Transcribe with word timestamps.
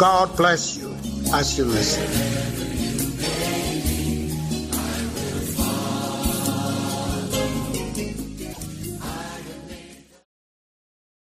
God 0.00 0.34
bless 0.34 0.78
you 0.78 0.96
as 1.34 1.58
you 1.58 1.66
listen. 1.66 2.08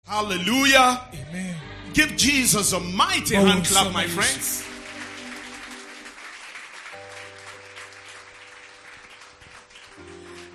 Hallelujah. 0.06 1.02
Amen. 1.14 1.56
Give 1.94 2.16
Jesus 2.16 2.72
a 2.74 2.80
mighty 2.80 3.36
Oh, 3.36 3.44
hand 3.44 3.66
clap, 3.66 3.92
my 3.94 4.08
friends. 4.08 4.64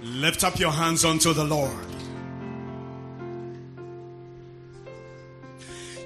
Lift 0.03 0.45
up 0.45 0.59
your 0.59 0.71
hands 0.71 1.05
unto 1.05 1.33
the 1.33 1.45
Lord. 1.45 1.88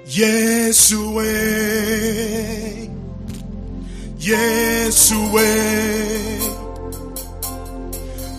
Yesue, 0.05 1.23
Yesue, 4.19 5.49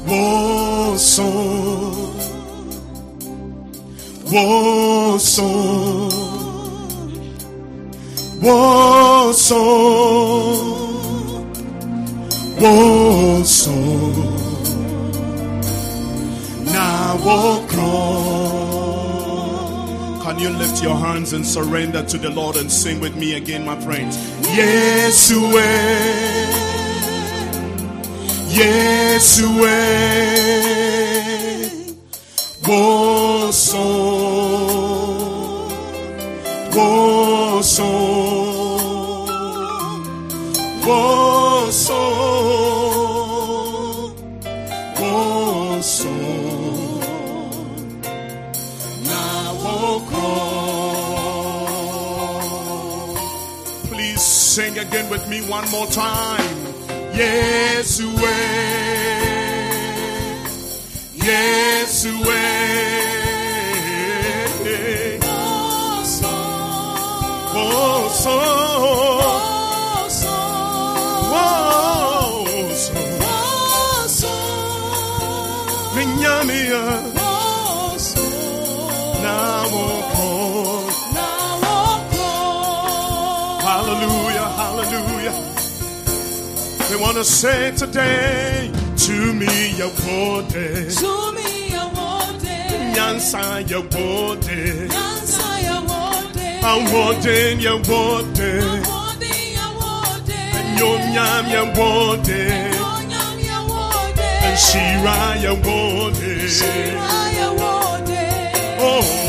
Woso, 0.07 1.31
Woso, 4.27 5.51
Woso, 8.43 9.65
Woso, 12.61 13.75
now 16.67 17.17
Can 20.25 20.39
you 20.39 20.49
lift 20.49 20.83
your 20.83 20.97
hands 20.97 21.35
and 21.35 21.45
surrender 21.45 22.03
to 22.03 22.17
the 22.17 22.31
Lord 22.31 22.57
and 22.57 22.73
sing 22.73 22.99
with 22.99 23.15
me 23.15 23.35
again, 23.35 23.63
my 23.67 23.79
friends? 23.79 24.17
Yesue, 24.57 25.53
Yesue, 28.49 29.69
Woso, 32.63 33.85
Woso, 36.73 37.91
Woso, 40.87 42.01
Woso. 42.01 42.54
Sing 54.75 54.87
again 54.87 55.11
with 55.11 55.29
me 55.29 55.41
one 55.49 55.69
more 55.71 55.87
time. 55.87 56.41
Yes, 57.15 58.01
Yes, 61.15 62.05
Oh, 67.57 68.09
so. 68.13 68.64
We 86.95 87.01
want 87.01 87.17
to 87.17 87.25
say 87.25 87.73
today, 87.73 88.71
to 88.99 89.33
me, 89.35 89.73
your 89.77 89.89
word, 89.89 90.47
To 90.49 91.33
me 91.33 91.67
your 91.69 91.89
word. 91.91 92.39
Nyansa, 92.95 93.69
your 93.69 93.83
word, 93.83 94.47
I 96.63 96.77
want 96.93 97.27
in 97.27 97.59
your 97.59 97.79
word, 97.79 98.37
Nyonyam, 100.79 101.51
your 101.53 101.67
word, 101.75 102.29
and 104.47 104.57
Shira, 104.57 105.37
your 105.43 105.57
word. 105.57 106.15
Oh, 108.79 109.01
oh, 109.01 109.24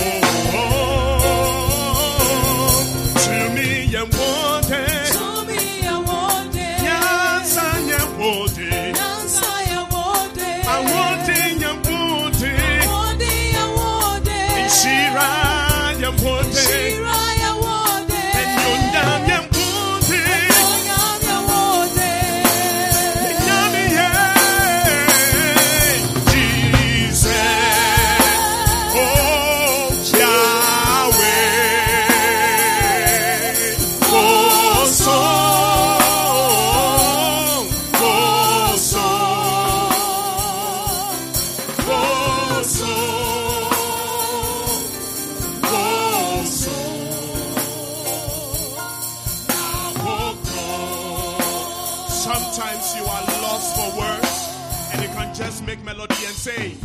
make 55.66 55.84
melody 55.84 56.16
and 56.26 56.36
say, 56.36 56.76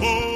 Oh. 0.00 0.35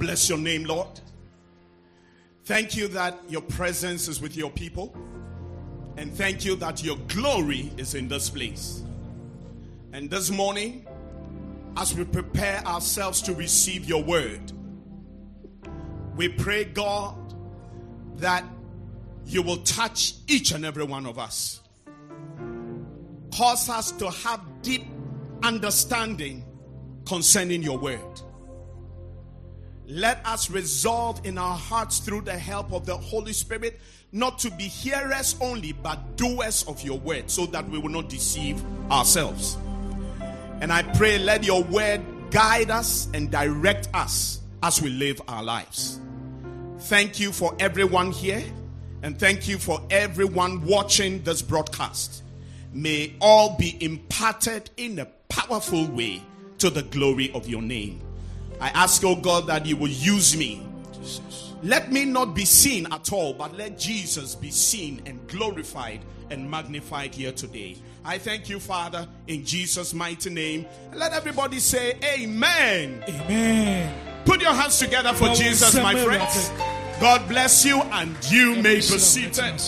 Bless 0.00 0.30
your 0.30 0.38
name, 0.38 0.64
Lord. 0.64 0.98
Thank 2.44 2.74
you 2.74 2.88
that 2.88 3.20
your 3.28 3.42
presence 3.42 4.08
is 4.08 4.18
with 4.18 4.34
your 4.34 4.50
people. 4.50 4.96
And 5.98 6.10
thank 6.14 6.42
you 6.42 6.56
that 6.56 6.82
your 6.82 6.96
glory 7.06 7.70
is 7.76 7.94
in 7.94 8.08
this 8.08 8.30
place. 8.30 8.82
And 9.92 10.08
this 10.08 10.30
morning, 10.30 10.86
as 11.76 11.94
we 11.94 12.04
prepare 12.04 12.66
ourselves 12.66 13.20
to 13.22 13.34
receive 13.34 13.84
your 13.84 14.02
word, 14.02 14.40
we 16.16 16.30
pray, 16.30 16.64
God, 16.64 17.34
that 18.16 18.42
you 19.26 19.42
will 19.42 19.58
touch 19.58 20.14
each 20.28 20.52
and 20.52 20.64
every 20.64 20.84
one 20.84 21.04
of 21.04 21.18
us. 21.18 21.60
Cause 23.34 23.68
us 23.68 23.92
to 23.92 24.08
have 24.08 24.40
deep 24.62 24.86
understanding 25.42 26.42
concerning 27.04 27.62
your 27.62 27.76
word. 27.76 28.22
Let 29.90 30.24
us 30.24 30.48
resolve 30.48 31.26
in 31.26 31.36
our 31.36 31.56
hearts 31.56 31.98
through 31.98 32.20
the 32.20 32.38
help 32.38 32.72
of 32.72 32.86
the 32.86 32.96
Holy 32.96 33.32
Spirit 33.32 33.80
not 34.12 34.38
to 34.38 34.50
be 34.52 34.62
hearers 34.62 35.34
only, 35.40 35.72
but 35.72 36.16
doers 36.16 36.62
of 36.68 36.80
your 36.82 36.96
word, 37.00 37.28
so 37.28 37.44
that 37.46 37.68
we 37.68 37.76
will 37.76 37.90
not 37.90 38.08
deceive 38.08 38.62
ourselves. 38.88 39.56
And 40.60 40.72
I 40.72 40.84
pray, 40.94 41.18
let 41.18 41.42
your 41.42 41.64
word 41.64 42.02
guide 42.30 42.70
us 42.70 43.08
and 43.14 43.32
direct 43.32 43.88
us 43.92 44.38
as 44.62 44.80
we 44.80 44.90
live 44.90 45.20
our 45.26 45.42
lives. 45.42 45.98
Thank 46.82 47.18
you 47.18 47.32
for 47.32 47.56
everyone 47.58 48.12
here, 48.12 48.44
and 49.02 49.18
thank 49.18 49.48
you 49.48 49.58
for 49.58 49.84
everyone 49.90 50.64
watching 50.64 51.20
this 51.24 51.42
broadcast. 51.42 52.22
May 52.72 53.16
all 53.20 53.56
be 53.56 53.76
imparted 53.82 54.70
in 54.76 55.00
a 55.00 55.06
powerful 55.28 55.88
way 55.88 56.22
to 56.58 56.70
the 56.70 56.82
glory 56.82 57.32
of 57.32 57.48
your 57.48 57.62
name. 57.62 58.02
I 58.60 58.68
ask, 58.68 59.02
oh 59.04 59.16
God, 59.16 59.46
that 59.46 59.64
you 59.64 59.76
will 59.76 59.88
use 59.88 60.36
me. 60.36 60.66
Let 61.62 61.92
me 61.92 62.04
not 62.04 62.34
be 62.34 62.44
seen 62.44 62.86
at 62.92 63.12
all, 63.12 63.34
but 63.34 63.56
let 63.56 63.78
Jesus 63.78 64.34
be 64.34 64.50
seen 64.50 65.02
and 65.06 65.26
glorified 65.28 66.00
and 66.30 66.50
magnified 66.50 67.14
here 67.14 67.32
today. 67.32 67.76
I 68.04 68.18
thank 68.18 68.48
you, 68.48 68.60
Father, 68.60 69.06
in 69.26 69.44
Jesus' 69.44 69.92
mighty 69.92 70.30
name. 70.30 70.66
Let 70.94 71.12
everybody 71.12 71.58
say, 71.58 71.98
Amen. 72.02 73.04
Amen. 73.08 73.94
Put 74.24 74.40
your 74.40 74.52
hands 74.52 74.78
together 74.78 75.12
for 75.12 75.28
Jesus, 75.34 75.74
my 75.74 75.94
friends. 75.94 76.50
God 77.00 77.26
bless 77.28 77.64
you, 77.64 77.80
and 77.80 78.14
you 78.30 78.56
may 78.56 78.76
be 78.76 78.80
seated. 78.80 79.60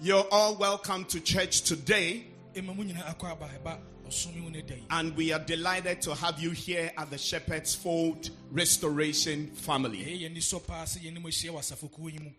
You're 0.00 0.26
all 0.32 0.56
welcome 0.56 1.04
to 1.06 1.20
church 1.20 1.62
today, 1.62 2.24
Ɛma 2.54 2.76
mo 2.76 2.82
nyinaa 2.82 3.14
akɔ 3.16 3.30
aba 3.32 3.48
ɛba 3.58 3.78
ɔsom 4.06 4.42
wo 4.42 4.48
ne 4.50 4.60
da 4.62 4.74
yi. 4.74 4.82
and 4.90 5.16
we 5.16 5.32
are 5.32 5.38
delighted 5.40 6.02
to 6.02 6.14
have 6.14 6.38
you 6.40 6.50
here 6.50 6.92
at 6.98 7.10
the 7.10 7.16
Shepherd's 7.18 7.74
Fold 7.74 8.30
Restoration 8.50 9.50
Family. 9.54 9.98
Ɛyɛ 10.04 10.20
yɛn 10.22 10.36
nisɔ 10.36 10.66
paa 10.66 10.84
sɛ 10.84 10.98
yɛn 11.02 11.14
ne 11.14 11.20
mo 11.20 11.28
ahyia 11.28 11.50
wɔ 11.50 11.58
asafokuo 11.60 12.12
yi 12.12 12.18
mu. 12.18 12.30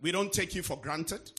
We 0.00 0.12
don't 0.12 0.32
take 0.32 0.54
you 0.54 0.62
for 0.62 0.76
granted, 0.76 1.32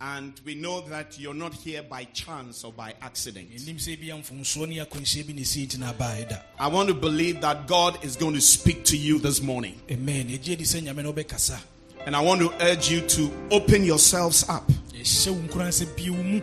and 0.00 0.40
we 0.44 0.54
know 0.54 0.80
that 0.82 1.18
you're 1.18 1.32
not 1.32 1.54
here 1.54 1.82
by 1.82 2.04
chance 2.04 2.62
or 2.62 2.74
by 2.74 2.94
accident. 3.00 3.50
Yɛnim 3.50 3.76
sɛ 3.76 3.98
bi 3.98 4.08
mfomsoɔ 4.08 4.68
ne 4.68 4.76
akwanhyia 4.84 5.26
bi 5.26 5.32
ne 5.32 5.42
ɛsi 5.42 5.66
nti 5.66 5.78
na 5.78 5.92
abaa 5.94 6.26
ɛda. 6.26 6.42
I 6.58 6.66
want 6.68 6.88
to 6.88 6.94
believe 6.94 7.40
that 7.40 7.66
God 7.66 8.04
is 8.04 8.16
going 8.16 8.34
to 8.34 8.40
speak 8.42 8.84
to 8.86 8.98
you 8.98 9.18
this 9.18 9.40
morning, 9.40 9.80
Amen. 9.90 10.28
Yɛgye 12.06 12.06
di 12.06 12.06
sɛ 12.06 12.06
nyame 12.06 12.06
no 12.06 12.06
wobɛkasa. 12.06 12.06
and 12.06 12.16
I 12.16 12.20
want 12.20 12.40
to 12.40 12.52
urge 12.64 12.90
you 12.90 13.00
to 13.02 13.30
open 13.50 13.84
yourselves 13.84 14.48
up 14.48 14.70
Yɛhyɛ 14.94 15.30
wo 15.30 15.40
nkuran 15.48 15.68
sɛ 15.68 15.96
bie 15.96 16.10
wo 16.10 16.22
mu. 16.22 16.40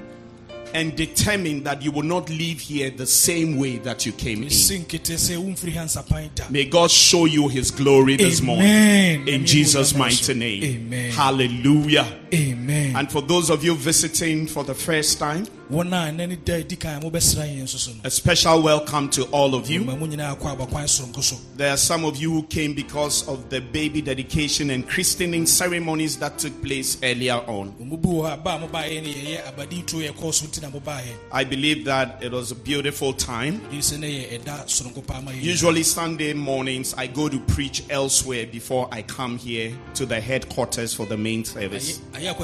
and 0.74 0.94
determine 0.98 1.63
that 1.63 1.81
you 1.81 1.90
will 1.92 2.04
not 2.04 2.30
leave 2.30 2.60
here 2.60 2.90
the 2.90 3.06
same 3.06 3.57
way 3.57 3.78
that 3.78 4.06
you 4.06 4.12
came 4.12 4.44
in. 4.44 4.50
Ɛsi 4.50 4.86
nkete 4.86 5.16
sɛ 5.16 5.38
womfiri 5.38 5.74
ha 5.74 5.84
nsapan 5.86 6.30
da. 6.36 6.44
May 6.50 6.66
God 6.66 6.92
show 6.92 7.24
you 7.25 7.48
his 7.48 7.72
glory 7.72 8.18
this 8.18 8.42
morning. 8.42 9.25
In 9.25 9.46
Jesus' 9.46 9.96
mighty 9.96 10.34
name. 10.34 10.63
Amen. 10.63 11.12
Hallelujah. 11.12 12.06
Amen. 12.34 12.94
And 12.96 13.10
for 13.10 13.22
those 13.22 13.50
of 13.50 13.63
you 13.63 13.74
visiting 13.75 14.48
for 14.48 14.66
the 14.66 14.74
first 14.74 15.18
time, 15.18 15.48
a 15.69 15.73
ɛnɛ 15.73 16.27
ne 16.27 16.35
da 16.35 16.62
di 16.62 16.75
kan 16.75 17.01
a 17.01 17.06
mobɛsra 17.06 17.44
yɛn 17.45 17.63
nso 17.63 17.77
so 17.77 17.91
no. 17.91 17.97
a 18.03 18.09
special 18.12 18.62
welcome 18.62 19.09
to 19.09 19.23
all 19.25 19.56
of 19.56 19.69
you. 19.69 19.83
Ma 19.83 19.95
mo 19.95 20.06
nyinaa 20.06 20.38
akɔ 20.38 20.51
aba 20.53 20.65
kwan 20.67 20.85
soronko 20.85 21.23
so. 21.23 21.38
There 21.57 21.71
are 21.71 21.77
some 21.77 22.06
of 22.06 22.17
you 22.17 22.31
who 22.31 22.44
came 22.44 22.73
because 22.73 23.28
of 23.28 23.49
the 23.49 23.61
baby 23.61 24.01
dedication 24.01 24.69
and 24.69 24.87
christening 24.87 25.45
ceremonies 25.45 26.18
that 26.18 26.37
took 26.37 26.61
place 26.61 26.97
earlier 27.04 27.42
on. 27.47 27.73
Ɔmo 27.81 28.01
bi 28.01 28.09
wɔ 28.09 28.21
hɔ 28.30 28.33
a 28.33 28.37
ba 28.37 28.49
a 28.51 28.68
mobaeɛ 28.68 29.04
no 29.04 29.09
yɛyɛ 29.09 29.56
abadintuo 29.56 30.09
yɛkɔɔ 30.09 30.33
so 30.33 30.45
nti 30.45 30.61
na 30.61 30.69
mobaeɛ. 30.69 31.13
I 31.31 31.44
believe 31.44 31.85
that 31.85 32.19
it 32.21 32.31
was 32.31 32.51
a 32.51 32.56
beautiful 32.56 33.13
time. 33.13 33.59
Gye 33.71 33.78
sɛ 33.80 33.99
ne 33.99 34.07
yɛ 34.23 34.42
ɛda 34.42 34.66
soronko 34.66 35.06
paa 35.06 35.21
ma 35.21 35.31
yɛn. 35.31 35.42
Usually, 35.42 35.83
Sunday 35.83 36.33
mornings, 36.33 36.94
I 36.97 37.07
go 37.07 37.28
to 37.28 37.40
preach 37.40 37.83
elsewhere 37.90 38.45
before 38.45 38.87
I 38.92 39.01
come 39.01 39.37
here 39.37 39.73
to 39.95 40.06
the 40.06 40.19
headquarters 40.21 40.94
for 40.94 41.06
the 41.07 41.18
main 41.18 41.44
service. 41.44 41.99
ayɛ 42.13 42.35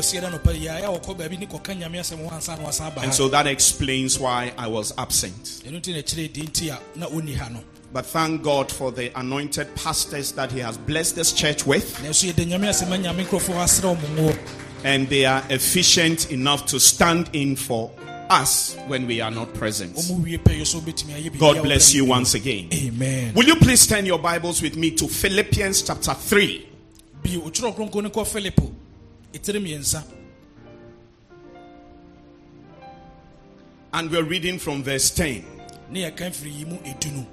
akwasiɛ 3.11 3.31
da 3.31 3.43
nɔpa 3.43 3.49
yi 3.49 3.55
ayɛ 3.55 3.57
a 3.57 3.59
wɔkɔ 3.61 3.71
baabi 3.71 3.71
ne 3.71 3.71
kɔka 3.71 3.71
nyame 3.71 3.77
asɛm 3.77 3.77
ho 3.77 3.77
ansa 3.77 3.77
na 3.77 3.77
wasan 3.77 3.77
aba 3.77 3.77
ha 3.77 3.81
And 3.81 3.93
so 3.93 4.07
that 4.07 4.11
explains 4.11 4.19
why 4.19 4.53
I 4.57 4.67
was 4.67 4.93
absent. 4.97 5.43
ɛno 5.65 5.79
nti 5.81 5.93
na 5.93 6.01
kyerɛ 6.01 6.33
di 6.33 6.41
nti 6.43 6.69
a 6.69 6.79
na 6.99 7.05
ɔnni 7.07 7.35
ha 7.35 7.49
no 7.49 7.59
But 7.93 8.05
thank 8.05 8.41
God 8.41 8.71
for 8.71 8.91
the 8.93 9.11
anointed 9.19 9.75
pastors 9.75 10.31
that 10.33 10.49
He 10.51 10.59
has 10.59 10.77
blessed 10.77 11.15
this 11.15 11.33
church 11.33 11.65
with. 11.65 11.99
nanso 12.01 12.31
yɛda 12.31 12.45
nyame 12.45 12.69
asɛm 12.69 12.91
a 12.93 12.97
nyame 12.97 13.25
nkurɔfoɔ 13.25 13.63
asrɛ 13.63 13.95
ɔ 13.95 14.01
mo 14.01 14.07
ngo 14.31 14.37
And 14.83 15.09
they 15.09 15.25
are 15.25 15.43
efficient 15.49 16.31
enough 16.31 16.65
to 16.67 16.79
stand 16.79 17.29
in 17.33 17.55
for 17.55 17.91
us 18.29 18.75
when 18.87 19.05
we 19.07 19.19
are 19.19 19.29
not 19.29 19.53
present. 19.53 19.93
ɔmo 19.95 20.23
wie 20.23 20.37
pɛyɛ 20.37 20.65
so 20.65 20.79
wobɛtumi 20.79 21.13
ayɛ 21.21 21.31
biribi 21.31 21.39
God 21.39 21.61
bless 21.63 21.93
you 21.93 22.05
once 22.05 22.33
again. 22.33 22.69
amen 22.73 23.33
Will 23.35 23.45
you 23.45 23.55
please 23.57 23.85
turn 23.85 24.05
your 24.05 24.19
Bibles 24.19 24.61
with 24.61 24.77
me 24.77 24.91
to 24.91 25.07
Philippians 25.07 25.81
chapter 25.81 26.13
3? 26.13 26.67
And 33.93 34.09
we're 34.09 34.23
reading 34.23 34.57
from 34.59 34.83
verse 34.83 35.09
10. 35.11 35.43
ne 35.89 35.99
yɛka 36.03 36.31
firi 36.31 36.51
yi 36.59 36.65
mu 36.65 36.77
ɛdu 36.91 37.11
no 37.15 37.23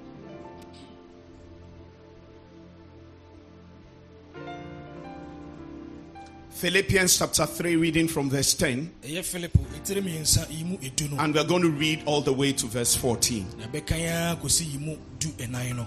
Philippians 6.51 7.17
chapter 7.19 7.47
3, 7.47 7.77
reading 7.77 8.09
from 8.09 8.29
verse 8.31 8.53
10. 8.55 8.91
ɛyɛ 9.05 9.23
filipo 9.23 9.61
ɛtiri 9.77 10.03
mmiɛnsa 10.03 10.47
yi 10.51 10.65
mu 10.65 10.77
ɛdu 10.79 11.11
no 11.13 11.19
And 11.23 11.35
we're 11.35 11.45
going 11.45 11.63
to 11.63 11.71
read 11.71 12.03
all 12.05 12.21
the 12.21 12.33
way 12.33 12.53
to 12.53 12.67
verse 12.67 12.97
14. 12.97 13.47
na 13.59 13.67
bɛka 13.67 13.99
ya 13.99 14.35
kɔsi 14.37 14.73
yi 14.73 14.79
mu 14.79 14.97
du 15.21 15.29
ɛnan 15.29 15.77
no 15.77 15.87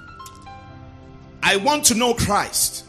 I 1.44 1.58
want 1.58 1.84
to 1.86 1.96
know 1.96 2.14
Christ 2.14 2.86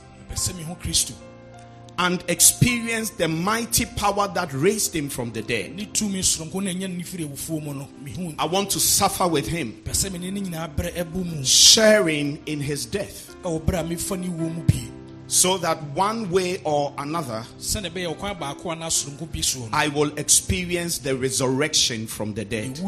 and 1.99 2.25
experience 2.29 3.11
the 3.11 3.29
mighty 3.29 3.85
power 3.85 4.29
that 4.29 4.53
raised 4.53 4.95
him 4.95 5.09
from 5.09 5.31
the 5.33 5.43
dead. 5.43 5.75
ne 5.75 5.87
tumi 5.87 6.21
soronko 6.21 6.63
na 6.63 6.71
ɛnyɛ 6.71 6.81
no 6.89 6.97
ne 6.97 7.03
firi 7.03 7.29
awufuo 7.29 7.63
mu 7.63 7.75
no 7.75 7.89
mehu 8.05 8.35
I 8.39 8.47
want 8.47 8.71
to 8.71 8.81
suffer 8.81 9.27
with 9.29 9.47
him, 9.47 9.73
pɛ 9.85 9.91
sɛ 9.91 10.13
mene 10.13 10.33
ne 10.35 10.41
nyinaa 10.41 10.75
berɛ 10.75 10.93
ɛbɔ 10.95 11.15
mu 11.25 11.45
sharing 11.45 12.39
in 12.47 12.61
his 12.61 12.87
death, 12.87 13.35
ɛwɔ 13.43 13.61
berɛ 13.65 13.81
a 13.81 13.85
mefa 13.95 14.19
ne 14.19 14.29
wuo 14.29 14.55
mu 14.55 14.63
bie 14.63 14.89
so 15.29 15.57
that 15.57 15.83
one 15.95 16.31
way 16.31 16.61
or 16.65 16.93
another 16.99 17.45
sɛne 17.59 17.91
ɛbɛyɛ 17.91 18.17
ɔkwan 18.17 18.39
baako 18.39 18.65
anaa 18.77 18.91
soronko 18.91 19.31
bi 19.33 19.41
soɔ 19.41 19.61
no 19.61 19.69
I 19.73 19.89
will 19.89 20.17
experience 20.19 20.99
the 20.99 21.17
resurrection 21.17 22.07
from 22.07 22.35
the 22.35 22.45
dead. 22.45 22.79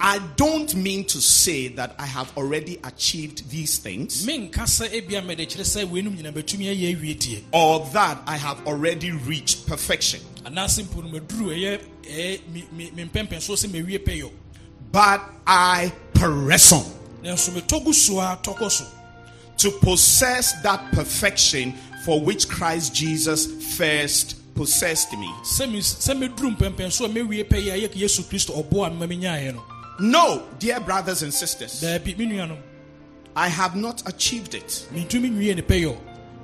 Ɛwu 0.00 0.04
sɔre 0.04 0.10
a 0.10 0.18
ɛfiri 0.18 0.36
awufuo 0.36 0.58
mu 0.58 0.64
nso 0.64 0.76
me 0.76 0.76
nsa 0.76 0.76
bɛka 0.76 0.76
bio 0.76 0.76
I 0.76 0.76
don't 0.76 0.76
mean 0.76 1.04
to 1.04 1.20
say 1.20 1.68
that 1.68 1.94
I 1.98 2.06
have 2.06 2.36
already 2.36 2.78
achieved 2.84 3.50
these 3.50 3.78
things 3.78 4.26
menka 4.26 4.64
sɛ 4.64 4.88
ebia 4.88 5.22
mɛde 5.22 5.46
kyerɛ 5.46 5.64
sɛ 5.64 5.86
weinom 5.86 6.16
nyina 6.16 6.32
bɛtumi 6.32 6.66
ayɛ 6.74 6.96
awie 6.96 7.16
deɛ 7.16 7.42
or 7.52 7.88
that 7.92 8.22
I 8.26 8.36
have 8.36 8.66
already 8.66 9.12
reached 9.12 9.66
perfection, 9.66 10.20
but 14.92 15.20
I 15.46 15.92
press 16.14 16.72
on 16.72 16.84
nanso 17.22 17.50
metɔ 17.50 17.84
gu 17.84 17.92
so 17.92 18.20
a 18.20 18.38
tɔkɔ 18.42 18.70
so. 18.70 18.84
to 19.58 19.70
possess 19.80 20.60
that 20.62 20.92
perfection 20.92 21.72
for 22.04 22.20
which 22.20 22.48
Christ 22.48 22.94
Jesus 22.94 23.46
first 23.76 24.36
possessed 24.54 25.12
me. 25.12 25.32
Sɛ 29.98 30.02
me- 30.02 30.28
sɛ 30.28 30.36
meduru 30.36 30.36
mpɛmpɛnso 30.36 30.36
a 30.36 30.36
mɛwie 30.36 30.36
pɛyɛ 30.36 30.36
a 30.36 30.36
yɛ 30.36 30.36
yesu 30.36 30.36
kristo 30.36 30.36
ɔboa 30.36 30.36
me 30.36 30.36
ma 30.36 30.40
menyaeɛ 30.40 30.40
no 30.40 30.42
dear 30.58 30.80
brothers 30.80 31.22
and 31.22 31.34
sisters, 31.34 31.80
daabi 31.82 32.18
me 32.18 32.26
nuanom. 32.26 32.58
I 33.34 33.48
have 33.48 33.76
not 33.76 34.02
achieved 34.08 34.54
it. 34.54 34.86
mentumi 34.94 35.30
nwie 35.30 35.54
ne 35.56 35.62
pɛyɛ 35.62 35.86
o 35.86 35.96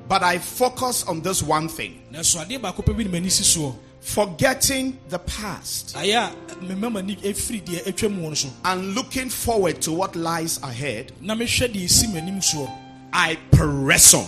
But 0.08 0.22
I 0.22 0.38
focus 0.38 1.04
on 1.04 1.22
this 1.22 1.42
one 1.42 1.68
thing. 1.68 2.02
Nanso 2.12 2.44
adeɛ 2.44 2.60
baako 2.60 2.84
pɛ 2.84 2.96
bi 2.96 3.04
ne 3.04 3.08
m'ani 3.10 3.30
si 3.30 3.42
soɔ. 3.44 3.74
Forgetting 4.00 4.98
the 5.08 5.18
past. 5.20 5.94
Ayɛ 5.96 6.30
a 6.50 6.56
mema 6.64 6.90
m'ani 6.90 7.16
ɛfiri 7.22 7.62
deɛ 7.64 7.84
atwa 7.86 8.10
mu 8.14 8.28
no 8.28 8.34
so. 8.34 8.48
And 8.64 8.94
looking 8.94 9.30
forward 9.30 9.80
to 9.82 9.92
what 9.92 10.16
lies 10.16 10.58
ahead. 10.62 11.12
na 11.20 11.34
mehwɛ 11.34 11.72
deɛ 11.72 11.84
ɛsi 11.84 12.12
m'anim 12.12 12.38
soɔ. 12.42 12.70
I 13.12 13.36
press 13.52 14.12
on. 14.14 14.26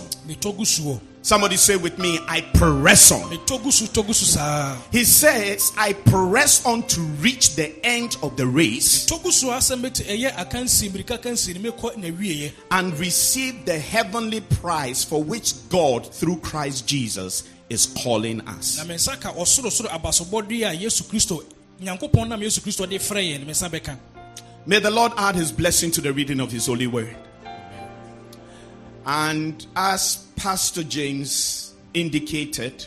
Metɔ 1.25 1.31
gu 1.31 1.31
soɔ 1.31 1.31
Somebody 1.31 1.57
say 1.57 1.75
with 1.75 1.97
me, 1.97 2.19
I 2.27 2.41
press 2.53 3.11
on. 3.11 3.29
metɔ 3.29 3.63
gu 3.63 3.71
so 3.71 3.85
tɔ 3.85 4.05
gu 4.05 4.13
so 4.13 4.25
saa 4.25 4.77
He 4.91 5.03
says, 5.03 5.71
I 5.77 5.93
press 5.93 6.65
on 6.65 6.83
to 6.83 7.01
reach 7.01 7.55
the 7.55 7.73
end 7.85 8.17
of 8.21 8.37
the 8.37 8.45
race 8.45 9.05
tɔ 9.07 9.23
gu 9.23 9.31
so 9.31 9.47
asɛm 9.47 9.81
bɛte 9.81 10.03
ɛyɛ 10.05 10.31
akansie 10.35 10.89
mmirika 10.89 11.21
kansie 11.21 11.53
ne 11.59 11.69
mekɔ 11.69 11.97
na 11.97 12.07
wieɛ 12.09 12.51
and 12.71 12.97
receive 12.99 13.65
the 13.65 13.77
heavenly 13.79 14.41
prize 14.41 15.03
for 15.03 15.23
which 15.23 15.53
God, 15.69 16.05
through 16.13 16.37
Christ 16.37 16.87
Jesus, 16.87 17.43
is 17.69 17.87
calling 17.87 18.41
us. 18.47 18.85
me 18.87 18.95
nsa 18.95 19.19
ka 19.19 19.31
ɔsorosoro 19.33 19.87
abasobɔde 19.87 20.69
a 20.69 20.75
yesu 20.75 21.03
kristo 21.03 21.43
nyankopɔn 21.81 22.27
nam 22.29 22.41
yesu 22.41 22.59
kristo 22.61 22.87
de 22.87 22.97
frɛ 22.99 23.33
yɛn 23.33 23.39
ne 23.39 23.45
me 23.45 23.51
nsa 23.53 23.69
bɛka 23.69 23.97
May 24.67 24.79
the 24.79 24.89
Lord 24.89 25.11
add 25.17 25.35
his 25.35 25.51
blessing 25.51 25.91
to 25.91 26.01
the 26.01 26.11
reading 26.11 26.39
of 26.39 26.51
his 26.51 26.65
holy 26.65 26.87
word. 26.87 27.15
And 29.05 29.65
as 29.75 30.25
Pastor 30.35 30.83
James 30.83 31.73
indicated, 31.93 32.85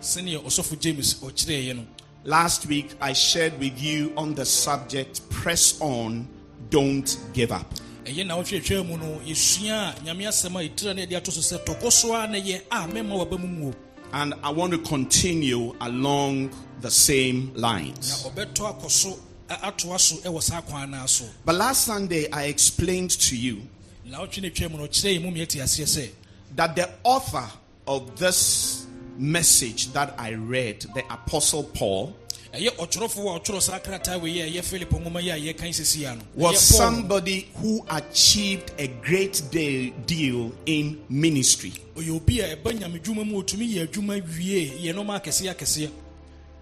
sɛneɛ 0.00 0.42
ɔsɔfo 0.44 0.78
james 0.80 1.14
ɔkyerɛeɛ 1.14 1.76
no 1.76 1.86
last 2.24 2.66
week 2.66 2.92
I 3.00 3.12
shared 3.12 3.58
with 3.58 3.80
you 3.80 4.12
on 4.16 4.34
the 4.34 4.44
subject 4.44 5.28
press 5.30 5.80
on, 5.80 6.28
don't 6.70 7.16
give 7.32 7.52
up. 7.52 7.72
ɛyɛ 8.04 8.26
na 8.26 8.36
wɔtwerɛtwerɛ 8.36 8.86
mu 8.88 8.96
no 8.96 9.20
yɛsua 9.24 9.96
a 9.96 10.00
nyame 10.00 10.26
asɛm 10.26 10.56
a 10.64 10.68
yɛtira 10.68 10.96
no 10.96 11.02
yɛde 11.06 11.16
ato 11.16 11.30
so 11.30 11.56
sɛ 11.56 11.64
tɔkɔ 11.64 11.92
so 11.92 12.14
a 12.14 12.26
na 12.26 12.38
yɛ 12.38 12.62
a 12.70 12.88
mɛma 12.88 13.24
waba 13.26 13.38
mu 13.38 13.46
muo 13.46 13.74
And 14.12 14.34
I 14.42 14.50
want 14.50 14.72
to 14.72 14.78
continue 14.78 15.72
along 15.80 16.50
the 16.80 16.90
same 16.90 17.52
lines. 17.54 18.24
ɔbɛtɔ 18.24 18.80
akɔ 18.80 18.90
so 18.90 19.18
a- 19.48 19.54
atoa 19.70 20.00
so 20.00 20.16
ɛwɔ 20.16 20.42
saa 20.42 20.60
kwan 20.62 20.90
naa 20.90 21.06
so 21.06 21.26
But 21.44 21.54
last 21.54 21.84
Sunday 21.84 22.28
I 22.32 22.44
explained 22.44 23.10
to 23.12 23.36
you 23.36 23.62
na 24.04 24.18
wotwe 24.20 24.42
ne 24.42 24.50
twɛ 24.50 24.70
mu 24.70 24.78
no 24.78 24.84
ɔkyerɛ 24.86 25.18
yɛ 25.18 25.22
mu 25.22 25.30
miɛte 25.30 25.60
aseɛ 25.62 25.86
sɛ 25.86 26.08
that 26.56 26.74
the 26.76 26.88
author 27.04 27.48
of 27.86 28.18
this 28.18 28.86
message 29.18 29.92
that 29.92 30.14
I 30.18 30.32
read, 30.32 30.80
the 30.94 31.04
Apostle 31.12 31.64
Paul, 31.64 32.16
ɛyɛ 32.54 32.70
ɔtwerɛfoɔ 32.76 33.36
a 33.36 33.40
ɔtwerɛ 33.40 33.62
saa 33.62 33.78
krataa 33.78 34.20
wei 34.20 34.40
a 34.40 34.50
ɛyɛ 34.50 34.64
philip 34.64 34.90
nwoma 34.90 35.22
yi 35.22 35.30
a 35.30 35.54
yɛkan 35.54 35.68
sɛsi 35.70 36.10
a 36.10 36.16
no 36.16 36.22
was 36.34 36.60
somebody 36.60 37.48
who 37.56 37.84
achieved 37.90 38.72
a 38.78 38.88
great 38.88 39.40
de- 39.50 39.90
deal 40.06 40.52
in 40.66 41.00
ministry. 41.08 41.72
ɔyɛ 41.94 42.10
obi 42.16 42.40
a 42.40 42.56
ɛba 42.56 42.72
nyame 42.78 43.00
dwuma 43.02 43.24
mu 43.26 43.42
ɔtumi 43.42 43.74
yɛ 43.74 43.86
adwuma 43.88 44.20
wie 44.36 44.68
yɛ 44.82 44.94
nɔma 44.94 45.20
akɛseɛ 45.22 45.54
akɛseɛ 45.54 45.90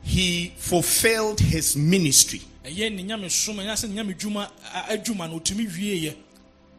He 0.02 0.52
fulfilled 0.56 1.40
his 1.40 1.76
ministry. 1.76 2.40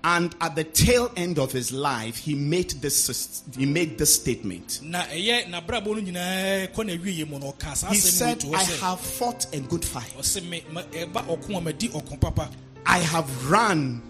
And 0.01 0.33
at 0.39 0.55
the 0.55 0.63
tail 0.63 1.11
end 1.17 1.39
of 1.39 1.51
his 1.51 1.73
life, 1.73 2.15
he 2.17 2.33
made 2.33 2.69
this, 2.81 3.43
he 3.57 3.65
made 3.65 3.97
this 3.97 4.15
statement. 4.15 4.79
na 4.81 5.03
ɛyɛ 5.03 5.47
n'abrabɔ 5.49 5.85
no 5.87 5.93
nyinaa 6.11 6.73
kɔ 6.73 6.85
na 6.85 6.93
wieɛ 6.93 7.29
mu 7.29 7.37
no 7.39 7.51
ɔka 7.51 7.75
saa 7.75 7.89
He 7.89 7.97
said, 7.97 8.45
I 8.53 8.63
have 8.63 9.01
fought 9.01 9.45
a 9.53 9.59
good 9.59 9.83
fight. 9.83 10.13
ɔsɛ 10.17 10.47
me 10.47 10.63
ma- 10.71 10.83
ɛba 10.83 11.25
ɔko 11.27 11.57
a 11.57 11.61
madi 11.61 11.89
ɔko 11.89 12.19
papa 12.21 12.49
I 12.85 12.99
have 12.99 13.49
run 13.51 14.01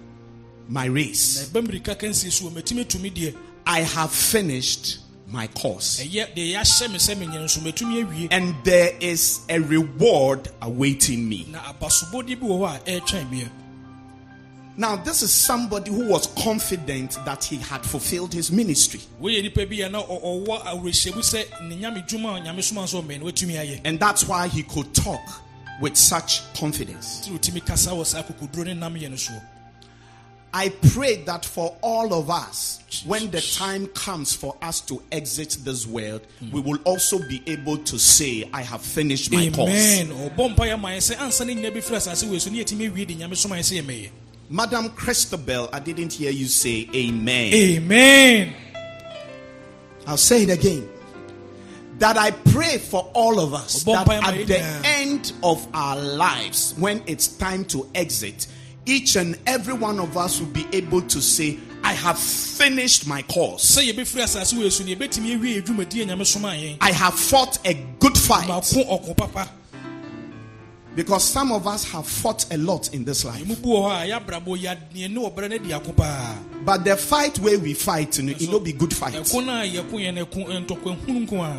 my 0.67 0.85
race. 0.85 1.49
ɛba 1.49 1.65
mmirika 1.65 1.97
kansie 1.97 2.31
so 2.31 2.45
wɔ 2.45 2.51
matumi 2.61 2.85
atumi 2.85 3.11
deɛ 3.11 3.35
I 3.65 3.81
have 3.81 4.11
finished 4.11 4.99
my 5.27 5.47
course. 5.47 5.99
ɛyɛ 6.03 6.35
deɛ 6.35 6.53
yɛahyɛ 6.53 6.91
me 6.91 6.97
sɛ 6.99 7.15
menyɛ 7.15 7.43
nso 7.45 7.59
matumi 7.61 8.03
awie 8.05 8.27
And 8.29 8.53
there 8.63 8.95
is 8.99 9.39
a 9.49 9.57
reward 9.59 10.49
awaiting 10.61 11.27
me. 11.27 11.47
Now, 14.79 14.95
this 14.95 15.21
is 15.23 15.33
somebody 15.33 15.91
who 15.91 16.07
was 16.07 16.27
confident 16.41 17.17
that 17.25 17.43
he 17.43 17.57
had 17.57 17.85
fulfilled 17.85 18.33
his 18.33 18.49
ministry. 18.49 19.01
woyɛ 19.21 19.43
nipa 19.43 19.65
bi 19.65 19.75
a 19.83 19.89
na 19.89 20.01
ɔ- 20.01 20.23
ɔwɔ 20.23 20.63
awerɛhyɛmu 20.63 21.19
sɛ 21.19 21.67
ne 21.67 21.75
nyame 21.75 22.07
dwuma 22.07 22.37
a 22.37 22.41
nyame 22.41 22.63
soma 22.63 22.83
nso 22.83 23.03
ɔmɛn 23.03 23.19
no 23.19 23.25
watumi 23.25 23.55
ayɛ 23.59 23.81
And 23.83 23.99
that's 23.99 24.23
why 24.25 24.47
he 24.47 24.63
could 24.63 24.93
talk 24.93 25.19
with 25.81 25.97
such 25.97 26.41
confidence. 26.53 27.27
nti 27.27 27.37
wotumi 27.37 27.65
kasa 27.65 27.89
wɔ 27.89 28.05
saa 28.05 28.23
akokoduro 28.23 28.67
ne 28.67 28.73
nam 28.73 28.95
yɛ 28.95 29.09
no 29.09 29.17
soɔ 29.17 29.41
I 30.53 30.69
pray 30.69 31.17
that 31.25 31.43
for 31.45 31.75
all 31.83 32.11
of 32.13 32.29
us, 32.31 32.79
when 33.05 33.29
the 33.31 33.39
time 33.41 33.85
comes 33.87 34.33
for 34.33 34.55
us 34.63 34.79
to 34.81 35.03
exit 35.11 35.57
this 35.63 35.85
world, 35.85 36.21
we 36.53 36.59
will 36.61 36.79
also 36.85 37.19
be 37.27 37.43
able 37.47 37.77
to 37.79 37.99
say, 37.99 38.49
I 38.53 38.63
have 38.63 38.81
finished 38.81 39.29
my 39.31 39.49
course. 39.51 39.69
amen 39.69 40.07
ɔbɔ 40.07 40.55
mpa 44.51 44.65
yɛ 44.65 44.81
ma 44.81 44.89
yɛ 44.89 44.97
sɛ 44.97 45.37
ansa 45.37 45.37
ne 45.37 45.43
nyina 45.43 45.43
bɛfiri 45.43 45.43
asase 45.43 45.43
wei 45.43 45.49
so 45.49 45.63
ne 45.63 45.65
yɛtumi 45.65 45.65
awie 45.65 45.65
de 45.65 45.65
nyame 45.65 45.65
soma 45.65 45.69
yɛ 45.69 45.69
sɛ 45.69 45.69
yɛmɛyɛ 45.69 45.69
Madam 45.69 45.69
Christabel, 45.69 45.69
I 45.71 45.79
didn't 45.79 46.13
hear 46.13 46.31
you 46.31 46.47
say 46.47 46.89
amen. 46.95 47.53
amen 47.53 48.53
I'll 50.07 50.17
say 50.17 50.41
it 50.43 50.49
again. 50.49 50.89
That 51.99 52.17
I 52.17 52.31
pray 52.31 52.79
for 52.79 53.11
all 53.13 53.39
of 53.39 53.53
us 53.53 53.83
that 53.83 54.09
at 54.09 54.47
the 54.47 54.59
end 54.85 55.33
of 55.43 55.67
our 55.73 55.97
lives, 55.97 56.73
when 56.79 57.03
it's 57.05 57.27
time 57.27 57.63
to 57.65 57.87
exit, 57.93 58.47
each 58.87 59.17
and 59.17 59.37
every 59.45 59.73
one 59.73 59.99
of 59.99 60.17
us 60.17 60.39
will 60.39 60.47
be 60.47 60.65
able 60.73 61.01
to 61.01 61.21
say, 61.21 61.59
I 61.83 61.93
have 61.93 62.17
finished 62.17 63.05
my 63.05 63.21
course. 63.23 63.77
sɛ 63.77 63.91
yɛbɛfiri 63.91 64.23
asase 64.23 64.57
wei 64.57 64.69
so 64.71 64.83
ne 64.83 64.95
yɛbɛtumi 64.95 65.37
awie 65.39 65.61
yɛ 65.61 65.65
dwumadi 65.65 66.01
a 66.01 66.05
nyame 66.07 66.25
soma 66.25 66.47
I 66.81 66.91
have 66.91 67.13
fought 67.13 67.59
a 67.67 67.75
good 67.99 68.17
fight. 68.17 68.47
Mako 70.95 70.95
ɔko 70.95 70.95
papa 70.95 70.95
Because 70.95 71.23
some 71.23 71.51
of 71.51 71.67
us 71.67 71.83
have 71.91 72.07
fought 72.07 72.45
a 72.51 72.57
lot 72.57 72.93
in 72.93 73.05
this 73.05 73.23
life. 73.25 73.43
ɛmu 73.43 73.61
bi 73.61 73.67
wɔ 73.69 73.81
hɔ 73.81 73.91
a 73.91 74.19
yɛabrabɔ 74.19 74.77
yɛne 74.95 75.15
ɔbrɛ 75.15 75.49
no 75.49 75.57
di 75.57 75.73
ako 75.73 75.91
paa 75.93 76.35
But 76.65 76.83
the 76.83 76.97
fight 76.97 77.39
where 77.39 77.57
we 77.59 77.73
fight, 77.73 78.17
you 78.17 78.25
know, 78.25 78.33
it 78.37 78.49
will 78.49 78.59
be 78.59 78.73
good 78.73 78.93
fight. 78.93 79.13
ɛko 79.13 79.45
no 79.45 79.53
a 79.53 79.65
yɛko 79.67 79.93
yɛ 79.93 80.13
no 80.13 80.25
ɛko 80.25 80.65
ntɔkwahunu 80.65 81.27
nko 81.27 81.43
a 81.43 81.55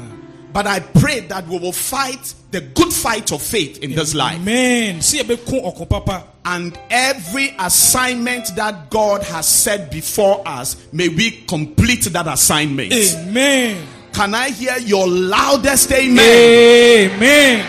But 0.52 0.66
I 0.66 0.80
pray 0.80 1.20
that 1.28 1.46
we 1.46 1.58
will 1.60 1.70
fight 1.72 2.34
the 2.50 2.60
good 2.60 2.92
fight 2.92 3.30
of 3.30 3.40
faith 3.40 3.78
in 3.84 3.94
this 3.94 4.14
life. 4.14 4.36
amen 4.36 4.98
sɛ 4.98 5.22
yɛbɛko 5.22 5.74
ɔko 5.76 5.88
papa 5.88 6.24
And 6.44 6.76
every 6.90 7.54
assignment 7.58 8.56
that 8.56 8.88
God 8.90 9.22
has 9.24 9.46
set 9.46 9.90
before 9.90 10.42
us, 10.46 10.74
may 10.90 11.08
we 11.08 11.32
complete 11.46 12.04
that 12.12 12.26
assignment. 12.26 12.92
amen 12.92 13.76
Can 14.12 14.34
I 14.34 14.50
hear 14.50 14.76
your 14.78 15.06
loudest 15.06 15.92
amen? 15.92 17.10
amen 17.14 17.66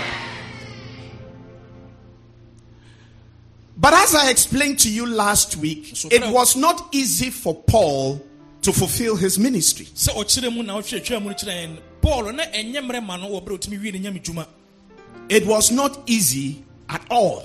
But 3.82 3.96
as 3.96 4.14
I 4.14 4.30
explained 4.30 4.78
to 4.80 4.92
you 4.92 5.08
last 5.08 5.58
week, 5.58 5.92
it 6.12 6.32
was 6.32 6.56
not 6.56 6.90
easy 6.92 7.32
for 7.32 7.56
Paul 7.64 8.22
to 8.62 8.72
fulfill 8.72 9.16
his 9.16 9.40
ministry. 9.40 9.86
sɛ 9.88 10.14
ɔkyerɛ 10.14 10.54
mu 10.54 10.62
na 10.62 10.78
ɔtwerɛtwerɛ 10.78 11.20
mu 11.22 11.30
no 11.30 11.36
kyerɛ 11.36 11.54
yɛn 11.66 11.78
paul 12.00 12.32
na 12.32 12.44
ɛnyɛ 12.44 12.80
mmerɛ 12.86 13.04
ma 13.04 13.18
no 13.18 13.28
wɔ 13.30 13.44
berɛ 13.44 13.56
a 13.56 13.58
ɔtumi 13.58 13.82
wie 13.82 13.92
ne 13.92 14.00
nyame 14.00 14.22
dwuma 14.24 14.46
It 15.30 15.48
was 15.48 15.72
not 15.72 16.04
easy 16.08 16.64
at 16.90 17.02
all. 17.10 17.44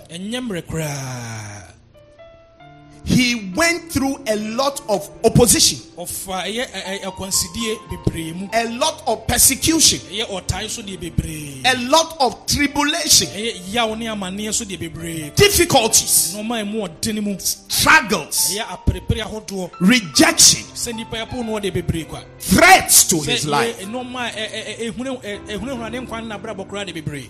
Ɛnyɛ 3.07 3.15
mmerɛ 3.15 3.15
koraa 3.15 3.17
He 3.17 3.53
went 3.55 3.91
through 3.93 4.19
a 4.27 4.37
lot 4.37 4.83
of 4.89 5.09
opposition, 5.25 5.79
ɛkwansidie 5.97 6.59
eh, 6.59 6.69
eh, 6.75 6.99
eh, 7.03 7.79
bebree 7.91 8.33
mu. 8.35 8.49
A 8.53 8.69
lot 8.77 9.03
of 9.07 9.27
persecution, 9.27 10.01
ɛyɛ 10.11 10.27
ɔtae 10.29 10.69
so 10.69 10.83
deɛ 10.83 10.99
bebree. 10.99 11.63
A 11.65 11.77
lot 11.89 12.17
of 12.21 12.47
tribulation, 12.47 13.29
ɛyɛ 13.29 13.73
yaw 13.73 13.95
ne 13.95 14.07
amanneɛ 14.07 14.53
so 14.53 14.65
deɛ 14.65 14.79
bebree. 14.79 15.31
Difficulties, 15.37 16.35
nɔɔma 16.37 16.65
ɛmu 16.65 16.89
ɔdene 16.89 17.23
mu. 17.23 17.37
Struggles, 17.39 18.51
ɛyɛ 18.53 18.67
aperepere 18.67 19.23
ahodoɔ. 19.23 19.71
Rejection, 19.81 20.63
sɛ 20.75 20.93
nnipa 20.93 21.17
yɛpo 21.27 21.45
no 21.47 21.53
wɔde 21.61 21.73
bebree 21.73 22.05
kwa. 22.09 22.23
Threats 22.41 23.05
to 23.09 23.21
his 23.21 23.47
life. 23.47 23.77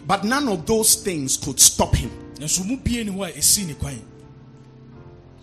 But 0.06 0.24
none 0.24 0.48
of 0.48 0.66
those 0.66 0.94
things 0.94 1.36
could 1.36 1.60
stop 1.60 1.94
him. 1.94 2.10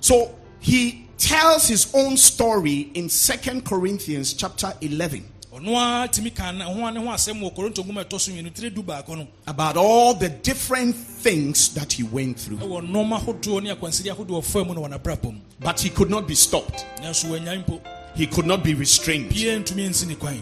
So 0.03 0.35
he 0.59 1.07
tells 1.17 1.65
his 1.65 1.87
own 1.95 2.17
story 2.17 2.91
in 2.93 3.07
Second 3.07 3.63
Corinthians 3.65 4.33
chapter 4.33 4.73
11 4.81 5.23
ɔno 5.53 5.75
ara 5.77 6.07
tumi 6.09 6.35
ka 6.35 6.51
na- 6.51 6.65
ho 6.65 6.85
a 6.85 6.91
ne 6.91 6.99
ho 6.99 7.05
asɛm 7.07 7.39
wɔ 7.39 7.55
korinto 7.55 7.85
nwoma 7.85 8.01
a 8.01 8.03
ɛtɔ 8.05 8.19
so 8.19 8.31
mmienu 8.33 8.53
tire 8.53 8.69
du 8.69 8.83
baako 8.83 9.15
no 9.15 9.27
about 9.47 9.77
all 9.77 10.13
the 10.13 10.27
different 10.27 10.93
things 10.93 11.69
that 11.75 11.93
he 11.93 12.03
went 12.03 12.37
through. 12.37 12.57
ɛwɔ 12.57 12.89
nɔɔma 12.91 13.21
ahodoɔ 13.21 13.63
ne 13.63 13.69
akwanside 13.73 14.11
ahodoɔ 14.13 14.41
ɔfa 14.43 14.67
mu 14.67 14.73
na 14.73 14.81
wɔn 14.81 14.99
abrabɔ 14.99 15.31
mu 15.31 15.39
But 15.61 15.79
he 15.79 15.89
could 15.89 16.09
not 16.09 16.27
be 16.27 16.35
stopped. 16.35 16.83
nanso 17.01 17.29
wɔanya 17.29 17.63
mpo 17.65 17.79
He 18.15 18.27
could 18.27 18.45
not 18.45 18.61
be 18.61 18.73
restrained. 18.73 19.29
bie 19.29 19.45
ntumi 19.57 19.87
nsi 19.89 20.07
ne 20.07 20.15
kwan 20.15 20.41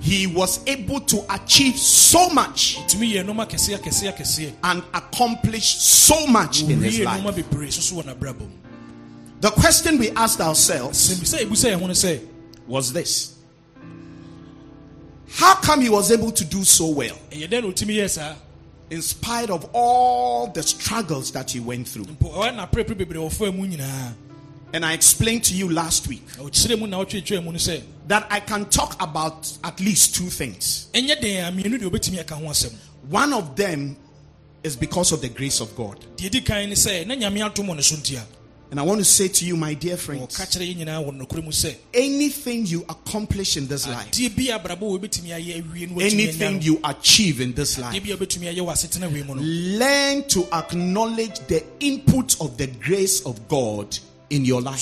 he 0.00 0.26
was 0.26 0.60
able 0.66 1.00
to 1.00 1.22
achieve 1.28 1.76
so 1.78 2.28
much 2.30 2.78
and 4.64 4.82
accomplish 4.94 5.64
so 5.76 6.26
much 6.26 6.62
in 6.62 6.80
his 6.80 7.00
life. 7.00 7.22
The 9.42 9.50
question 9.50 9.98
we 9.98 10.10
asked 10.10 10.40
ourselves 10.40 10.96
sɛ 11.20 11.44
ebusa 11.44 11.72
yɛn 11.72 11.80
ho 11.80 11.86
no 11.88 11.92
sɛ 11.94 12.20
was 12.68 12.92
this. 12.92 13.34
How 15.30 15.56
come 15.56 15.80
he 15.80 15.88
was 15.88 16.12
able 16.12 16.30
to 16.30 16.44
do 16.44 16.62
so 16.62 16.86
well? 16.90 17.18
Ɛyɛ 17.32 17.48
dɛn 17.50 17.62
na 17.64 17.68
otumi 17.72 18.36
in 18.90 19.02
spite 19.02 19.50
of 19.50 19.68
all 19.72 20.46
the 20.46 20.62
struggles 20.62 21.32
that 21.32 21.50
he 21.50 21.58
went 21.58 21.88
through? 21.88 22.04
mpo 22.04 22.32
ɔyɛ 22.32 22.54
n'aprɛpɛ 22.54 22.96
bebree 22.96 23.18
wɔfɔ 23.18 23.52
mu 23.52 23.66
nyinaa 23.66 24.12
And 24.74 24.86
I 24.86 24.92
explained 24.92 25.42
to 25.46 25.54
you 25.54 25.68
last 25.68 26.06
week 26.06 26.24
ɔkyerɛ 26.36 26.78
mu 26.78 26.86
na 26.86 27.04
ɔtwetwe 27.04 27.42
mu 27.42 27.50
no 27.50 27.58
sɛ 27.58 27.82
that 28.06 28.28
I 28.30 28.38
can 28.38 28.66
talk 28.66 28.94
about 29.02 29.50
at 29.64 29.80
least 29.80 30.14
two 30.14 30.30
things. 30.30 30.86
ɛnyɛ 30.94 31.20
den 31.20 31.44
a 31.44 31.50
mmienu 31.60 31.80
deɛ 31.80 31.90
obetumi 31.90 32.20
aka 32.20 32.36
ho 32.36 32.44
asɛm 32.44 32.72
One 33.08 33.32
of 33.32 33.56
them 33.56 33.96
is 34.62 34.76
because 34.76 35.10
of 35.10 35.20
the 35.20 35.28
grace 35.30 35.58
of 35.58 35.74
God. 35.74 35.98
Deɛ 38.72 38.80
di 38.80 38.80
kan 38.80 38.80
ne 38.80 38.80
sɛ 38.80 38.80
na 38.80 38.80
nyame 38.80 38.80
atom 38.80 38.80
wɔ 38.80 38.80
ne 38.80 38.80
so 38.80 38.80
ntia 38.80 38.80
And 38.80 38.80
I 38.80 38.84
want 38.84 39.00
to 39.00 39.04
say 39.04 39.28
to 39.28 39.44
you, 39.44 39.54
my 39.54 39.74
dear 39.74 39.98
friends, 39.98 40.38
kyerɛ 40.38 40.64
yɛn 40.64 40.76
nyinaa 40.86 41.04
wɔ 41.04 41.12
nokorɛ 41.20 41.44
mu 41.44 41.50
sɛ 41.50 41.76
anything 41.92 42.64
you 42.64 42.80
accomplish 42.88 43.58
in 43.58 43.66
this 43.68 43.86
life, 43.86 44.10
adeɛ 44.10 44.34
bi 44.34 44.42
abrabɔ 44.44 44.80
wɔ 44.80 44.98
obetumi 44.98 45.28
ayɛ 45.28 45.62
awie 45.62 45.90
no 45.90 45.96
watumi 45.96 46.12
anya 46.12 46.22
anything 46.24 46.62
you 46.62 46.80
achieve 46.82 47.40
in 47.42 47.52
this 47.52 47.76
life, 47.78 47.92
bi 48.02 48.10
a 48.10 48.16
obetumi 48.16 48.50
ayɛ 48.50 48.60
wɔ 48.64 48.72
asetena 48.72 49.12
wei 49.12 49.22
mu 49.24 49.34
no 49.34 49.42
learn 49.42 50.24
to 50.26 50.48
acknowledge 50.54 51.38
the 51.48 51.62
input 51.80 52.40
of 52.40 52.56
the 52.56 52.66
grace 52.66 53.20
of 53.26 53.46
God 53.46 53.98
in 54.30 54.46
your 54.46 54.62
life. 54.62 54.80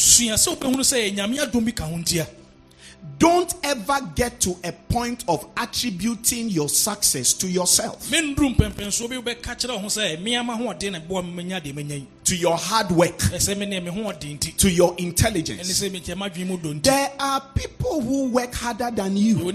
Don't 3.18 3.54
ever 3.62 3.98
get 4.14 4.40
to 4.40 4.56
a 4.64 4.72
point 4.72 5.24
of 5.28 5.46
attributing 5.56 6.48
your 6.48 6.68
success 6.70 7.34
to 7.34 7.48
yourself, 7.48 8.08
menduru 8.10 8.54
mpɛmpɛnsoɔ 8.56 9.08
bi 9.10 9.16
wobɛka 9.16 9.56
kyerɛ 9.58 9.74
wo 9.74 9.78
ho 9.78 9.86
sɛ 9.88 10.18
meama 10.22 10.56
hoɔden 10.56 10.92
na 10.92 11.00
boa 11.00 11.22
me 11.22 11.30
manya 11.30 11.60
deɛ 11.60 11.74
manya 11.74 11.96
yi. 11.96 12.06
To 12.24 12.36
your 12.36 12.56
hard 12.56 12.90
work, 12.92 13.18
ɛsɛ 13.18 13.58
me 13.58 13.66
ne 13.66 13.80
me 13.80 13.90
hoɔden 13.90 14.38
nti. 14.38 14.56
To 14.56 14.70
your 14.70 14.94
intelligence. 14.98 15.68
sɛ 15.70 15.90
mekyɛ 15.90 16.16
madwene 16.16 16.46
mu 16.46 16.56
dɔ 16.58 16.74
nti. 16.74 16.82
There 16.82 17.12
are 17.18 17.42
people 17.54 18.00
who 18.00 18.30
work 18.30 18.54
harder 18.54 18.90
than 18.90 19.16
you. 19.16 19.48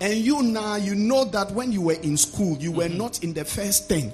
And 0.00 0.14
you 0.18 0.42
now, 0.42 0.76
you 0.76 0.94
know 0.94 1.24
that 1.24 1.50
when 1.52 1.72
you 1.72 1.80
were 1.82 1.92
in 1.94 2.16
school, 2.16 2.56
you 2.58 2.72
were 2.72 2.88
not 2.88 3.22
in 3.24 3.32
the 3.32 3.44
first 3.44 3.88
10. 3.88 4.12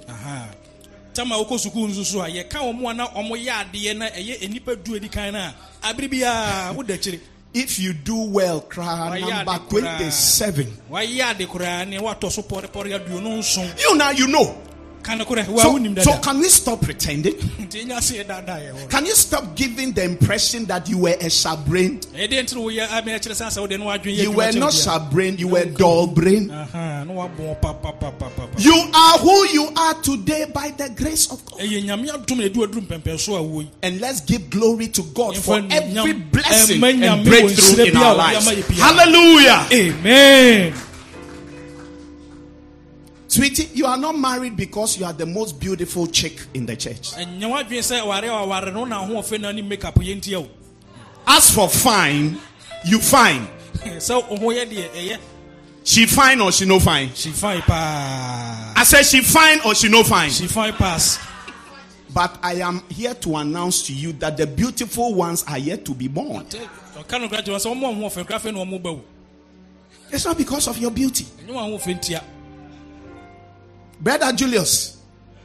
Tama 1.20 1.36
wokɔ 1.36 1.58
sukuu 1.58 1.86
nso 1.88 2.02
so 2.02 2.22
a 2.22 2.28
yɛka 2.30 2.58
wɔ 2.64 2.72
mu 2.74 2.88
a 2.88 2.94
na 2.94 3.06
ɔmo 3.08 3.36
yɛ 3.36 3.52
adeɛ 3.52 3.94
na 3.94 4.06
ɛyɛ 4.08 4.40
nnipa 4.48 4.74
du 4.82 4.96
adi 4.96 5.08
kan 5.10 5.30
no 5.34 5.38
a 5.38 5.54
abere 5.92 6.74
woda 6.74 6.94
akyire 6.94 7.20
If 7.52 7.78
you 7.78 7.92
do 7.92 8.14
well, 8.30 8.62
cry 8.62 9.20
number 9.20 9.58
cry. 9.68 9.98
27. 9.98 10.66
wayɛ 10.90 11.30
ade 11.32 11.46
koraa 11.46 12.32
so 12.32 12.40
pɔrepɔre 12.40 12.98
aduonu 12.98 13.36
nson 13.38 13.68
You 13.78 13.96
now, 13.96 14.10
you 14.12 14.28
know. 14.28 14.56
Ka 15.02 15.14
no 15.14 15.24
korɛ 15.24 15.48
wa 15.48 15.62
So, 15.62 16.02
so 16.02 16.18
can 16.20 16.38
we 16.38 16.48
stop 16.48 16.80
pretending? 16.82 17.34
nti 17.34 17.84
ɛnya 17.86 18.00
se 18.02 18.22
yɛdaadaa 18.22 18.58
yɛ 18.60 18.72
hɔ 18.74 18.90
Can 18.90 19.06
you 19.06 19.14
stop 19.14 19.54
giving 19.56 19.92
the 19.92 20.02
impression 20.04 20.64
that 20.66 20.88
you 20.88 20.98
were 20.98 21.10
a 21.20 21.26
shabrain? 21.30 22.00
ɛdeɛ 22.14 22.42
nti 22.44 22.54
no 22.54 22.62
woyɛ 22.62 22.88
ame 22.98 23.18
kyerɛ 23.18 23.34
sɛ 23.34 23.46
sɛ 23.50 23.60
wode 23.60 23.78
no 23.78 23.86
woadwen 23.86 24.16
yɛ 24.16 24.22
You 24.22 24.30
were 24.32 24.52
not 24.52 24.72
shabrain, 24.72 25.38
you 25.38 25.48
were 25.48 25.64
dull 25.64 26.06
brain. 26.08 26.48
You 28.58 28.76
are 28.94 29.18
who 29.18 29.46
you 29.48 29.68
are 29.76 29.94
today 30.02 30.46
by 30.52 30.70
the 30.76 30.88
grace 30.90 31.30
of 31.30 31.44
God. 31.46 31.60
ɛyɛ 31.60 31.84
nyame 31.84 32.08
adom 32.10 32.36
na 32.38 32.44
ɛdu 32.44 32.66
aduru 32.66 32.80
mpɛmpɛnso 32.86 33.36
a 33.36 33.42
wɔ 33.42 33.62
yi 33.62 33.70
And 33.82 34.00
let's 34.00 34.20
give 34.20 34.50
glory 34.50 34.88
to 34.88 35.02
God 35.14 35.36
for 35.36 35.60
every 35.70 36.12
blessing 36.12 36.82
and 36.84 37.24
breakthrough 37.24 37.84
in 37.86 37.96
our 37.96 38.14
lives. 38.14 38.46
ama 38.46 38.56
yɛ 38.56 38.62
biara. 38.64 38.80
Hallelujah. 38.80 39.66
amen 39.72 40.72
Sweetie, 43.30 43.68
you 43.74 43.86
are 43.86 43.96
not 43.96 44.18
married 44.18 44.56
because 44.56 44.98
you 44.98 45.04
are 45.04 45.12
the 45.12 45.24
most 45.24 45.60
beautiful 45.60 46.08
chick 46.08 46.40
in 46.52 46.66
the 46.66 46.74
church. 46.74 47.12
ɛnyɛ 47.12 47.42
woadwen 47.48 47.78
sɛ 47.78 48.04
ware 48.04 48.24
a 48.24 48.28
waware 48.28 48.72
no 48.74 48.84
na 48.84 49.06
ahoɔfɛ 49.06 49.40
no 49.40 49.52
ne 49.52 49.62
makeup 49.62 49.94
yɛ 49.94 50.16
ntia 50.20 50.40
wo 50.42 50.48
As 51.28 51.48
for 51.54 51.68
fine, 51.68 52.40
you 52.84 52.98
fine. 52.98 53.46
sɛ 53.84 54.28
wo 54.28 54.36
ho 54.36 54.46
yɛ 54.46 54.66
deɛ 54.68 54.90
ɛyɛ 54.90 55.18
She 55.84 56.06
fine 56.06 56.40
or 56.40 56.50
she 56.50 56.64
no 56.64 56.80
fine? 56.80 57.08
she 57.14 57.30
fine 57.30 57.60
paa 57.62 58.72
I 58.76 58.82
said 58.82 59.04
she 59.04 59.20
fine 59.22 59.60
or 59.64 59.76
she 59.76 59.88
no 59.88 60.02
fine. 60.02 60.30
she 60.30 60.48
fine 60.48 60.72
pass 60.72 61.20
But 62.12 62.36
I 62.42 62.54
am 62.54 62.82
here 62.88 63.14
to 63.14 63.36
announce 63.36 63.82
to 63.86 63.92
you 63.94 64.12
that 64.14 64.36
the 64.38 64.46
beautiful 64.48 65.14
ones 65.14 65.44
are 65.46 65.56
yet 65.58 65.84
to 65.84 65.94
be 65.94 66.08
born. 66.08 66.46
ɔka 66.46 67.20
no 67.20 67.28
kora 67.28 67.42
kyerɛ 67.44 67.60
sɛ 67.62 67.70
ɔmo 67.72 67.94
ahoɔfɛ 67.94 68.26
kora 68.26 68.40
afei 68.40 68.52
na 68.52 68.64
ɔmo 68.64 68.82
ba 68.82 68.92
wo 68.92 69.04
It's 70.10 70.24
not 70.24 70.36
because 70.36 70.66
of 70.66 70.76
your 70.78 70.90
beauty. 70.90 71.24
Brother 74.00 74.32
Julius, 74.32 74.96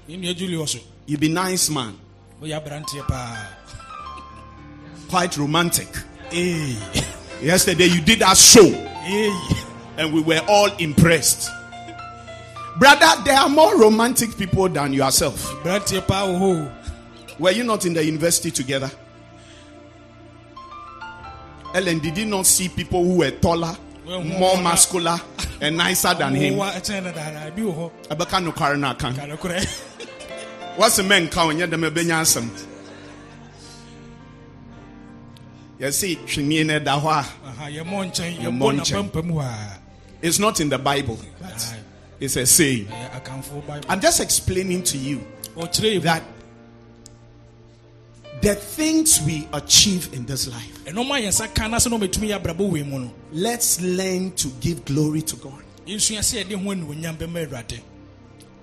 ne 0.07 0.17
nua 0.17 0.33
julius 0.35 0.77
you 1.05 1.17
be 1.17 1.27
nice 1.27 1.69
man, 1.69 1.93
paa 3.07 3.47
quite 5.09 5.37
romantic. 5.37 5.87
Ee. 6.33 6.77
Yesterday 7.41 7.85
you 7.87 8.01
did 8.01 8.19
that 8.19 8.37
show 8.37 8.65
Ee. 8.65 9.61
and 9.97 10.13
we 10.13 10.21
were 10.21 10.41
all 10.47 10.69
impressed. 10.77 11.49
Brother, 12.79 13.21
there 13.23 13.37
are 13.37 13.49
more 13.49 13.77
romantic 13.77 14.35
people 14.37 14.67
than 14.69 14.93
yourself. 14.93 15.43
aberanteɛ 15.61 16.07
paa 16.07 16.25
wɔ 16.27 16.39
hɔ 16.39 16.67
o. 16.67 16.71
Were 17.39 17.51
you 17.51 17.63
not 17.65 17.85
in 17.85 17.93
the 17.93 18.03
university 18.03 18.51
together? 18.51 18.89
Ellen, 21.73 21.99
did 21.99 22.17
you 22.17 22.25
not 22.25 22.45
see 22.45 22.69
people 22.69 23.03
who 23.03 23.17
were 23.17 23.31
taller, 23.31 23.75
more 24.05 24.57
muscular, 24.61 25.19
and 25.61 25.77
nicer 25.77 26.13
than 26.13 26.35
him? 26.35 26.55
Wowa 26.55 26.71
ɛkyɛn 26.73 27.03
no 27.03 27.11
daadaa 27.11 27.55
bi 27.55 27.61
wɔ 27.61 27.73
hɔ 27.75 27.91
Abeka 28.09 28.43
no 28.43 28.51
kware 28.51 28.77
na 28.79 28.91
aka. 28.91 29.13
ka 29.13 29.25
no 29.25 29.37
korɛ 29.37 29.65
What's 30.77 30.97
the 30.97 31.03
man 31.03 31.27
count? 31.29 31.57
Yeah, 31.57 31.67
them 31.67 31.81
ebenya 31.81 32.21
asem. 32.21 32.49
You 35.79 35.91
see, 35.91 36.15
twini 36.17 36.65
ne 36.65 36.79
da 36.79 36.99
hɔ 36.99 37.05
a, 37.05 37.07
Aha, 37.47 37.65
nkyɛn 38.11 38.37
Yɛmmɔ 38.37 38.59
yɛmmɔ 38.59 38.79
nkyɛn. 38.79 39.41
a 39.41 39.79
It's 40.21 40.39
not 40.39 40.59
in 40.59 40.69
the 40.69 40.77
Bible. 40.77 41.19
Aye. 41.43 41.77
It's 42.19 42.35
a 42.37 42.45
saying. 42.45 42.87
bible 42.87 43.81
I'm 43.89 43.99
just 43.99 44.19
explaining 44.21 44.83
to 44.83 44.97
you 44.97 45.25
that 45.99 46.23
the 48.45 48.53
things 48.53 49.19
we 49.25 49.47
achieve 49.53 50.13
in 50.13 50.23
this 50.27 50.47
life, 50.47 50.85
ɛnɔma 50.85 51.17
yɛn 51.19 51.29
nsa 51.33 51.51
ka 51.51 51.67
na 51.67 51.77
sɛ 51.77 51.89
na 51.89 51.97
ɔmɛtumi 51.97 52.29
yɛ 52.29 52.39
abrabɔ 52.39 52.69
wei 52.69 52.83
mu 52.83 52.99
no 52.99 53.11
let's 53.31 53.81
learn 53.81 54.31
to 54.33 54.49
give 54.61 54.85
glory 54.85 55.23
to 55.23 55.35
God. 55.37 55.63
yɛnsua 55.87 56.19
sɛ 56.19 56.43
yɛde 56.43 56.53
ho 56.63 56.69
anuonyam 56.69 57.17
bɛma 57.17 57.47
awurade 57.47 57.79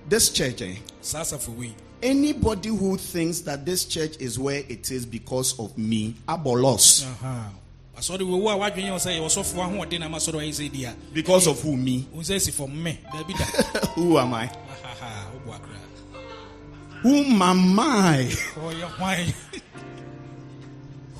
This 0.07 0.29
church, 0.29 0.61
eh? 0.61 0.75
saa 1.01 1.19
asafo 1.23 1.49
wei 1.57 1.75
Anybody 2.01 2.69
who 2.69 2.95
thinks 2.95 3.41
that 3.41 3.65
this 3.65 3.83
church 3.83 4.15
is 4.21 4.39
where 4.39 4.63
it 4.69 4.89
is 4.89 5.05
because 5.05 5.57
of 5.59 5.77
me, 5.77 6.15
abolos. 6.29 7.03
Aha. 7.05 7.51
asɔre 7.97 8.19
wɔ 8.21 8.39
wo 8.39 8.49
a 8.51 8.55
wadwene 8.57 8.87
yɛ 8.87 8.91
wɔ 8.91 8.95
sɛ 8.95 9.19
yɛwɔ 9.19 9.27
sɔfo 9.27 9.55
ahoɔden 9.67 9.99
na 9.99 10.07
masɔre 10.07 10.35
ayɛ 10.35 10.49
sɛ 10.53 10.71
di 10.71 10.85
a 10.85 10.95
Because 11.13 11.45
of 11.45 11.59
who? 11.61 11.75
Me. 11.75 12.07
wo 12.13 12.21
sɛ 12.21 12.39
si 12.39 12.67
me 12.69 12.99
who 13.95 14.17
am 14.17 14.33
I? 14.33 14.47
Ahaha, 14.47 15.25
woboa 15.45 15.59
koraa 15.59 17.01
Who 17.01 17.15
am 17.43 17.79
I? 17.81 19.33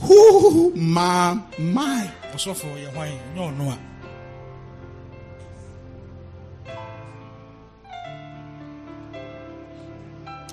Who 0.07 0.73
am 0.75 1.77
I? 1.77 2.09
ɔsɔfo 2.33 2.65
ɔyɛ 2.75 2.87
hwan 2.93 3.09
nyɛ 3.35 3.41
ɔno 3.49 3.71
a 3.73 3.77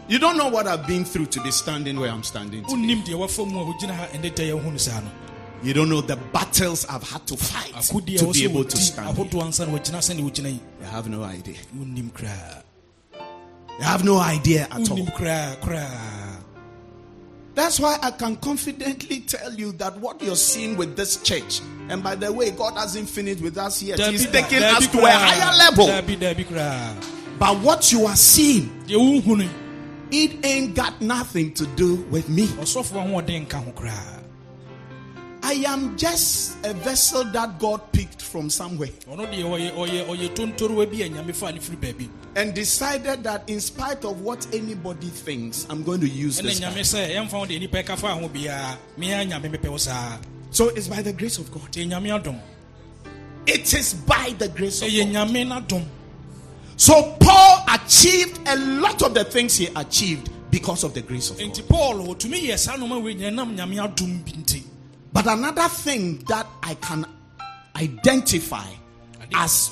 You 0.09 0.19
don't 0.19 0.37
know 0.37 0.49
what 0.49 0.67
I've 0.67 0.87
been 0.89 1.05
through 1.05 1.27
to 1.27 1.41
be 1.41 1.51
standing 1.53 1.99
where 2.01 2.11
I'm 2.11 2.23
standing. 2.25 2.65
today. 2.65 2.75
wonnim 2.75 3.03
deɛ 3.05 3.15
wafa 3.19 3.45
mu 3.47 3.61
a 3.61 3.65
wogyina 3.65 3.95
ha 3.95 4.07
ɛnɛ 4.07 4.35
da 4.35 4.43
yɛwohu 4.43 4.73
no 4.73 4.77
saa 4.77 5.01
no 5.01 5.11
You 5.63 5.73
don't 5.75 5.89
know 5.89 6.01
the 6.01 6.17
battles 6.17 6.85
I've 6.87 7.03
had 7.09 7.27
to 7.29 7.37
fight 7.37 7.73
to 7.83 8.01
be 8.01 8.17
able 8.45 8.65
to 8.65 8.77
stand. 8.77 9.17
here. 9.17 9.25
ahodoɔ 9.27 9.43
ansa 9.45 9.67
na 9.67 9.79
wagyina 9.79 9.99
sɛne 10.01 10.21
wogyina 10.29 10.51
yi 10.51 10.61
You 10.81 10.87
have 10.87 11.09
no 11.09 11.23
idea. 11.23 11.55
You 13.79 13.85
have 13.85 14.05
no 14.05 14.19
idea 14.19 14.67
at 14.71 14.91
all. 14.91 14.97
Wonnim 17.55 17.57
koraa 17.57 17.57
koraa 17.57 17.57
That's 17.57 17.81
why 17.81 17.99
I 18.03 18.11
can 18.11 18.37
confidently 18.37 19.21
tell 19.21 19.55
you 19.55 19.73
that 19.73 19.97
what 19.99 20.23
you're 20.23 20.37
seeing 20.37 20.77
with 20.77 20.97
this 20.97 21.23
church, 21.23 21.61
and 21.89 22.03
by 22.03 22.15
the 22.15 22.33
way, 22.33 22.51
God 22.51 22.75
hasn't 22.75 23.09
finished 23.09 23.43
with 23.43 23.59
us 23.59 23.83
yet. 23.83 23.99
He's 23.99 24.31
taking 24.31 24.63
us 24.63 24.87
to 24.89 24.99
a 24.99 25.11
higher 25.11 25.59
level. 25.59 25.87
dabi 25.87 26.17
dabi 26.17 26.45
koraa 26.47 26.95
But 27.39 27.59
what 27.61 27.91
you 27.93 28.07
are 28.07 28.17
seeing, 28.17 28.69
deɛ 28.87 28.97
wohu 28.97 29.37
no 29.39 29.49
it 30.13 30.45
ain't 30.45 30.75
got 30.75 31.01
nothing 31.01 31.55
to 31.55 31.67
do 31.77 31.97
with 32.11 32.29
me. 32.29 32.49
I 35.43 35.65
am 35.67 35.97
just 35.97 36.65
a 36.67 36.75
vessel 36.75 37.25
that 37.25 37.59
God 37.59 37.81
picked 37.93 38.23
from 38.23 38.51
somewhere 38.51 38.91
and 42.37 42.55
decided 42.55 43.25
that 43.25 43.43
in 43.49 43.61
spite 43.61 44.05
of 44.05 44.21
what 44.21 44.47
anybody 44.55 45.07
thinks, 45.09 45.67
I'm 45.71 45.83
going 45.83 46.01
to 46.01 46.09
use 46.09 46.39
this. 46.39 46.61
guy. 46.61 46.69
sɛ 46.71 47.17
ɛmfa 47.17 47.33
wo 47.33 47.47
deɛ 47.47 47.59
nnipa 47.61 47.83
ɛka 47.85 47.99
fa 47.99 48.09
ho 48.09 48.29
biaa 48.29 48.77
mea 48.97 49.25
nyame 49.25 49.51
mepɛ 49.51 49.69
wo 49.71 49.77
saa 49.77 50.19
So 50.51 50.69
it's 50.69 50.89
by 50.89 51.03
the 51.03 51.13
grace 51.13 51.39
of 51.39 51.51
God. 51.53 51.71
ɛyɛ 51.73 51.89
nyame 51.91 52.11
adom 52.23 52.39
It 53.47 53.73
is 53.75 53.95
by 53.95 54.35
the 54.39 54.49
grace 54.49 54.83
of 54.83 54.89
God. 54.89 55.87
So 56.77 57.17
Paul 57.21 57.65
achieved 57.75 58.41
a 58.47 58.57
lot 58.57 59.03
of 59.03 59.15
the 59.15 59.25
things 59.25 59.57
he 59.57 59.69
achieved 59.77 60.31
because 60.51 60.85
of 60.85 60.95
the 60.95 61.03
grace 61.03 61.31
of 61.31 61.39
God. 61.39 61.55
Nti 65.15 65.25
paul 65.25 65.35
ɔtumi 65.35 65.35
yɛ 65.35 65.35
saa 65.35 65.35
noma 65.35 65.35
wei 65.35 65.35
nyɛ 65.35 65.35
nam 65.35 65.41
nyame 65.41 65.43
adom 65.43 65.43
bi 65.43 65.51
nti 65.51 65.51
But 65.53 65.55
another 65.61 65.69
thing 65.69 66.19
that 66.29 66.47
I 66.63 66.75
can 66.75 67.05
identify 67.77 68.67
as 69.35 69.71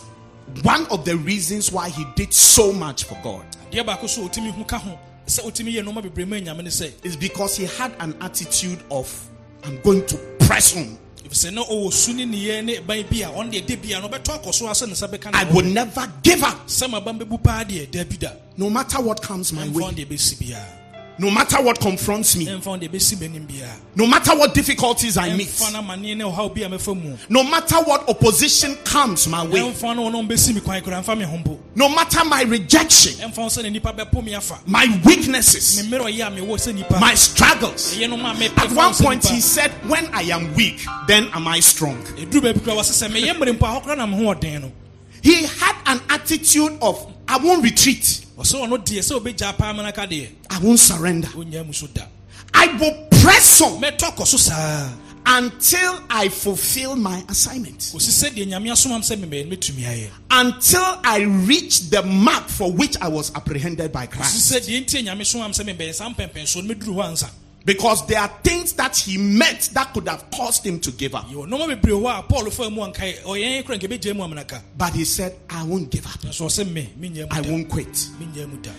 one 0.62 0.87
of 0.87 1.05
the 1.05 1.16
reasons 1.16 1.70
why 1.72 1.88
he 1.90 2.05
did 2.16 2.33
so 2.33 2.72
much 2.72 3.05
for 3.05 3.18
God 3.22 3.44
adeɛ 3.70 3.85
baako 3.85 4.09
so 4.09 4.24
a 4.24 4.29
ɔtumi 4.29 4.51
ho 4.51 4.64
ka 4.64 4.79
ho. 4.79 4.98
Sɛ 5.27 5.40
ɔtumi 5.44 5.74
yɛ 5.74 5.85
noma 5.85 6.01
bebree 6.03 6.27
ma 6.27 6.37
nyame 6.37 6.62
ne 6.64 6.70
sɛ 6.70 6.90
is 7.05 7.16
because 7.16 7.57
he 7.57 7.64
had 7.64 7.92
an 8.01 8.16
attitude 8.20 8.79
of, 8.90 9.29
I'm 9.64 9.81
going 9.83 10.07
to 10.07 10.16
press 10.40 10.77
on. 10.77 10.98
ɛfisɛ 11.24 11.53
na 11.53 11.62
ɔwɔ 11.64 11.92
su 11.92 12.14
ne 12.14 12.24
neyɛ 12.24 12.64
ne 12.64 12.79
ban 12.81 13.03
bi 13.11 13.18
a 13.18 13.29
ɔno 13.29 13.53
deɛ 13.53 13.66
da 13.66 13.77
bi 13.77 13.88
a 13.94 14.01
no 14.01 14.09
ɔbɛtɔ 14.09 14.42
akɔ 14.42 14.55
so 14.55 14.66
a 14.66 14.70
sɛ 14.70 14.87
ne 14.87 14.92
nsa 14.92 15.09
bɛka 15.09 15.31
I 15.35 15.44
will 15.53 15.64
never 15.66 16.11
give 16.22 16.42
up, 16.42 16.66
sɛ 16.66 16.88
maban 16.90 17.18
bɛbu 17.20 17.42
paa 17.42 17.64
deɛ 17.64 17.90
da 17.90 18.05
bi 18.05 18.16
da. 18.16 18.33
No 18.57 18.70
matter 18.70 19.03
what 19.03 19.20
comes 19.20 19.53
my 19.53 19.68
way, 19.68 19.85
wo 21.18 21.26
deɛ 21.26 21.26
bɛsi 21.26 21.26
biara 21.26 21.26
no 21.26 21.31
matter 21.31 21.62
what 21.62 21.81
confronts 21.81 22.37
me, 22.37 22.46
ɛmfa 22.46 22.66
wo 22.66 22.76
deɛ 22.78 22.88
bɛsi 22.90 23.16
m'anim 23.16 23.46
biara 23.46 23.74
no 23.96 24.07
matter 24.07 24.37
what 24.37 24.54
difficulties 24.54 25.16
I 25.16 25.35
meet, 25.35 25.52
no 25.72 25.81
amanneɛ 25.81 26.16
ne 26.16 26.24
ɔhaw 26.24 26.54
bi 26.54 26.62
a 26.62 26.68
mɛfa 26.68 27.00
mu. 27.02 27.16
No 27.28 27.42
matter 27.42 27.76
what 27.76 28.09
opposition 28.09 28.76
comes 28.85 29.26
my 29.28 29.44
way, 29.46 29.61
no 29.61 29.70
wɔn 29.72 30.28
bɛsi 30.28 30.54
me 30.54 30.61
kwan 30.61 30.81
koraa 30.83 31.02
ɛmfa 31.04 31.18
me 31.18 31.24
ho 31.24 31.37
mpo. 31.38 31.59
No 31.74 31.88
matter 31.88 32.24
my 32.24 32.42
rejection, 32.42 33.12
ɛmfa 33.14 33.37
wo 33.38 33.46
sɛ 33.46 33.62
ne 33.64 33.70
nipa 33.70 33.92
bɛpo 33.92 34.24
me 34.24 34.35
afa. 34.35 34.59
My 34.66 34.87
weaknesses, 35.04 35.83
mmerɛ 35.83 36.00
ɔyɛ 36.12 36.26
a 36.26 36.31
mewɔ 36.40 36.54
sɛ 36.57 36.74
nipa. 36.74 36.98
My 37.00 37.14
struggles. 37.14 37.94
ɛyɛ 37.94 38.11
no 38.11 38.16
ma 38.16 38.35
mɛpɛ 38.35 38.59
At 38.64 38.72
one 38.72 38.94
point, 38.94 39.24
he 39.26 39.40
said, 39.40 39.70
When 39.88 40.07
I 40.12 40.22
am 40.22 40.54
weak, 40.54 40.85
then 41.07 41.28
am 41.35 41.48
I 41.48 41.61
strong. 41.61 41.98
ɛduru 42.16 42.40
baabi 42.42 42.61
koraa 42.61 42.76
wɔsɛ 42.78 43.09
sɛ 43.09 43.11
meyɛ 43.11 43.37
mmere 43.37 43.57
mpo 43.59 43.66
a 43.66 43.81
hɔ 43.81 43.85
koraa 43.85 43.96
na 43.96 44.07
me 44.07 44.16
ho 44.16 44.35
ɔden 44.35 44.62
no. 44.62 44.72
He 45.22 45.42
had 45.44 45.76
an 45.87 46.00
attitude 46.11 46.78
of, 46.81 47.07
I 47.30 47.36
won't 47.36 47.62
retreat, 47.62 48.24
ɔsɛ 48.38 48.54
ɔno 48.66 48.78
deɛ 48.78 49.00
sɛ 49.02 49.20
obɛgya 49.20 49.56
paa 49.56 49.72
mana 49.74 49.92
ka 49.92 50.06
I 50.10 50.58
won't 50.60 50.80
surrender. 50.80 51.28
ɔnya 51.28 51.66
mu 51.66 51.72
so 51.74 51.86
da. 51.88 52.02
I 52.54 52.68
will 52.78 53.06
press 53.20 53.60
on 53.60 53.82
until 55.30 56.00
I 56.08 56.28
fulfill 56.30 56.96
my 56.96 57.22
assignment, 57.28 57.78
kɔsi 57.80 58.30
sɛdeɛ 58.32 58.46
nyame 58.48 58.70
asomam 58.72 59.02
sɛ 59.02 59.16
memɛɛ 59.22 59.46
no 59.46 59.56
mɛtumi 59.56 59.84
ayɛ. 59.84 60.08
Until 60.30 61.00
I 61.04 61.20
reach 61.46 61.90
the 61.90 62.02
mark 62.02 62.48
for 62.48 62.72
which 62.72 62.96
I 63.02 63.08
was 63.08 63.30
apprehended 63.34 63.92
by 63.92 64.06
Christ. 64.06 64.52
Sɛ 67.68 67.76
deɛ 67.76 67.76
ntie 67.76 67.76
nyame 67.76 67.76
somam 67.76 67.76
sɛ 67.76 67.76
memɛɛ 67.76 67.76
saa 67.76 67.76
mpɛmpɛnsoɔ 67.76 67.76
no 67.76 67.76
mɛduru 67.76 67.76
hɔ 67.76 67.76
ansa 67.76 67.76
Because 67.76 68.07
there 68.07 68.20
are 68.20 68.31
things 68.42 68.72
that 68.74 68.96
he 68.96 69.18
met 69.18 69.70
that 69.74 69.92
could 69.94 70.09
have 70.09 70.31
caused 70.31 70.66
him 70.66 70.81
to 70.81 70.90
give 70.92 71.14
up. 71.14 71.26
yɛwɔ 71.28 71.46
nɔma 71.48 71.81
bebree 71.81 71.92
hɔ 71.92 72.18
a 72.18 72.22
paul 72.22 72.50
fa 72.50 72.70
mu 72.70 72.81
ankae 72.83 73.22
ɔyɛn 73.22 73.64
kora 73.66 73.78
nka 73.78 73.88
bɛgya 73.88 74.16
mu 74.16 74.22
amanaka 74.24 74.62
But 74.76 74.94
he 74.94 75.04
said, 75.04 75.37
I 75.50 75.62
won't 75.64 75.90
give 75.90 76.07
up. 76.07 76.20
nso 76.22 76.46
ɔsɛ 76.46 76.72
me 76.72 76.88
menyɛ 76.98 77.26
I 77.31 77.40
won't 77.42 77.68
quit. 77.68 77.92
menyɛ 78.20 78.48
mu 78.50 78.57
da 78.59 78.70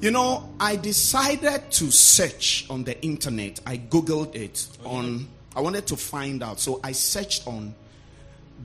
You 0.00 0.10
know, 0.10 0.50
I 0.60 0.76
decided 0.76 1.70
to 1.70 1.90
search 1.90 2.66
on 2.68 2.84
the 2.84 3.00
internet. 3.02 3.60
I 3.64 3.78
googled 3.78 4.34
it 4.34 4.66
oh, 4.84 4.96
on 4.96 5.28
I 5.56 5.60
wanted 5.60 5.86
to 5.86 5.96
find 5.96 6.42
out. 6.42 6.60
So 6.60 6.80
I 6.82 6.92
searched 6.92 7.46
on 7.46 7.74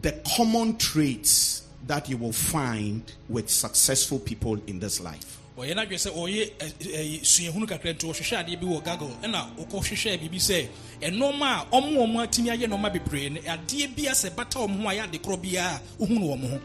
the 0.01 0.11
common 0.35 0.75
traits 0.77 1.63
that 1.87 2.09
you 2.09 2.17
will 2.17 2.33
find 2.33 3.03
with 3.29 3.49
successful 3.49 4.19
people 4.19 4.59
in 4.67 4.79
this 4.79 4.99
life. 4.99 5.38
Ɔyɛ 5.59 5.75
no 5.75 5.81
adwene 5.81 5.99
sɛ 5.99 6.09
ɔyɛ 6.15 6.51
ɛ- 6.57 6.73
ɛ- 6.79 7.19
suahunu 7.25 7.67
kakra 7.67 7.93
nti 7.93 8.05
ɔhwehwɛ 8.07 8.37
adeɛ 8.45 8.59
bi 8.59 8.65
wɔ 8.65 8.83
Google 8.83 9.17
ɛna 9.23 9.45
wokɔhwehwɛ 9.57 10.19
biribi 10.19 10.39
sɛ 10.39 10.67
ɛnɔɔma 11.01 11.43
a 11.43 11.65
ɔmo 11.73 11.97
ɔmo 12.05 12.23
atumi 12.25 12.49
ayɛ 12.55 12.67
nɔɔma 12.67 12.93
bebree 12.93 13.29
no 13.29 13.41
adeɛ 13.41 13.95
bi 13.95 14.03
asɛ 14.03 14.33
bata 14.35 14.59
ɔmo 14.59 14.81
ho 14.83 14.87
a 14.89 14.93
yɛ 14.93 15.03
ade 15.03 15.21
korɔ 15.21 15.37
biara 15.41 15.81
wohunu 15.99 16.21
wɔ 16.29 16.39
mo 16.41 16.47
ho. 16.47 16.59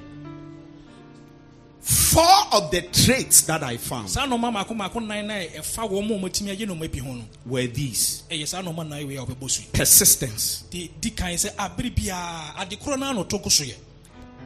Four 1.85 2.47
of 2.53 2.71
the 2.71 2.81
traits 2.81 3.43
that 3.43 3.63
I 3.63 3.77
found 3.77 4.09
saa 4.09 4.27
nɔɔma 4.27 4.53
maako 4.65 4.75
maako 4.77 5.01
nan 5.07 5.27
na 5.27 5.35
ɛfa 5.35 5.85
a 5.85 5.89
ɔmo 5.89 6.21
atumi 6.23 6.57
ayɛ 6.57 6.67
nɔɔma 6.69 6.91
bi 6.93 6.99
ho 7.01 7.13
no 7.13 7.25
were 7.47 7.67
these. 7.67 8.23
ɛyɛ 8.31 8.47
saa 8.47 8.63
nɔɔma 8.63 8.89
nan 8.89 9.07
wei 9.07 9.17
a 9.17 9.21
wɔbɛbɔ 9.27 9.51
so 9.51 9.61
yi 9.61 9.67
persistence, 9.73 10.63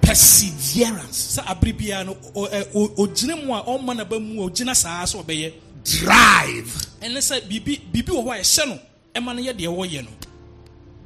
perseverance, 0.08 1.36
sɛ 1.38 1.44
abere 1.46 1.72
biara 1.76 2.04
no 2.06 2.14
ɔ- 2.14 2.50
ɛ- 2.50 2.72
ɔ- 2.72 2.96
ɔgyina 2.96 3.44
mu 3.44 3.52
a 3.54 3.62
ɔmma 3.62 3.96
naba 3.96 4.18
mu 4.18 4.42
a 4.42 4.50
ɔgyina 4.50 4.74
saa 4.74 5.04
sɛ 5.04 5.52
drive. 5.84 6.86
ɛne 7.02 7.18
sɛ 7.18 7.40
biribi 7.46 7.80
biribi 7.92 8.08
wɔ 8.12 8.24
hɔ 8.24 8.32
a 8.36 8.40
ɛhyɛ 8.40 8.68
no 8.68 8.80
ɛma 9.14 9.36
no 9.36 9.42
yɛ 9.42 9.52
deɛ 9.58 9.68
wɔyɛ 9.68 10.04
no 10.04 10.10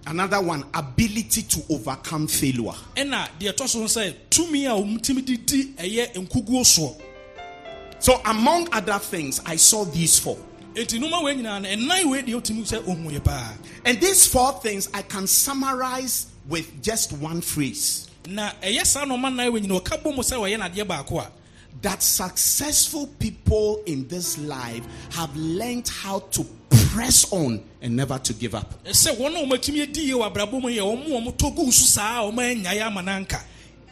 Another 0.04 0.40
one, 0.42 0.64
ability 0.74 1.42
to 1.42 1.62
overcome 1.70 2.26
failure. 2.28 2.74
ɛna 2.96 3.28
deɛ 3.40 3.52
ɛtɔ 3.54 3.68
so 3.68 3.78
no 3.80 3.86
sɛ 3.86 4.14
tumi 4.30 4.66
a 4.66 4.70
ɔmtumi 4.80 5.24
de 5.24 5.36
di 5.36 5.64
ɛyɛ 5.78 6.14
nkuguo 6.14 6.62
soɔ 6.62 6.94
So, 7.98 8.20
among 8.24 8.68
other 8.72 8.98
things, 8.98 9.40
I 9.46 9.54
saw 9.56 9.84
these 9.84 10.18
four. 10.18 10.36
enti 10.74 11.00
noma 11.00 11.20
wei 11.22 11.34
nyinaa 11.34 11.60
no 11.62 11.68
ɛnan 11.68 12.04
wei 12.10 12.22
deɛ 12.22 12.34
wotumi 12.40 12.62
sɛ 12.68 12.82
ɔhu 12.84 13.10
yɛ 13.10 13.24
paa 13.24 13.52
And 13.84 14.00
these 14.00 14.26
four 14.28 14.52
things 14.62 14.88
I 14.94 15.02
can 15.02 15.26
summarize 15.26 16.26
with 16.48 16.82
just 16.82 17.12
one 17.14 17.40
phrase 17.40 18.06
na 18.26 18.52
ɛyɛ 18.62 18.84
saa 18.86 19.04
nɔɔma 19.04 19.34
nan 19.34 19.52
wei 19.52 19.60
nyina 19.60 19.80
ɔka 19.80 20.02
bɔ 20.02 20.14
mu 20.14 20.22
sɛ 20.22 20.36
wɔyɛ 20.38 20.58
nadeɛ 20.58 20.86
baako 20.86 21.18
a 21.20 21.30
that 21.80 22.02
successful 22.02 23.06
people 23.18 23.82
in 23.86 24.06
this 24.08 24.38
life 24.38 24.82
have 25.12 25.34
learned 25.36 25.88
how 25.88 26.20
to 26.30 26.44
press 26.92 27.32
on 27.32 27.60
and 27.80 27.96
never 27.96 28.18
to 28.18 28.32
give 28.34 28.54
up. 28.54 28.82
ɛsɛ 28.84 29.16
wɔn 29.16 29.36
a 29.36 29.46
wɔmatumi 29.46 29.82
adi 29.82 30.00
yie 30.02 30.12
wɔ 30.14 30.32
abrabɔ 30.32 30.52
mu 30.62 30.68
yɛ 30.68 30.80
wɔn 30.80 31.06
a 31.28 31.32
wɔtɔ 31.32 31.56
gu 31.56 31.72
so 31.72 31.84
saa 31.86 32.22
a 32.22 32.30
wɔma 32.32 32.62
anyaeɛ 32.62 32.82
ama 32.86 33.02
no 33.02 33.26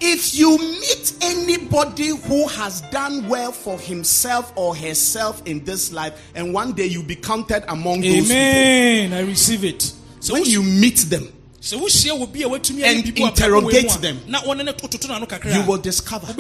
If 0.03 0.35
you 0.35 0.57
meet 0.57 1.13
anybody 1.21 2.09
who 2.09 2.49
has 2.49 2.81
done 2.91 3.29
well 3.29 3.53
for 3.53 3.79
himself 3.79 4.51
or 4.57 4.75
herself 4.75 5.43
in 5.45 5.63
this 5.65 5.93
life, 5.93 6.19
and 6.35 6.55
one 6.55 6.73
day 6.73 6.87
you 6.87 7.03
be 7.03 7.17
counted 7.17 7.65
among 7.69 8.01
those 8.01 8.15
people, 8.29 8.33
amen. 8.33 9.13
I 9.13 9.21
receive 9.21 9.63
it. 9.65 9.93
Sɛ 10.21 10.33
when 10.33 10.45
you 10.47 10.63
meet 10.63 10.97
them, 11.11 11.31
sɛ 11.61 11.79
wohyia 11.79 12.19
wɔ 12.19 12.33
bi 12.33 12.41
a 12.41 12.49
watumi 12.49 12.83
And 12.85 13.05
ayɛ 13.05 13.13
biribi 13.13 13.21
wɔ 13.21 13.37
abrabɔ 13.37 13.53
wei 13.53 13.61
mu 13.61 13.69
interrogate 13.69 14.01
them. 14.01 15.55
you 15.55 15.63
will 15.67 15.79
discover 15.79 16.33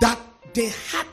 that 0.00 0.18
they 0.54 0.66
had 0.90 1.06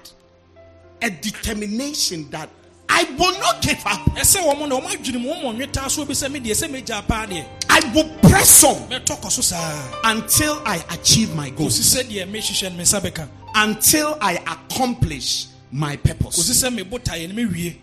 a 1.01 1.09
determination 1.09 2.29
that 2.31 2.49
I 2.89 3.03
will 3.17 3.37
not 3.39 3.61
give 3.61 3.81
up. 3.85 4.01
ɛsɛ 4.15 4.43
wɔn 4.43 4.67
na 4.69 4.79
wɔn 4.79 4.91
adwene 4.91 5.21
mu 5.21 5.29
wɔn 5.33 5.57
nweta 5.57 5.89
so 5.89 6.05
bi 6.05 6.13
sɛ 6.13 6.31
me 6.31 6.39
deɛ 6.39 6.51
sɛ 6.51 6.69
megya 6.69 7.07
paa 7.07 7.25
deɛ 7.25 7.45
I 7.69 7.79
will 7.93 8.09
press 8.19 8.63
on 8.63 8.75
mɛtɔ 8.89 9.19
kɔ 9.21 9.31
so 9.31 9.41
saa 9.41 9.99
until 10.03 10.61
I 10.65 10.83
achieve 10.91 11.33
my 11.35 11.49
goals, 11.49 11.79
sɛ 11.79 12.03
deɛ 12.03 12.29
mehyehyɛ 12.29 12.71
no 12.71 12.77
me 12.77 12.83
nsa 12.83 13.01
bɛka 13.01 13.27
until 13.55 14.17
I 14.21 14.33
accomplish 14.35 15.47
my 15.71 15.95
purpose. 15.97 16.37
sɛ 16.63 16.77
mebo 16.77 16.99
taeɛ 16.99 17.33
no 17.33 17.35
mewie 17.43 17.77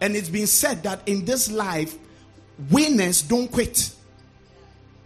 And 0.00 0.16
it's 0.16 0.28
been 0.28 0.48
said 0.48 0.82
that 0.82 1.00
in 1.06 1.24
this 1.24 1.48
life, 1.48 1.94
winners 2.70 3.22
don't 3.22 3.50
quit. 3.50 3.90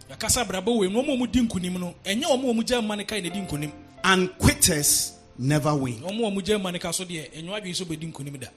yɛkasa 0.09 0.45
abrabɔ 0.45 0.77
wei 0.79 0.87
mu 0.89 1.01
wɔn 1.03 1.13
a 1.21 1.27
wɔdi 1.27 1.47
nkonim 1.47 1.79
no 1.79 1.95
ɛnyɛ 2.03 2.23
wɔn 2.25 2.49
a 2.49 2.63
wɔgya 2.63 2.81
mma 2.83 2.97
no 2.97 3.03
kae 3.03 3.21
na 3.23 3.29
di 3.29 3.39
nkonim 3.41 3.71
And 4.03 4.37
quitters 4.37 5.13
never 5.37 5.75
win. 5.75 5.99
wɔn 6.01 6.17
a 6.19 6.41
wɔgya 6.41 6.59
mma 6.61 6.71
no 6.73 6.79
ka 6.79 6.91
so 6.91 7.03
deɛ 7.05 7.31
ɛnyɛ 7.31 7.49
adwene 7.61 7.75
sɛ 7.75 7.85
wɔbɛdi 7.85 8.11
nkonim 8.13 8.39
da 8.39 8.47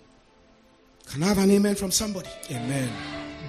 Can 1.06 1.22
I 1.24 1.26
have 1.28 1.38
an 1.38 1.50
amen 1.50 1.74
from 1.74 1.90
somebody? 1.90 2.28
amen 2.50 2.88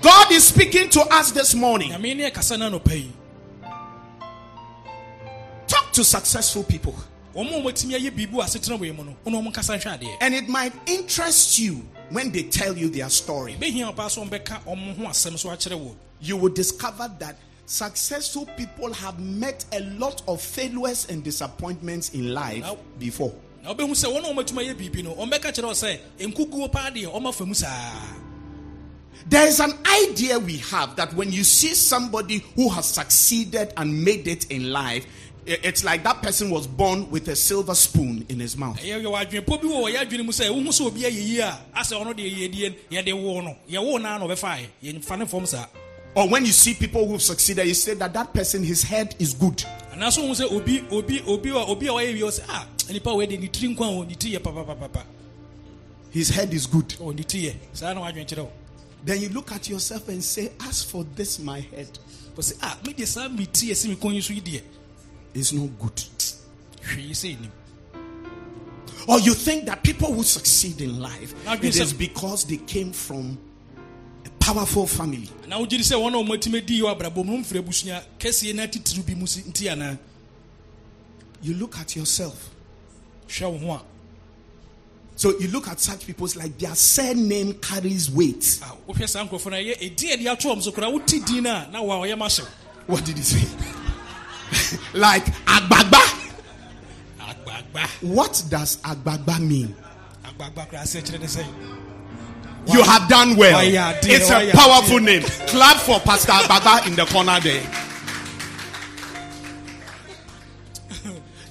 God 0.02 0.32
is 0.32 0.46
speaking 0.48 0.90
to 0.90 1.02
us 1.02 1.32
this 1.32 1.54
morning. 1.54 1.92
nyame 1.92 2.16
ne 2.18 2.30
ɛkasa 2.32 2.58
no 2.58 2.70
anɔpa 2.80 2.92
yi 2.96 3.12
Talk 5.68 5.94
to 5.94 6.04
successful 6.04 6.64
people. 6.64 6.96
Wɔn 7.36 7.48
a 7.48 7.62
wɔatumi 7.64 7.94
ayɛ 8.00 8.12
biribi 8.12 8.32
wɔ 8.34 8.44
asetena 8.44 8.80
wei 8.80 8.92
mu 8.92 9.04
no 9.04 9.16
wɔn 9.26 9.34
a 9.40 9.42
wɔn 9.42 9.54
nkasa 9.54 9.78
nhwɛ 9.80 10.00
adeɛ 10.00 10.18
And 10.22 10.34
it 10.34 10.48
might 10.50 10.74
interest 10.86 11.60
you 11.60 11.86
when 12.10 12.32
they 12.32 12.44
tell 12.44 12.78
you 12.78 12.90
their 12.90 13.10
story. 13.10 13.56
bɛhia 13.60 13.94
ɔpaa 13.96 14.10
so 14.10 14.24
wɔn 14.24 14.30
bɛka 14.30 14.64
wɔn 14.66 14.98
ho 14.98 15.04
asɛm 15.06 15.38
so 15.38 15.50
akyerɛ 15.50 15.80
wɔ 15.80 15.96
You 16.20 16.38
will 16.38 16.54
discover 16.54 17.10
that 17.20 17.38
successful 17.66 18.46
people 18.58 18.94
have 18.94 19.20
met 19.20 19.66
a 19.72 19.80
lot 19.98 20.22
of 20.28 20.42
failures 20.42 21.08
and 21.10 21.24
disappointments 21.24 22.10
in 22.10 22.34
life 22.34 22.66
before. 23.00 23.34
na 23.64 23.74
wobɛhu 23.74 23.92
sɛ 23.92 24.12
wɔn 24.14 24.30
a 24.30 24.34
wɔatumi 24.44 24.68
ayɛ 24.68 24.76
biribi 24.76 25.04
no 25.04 25.16
wɔn 25.16 25.30
kyerɛ 25.32 25.64
wɔ 25.64 26.00
sɛ 26.20 26.34
nkuguo 26.34 26.72
paa 26.72 26.90
deɛ 26.92 27.06
wɔn 27.12 27.48
mu 27.48 27.54
saa. 27.54 28.18
There 29.30 29.48
is 29.48 29.60
an 29.60 29.74
idea 30.10 30.40
we 30.40 30.58
have 30.58 30.96
that 30.96 31.14
when 31.14 31.32
you 31.32 31.44
see 31.44 31.74
somebody 31.76 32.40
who 32.56 32.70
has 32.70 32.86
succeeded 32.88 33.72
and 33.78 34.04
made 34.04 34.28
it 34.28 34.46
in 34.52 34.72
life, 34.72 35.06
it's 35.46 35.84
like 35.84 36.04
that 36.04 36.22
person 36.22 36.50
was 36.50 36.68
born 36.68 37.10
with 37.10 37.28
a 37.28 37.36
silver 37.36 37.74
spoon 37.74 38.26
in 38.30 38.40
his 38.40 38.56
mouth. 38.56 38.80
ɛyɛ 38.80 39.02
yɛ 39.02 39.26
adwenepɔ 39.26 39.62
bi 39.62 39.68
wɔ 39.68 39.82
wɔyɛ 39.92 39.98
adwene 40.06 40.26
mu 40.26 40.32
sɛ 40.32 40.50
wohu 40.50 40.68
sɛ 40.68 40.86
obi 40.86 41.02
ayɛ 41.02 41.12
yie 41.28 41.40
a 41.40 41.60
asɛ 41.76 41.94
ɔno 42.02 42.14
deɛ 42.14 42.30
yɛdie 42.52 42.76
yɛde 42.92 43.14
wo 43.24 43.42
no. 43.42 43.56
Yɛwo 43.70 44.02
naa 44.02 44.18
na 44.20 44.26
ɔbɛfaeɛ 44.28 44.66
yɛmfa 44.84 45.18
ne 45.20 45.26
fam 45.26 45.46
saa. 45.46 45.66
Or 46.14 46.28
when 46.28 46.46
you 46.46 46.52
see 46.52 46.74
people 46.74 47.08
who've 47.08 47.22
succeeded, 47.22 47.66
you 47.68 47.74
say 47.74 47.94
that 47.94 48.14
that 48.14 48.34
person, 48.34 48.64
his 48.64 48.84
head 48.84 49.16
is 49.18 49.34
good. 49.34 49.64
ah 49.66 49.96
His 56.12 56.30
head 56.30 56.54
is 56.54 56.68
good. 56.68 56.90
ɔ 56.90 57.16
ne 57.16 57.24
tiri 57.24 57.44
yɛ. 57.44 57.56
Saa 57.74 57.94
na 57.94 58.02
wadwen 58.02 58.28
kyerɛ 58.28 58.44
wo. 58.44 58.52
Then 59.04 59.22
you 59.22 59.30
look 59.30 59.52
at 59.54 59.68
yourself 59.70 60.08
and 60.10 60.24
say, 60.24 60.52
As 60.68 60.84
for 60.84 61.04
this, 61.16 61.40
my 61.40 61.62
head 61.62 61.98
wɔsɛ 65.36 65.38
a 65.38 65.38
mede 65.38 65.46
saa 65.46 65.54
meti 65.54 65.54
ɛsi 65.54 65.54
me 65.54 65.54
kɔn 65.54 65.54
yi 65.54 65.54
so 65.54 65.56
yi 65.56 65.62
deɛ 65.62 65.66
is 65.66 65.70
not 65.70 65.80
good. 65.80 66.04
hwee 66.84 67.12
sɛ 67.12 67.40
nim 67.42 67.52
Or 69.08 69.20
you 69.20 69.34
think 69.34 69.66
that 69.66 69.82
people 69.84 70.14
who 70.14 70.22
succeed 70.22 70.80
in 70.80 71.00
life, 71.02 71.34
it 71.64 71.76
is 71.76 71.92
because 71.92 72.46
they 72.46 72.58
came 72.58 72.92
from 72.94 73.36
a 74.26 74.30
powerful 74.40 74.86
family. 74.86 75.28
na 75.48 75.58
wogye 75.58 75.70
di 75.70 75.78
sɛ 75.80 75.96
wɔn 75.98 76.14
a 76.14 76.24
ɔmatumi 76.24 76.66
di 76.66 76.82
yɛ 76.82 76.96
abrabɔ 77.00 77.26
mu 77.26 77.38
no 77.38 77.44
mfiri 77.44 77.62
abusua 77.64 78.04
kɛseɛ 78.20 78.54
no 78.56 78.64
atitiriw 78.68 79.06
bi 79.06 79.14
mu 79.16 79.26
si 79.28 79.42
nti 79.42 79.72
anaa 79.72 79.98
You 81.44 81.56
look 81.56 81.76
at 81.80 81.96
yourself. 81.96 82.50
hwɛ 83.28 83.52
wo 83.52 83.58
ho 83.58 83.72
a 83.74 83.82
So 85.16 85.38
you 85.40 85.48
look 85.50 85.68
at 85.68 85.80
such 85.80 86.06
people, 86.08 86.26
it's 86.26 86.36
like 86.36 86.58
their 86.58 86.74
surname 86.76 87.54
carries 87.56 88.10
weight. 88.12 88.60
a 88.62 88.92
wohwɛ 88.92 89.10
saa 89.10 89.26
nkurɔfoɔ 89.26 89.52
no 89.52 89.58
ɛyɛ 89.58 89.78
ɛdin 89.96 90.14
a 90.14 90.18
ɛde 90.18 90.32
ato 90.32 90.56
ɔm 90.56 90.62
so 90.62 90.72
koraa 90.72 90.92
wote 90.92 91.08
din 91.26 91.44
no 91.44 91.50
a 91.56 91.70
na 91.72 91.82
wa 91.82 91.96
ɔyɛ 92.06 92.18
ma 92.18 92.30
hyew 92.30 92.46
What 92.86 93.04
did 93.06 93.18
he 93.18 93.24
say? 93.24 93.48
like 94.94 95.26
Agbagba. 95.46 96.04
agbagba 97.20 97.88
What 98.02 98.44
does 98.50 98.78
Agbagba 98.82 99.40
mean? 99.40 99.76
agbagba 100.26 100.68
koraa 100.70 100.84
sɛ 100.86 101.02
kyerɛ 101.02 101.20
ne 101.20 101.28
You 102.74 102.84
have 102.84 103.10
done 103.10 103.36
well. 103.38 103.60
It's 104.04 104.30
a 104.30 104.52
powerful 104.56 105.00
name. 105.00 105.24
Clap 105.48 105.78
for 105.78 106.00
Pastor 106.00 106.32
Agbagba 106.34 106.88
in 106.88 106.96
the 106.96 107.06
corner 107.06 107.40
there. 107.40 107.64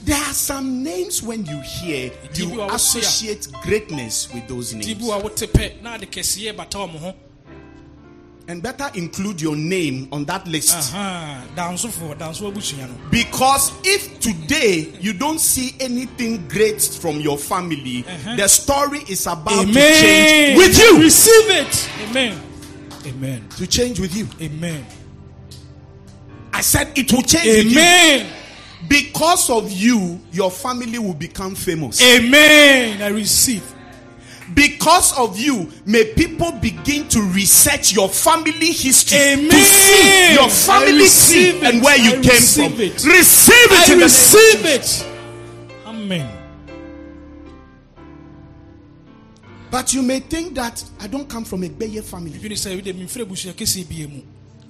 There 0.03 0.17
are 0.17 0.33
some 0.33 0.83
names 0.83 1.23
when 1.23 1.45
you 1.47 1.61
hear, 1.61 2.11
you 2.35 2.63
associate 2.63 3.49
greatness 3.63 4.33
with 4.33 4.49
those 4.49 4.73
names. 4.73 4.87
And 8.51 8.61
better 8.61 8.91
include 8.95 9.41
your 9.41 9.55
name 9.55 10.09
on 10.11 10.25
that 10.25 10.45
list. 10.49 10.75
Aha, 10.93 11.47
dansofoɔ 11.55 12.17
danso 12.19 12.51
abusua 12.53 12.89
no. 12.89 12.95
Because 13.09 13.71
if 13.85 14.19
today 14.19 14.93
you 15.01 15.13
don't 15.13 15.39
see 15.39 15.77
anything 15.79 16.49
great 16.49 16.83
from 16.83 17.21
your 17.21 17.39
family, 17.39 18.03
the 18.37 18.49
story 18.49 19.05
is 19.09 19.29
about 19.29 19.69
to 19.69 19.73
change 19.73 20.59
with 20.59 20.77
you. 20.77 20.99
receive 21.01 21.51
it. 21.51 21.91
Amen. 22.09 22.43
Amen. 23.07 23.49
To 23.51 23.69
change 23.69 24.01
with 24.01 24.17
you. 24.17 24.27
amen. 24.43 24.85
I 26.53 26.61
said 26.63 26.91
it 26.99 27.13
will 27.13 27.23
change 27.23 27.69
amen. 27.71 28.27
Because 28.89 29.49
of 29.49 29.71
you, 29.71 30.19
your 30.33 30.51
family 30.51 30.99
will 30.99 31.15
become 31.15 31.55
famous. 31.55 32.03
amen. 32.03 33.01
I 33.01 33.11
receive 33.11 33.63
Because 34.55 35.17
of 35.19 35.39
you, 35.39 35.71
may 35.87 36.13
people 36.15 36.53
begin 36.53 37.07
to 37.09 37.21
research 37.23 37.93
your 37.93 38.09
family 38.09 38.73
history 38.73 39.19
to 39.49 39.61
see 39.61 40.35
your 40.35 40.49
family 40.49 41.07
tree 41.07 41.61
and 41.67 41.83
where 41.83 41.97
you 41.97 42.11
I 42.11 42.15
came 42.15 42.25
receive 42.25 42.73
from. 42.73 42.81
it. 42.81 43.05
Receive 43.05 43.55
it 43.71 43.91
i 43.91 43.95
receive 44.03 44.65
it 44.67 45.07
amen 45.87 46.37
But 49.71 49.95
you 49.95 50.03
may 50.03 50.19
think 50.21 50.55
that 50.57 50.83
I 51.01 51.07
don't 51.07 51.29
come 51.29 51.45
from 51.45 51.63
a 51.63 51.69
Beye 51.69 52.01
family. 52.01 52.33
dwene 52.39 52.57
sɛ 52.57 52.75
wode 52.75 52.93
memfiri 52.97 53.25
abusua 53.25 53.53
kɛseɛ 53.55 53.89
bia 53.89 54.09
mu 54.09 54.21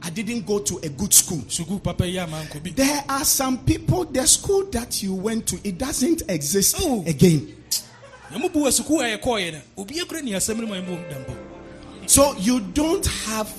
I 0.03 0.11
didn't 0.11 0.47
go 0.47 0.59
to 0.61 0.79
a 0.83 0.89
good 0.91 1.13
school. 1.15 1.39
sukuu 1.49 1.83
papa 1.83 2.07
yi 2.07 2.19
ama 2.19 2.43
nkɔ 2.45 2.63
bi 2.63 2.71
There 2.71 3.05
are 3.09 3.25
some 3.25 3.59
people, 3.65 4.05
the 4.05 4.27
school 4.27 4.65
that 4.73 5.03
you 5.03 5.15
went 5.15 5.47
to, 5.49 5.59
it 5.65 5.79
doesn't 5.79 6.23
exist 6.29 6.77
Oh. 6.81 7.03
again. 7.07 7.55
Na 8.31 8.39
mobu 8.39 8.61
wɔ 8.65 8.71
sukuu 8.73 9.01
a 9.01 9.17
yɛkɔɔyɛ 9.19 9.53
no 9.53 9.61
obia 9.83 10.05
kora 10.07 10.23
ni 10.23 10.33
asɛm 10.33 10.59
no 10.61 10.67
ma 10.67 10.77
ɛmom 10.77 11.09
dampɔ 11.11 11.37
So 12.07 12.35
you 12.39 12.59
don't 12.61 13.07
have 13.07 13.53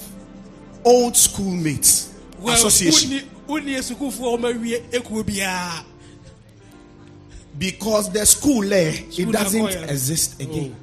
old 0.84 1.16
schoolmates 1.16 2.10
association 2.48 3.28
wonni 3.48 3.78
sukuufoɔ 3.78 4.34
a 4.34 4.38
ɔmawie 4.38 4.82
ɛkuo 4.92 5.24
biaa 5.24 5.86
because 7.58 8.12
the 8.12 8.26
school 8.26 8.62
there 8.68 8.94
it 8.94 9.32
doesn't 9.32 9.90
exist 9.90 10.36
oh. 10.40 10.44
again. 10.44 10.76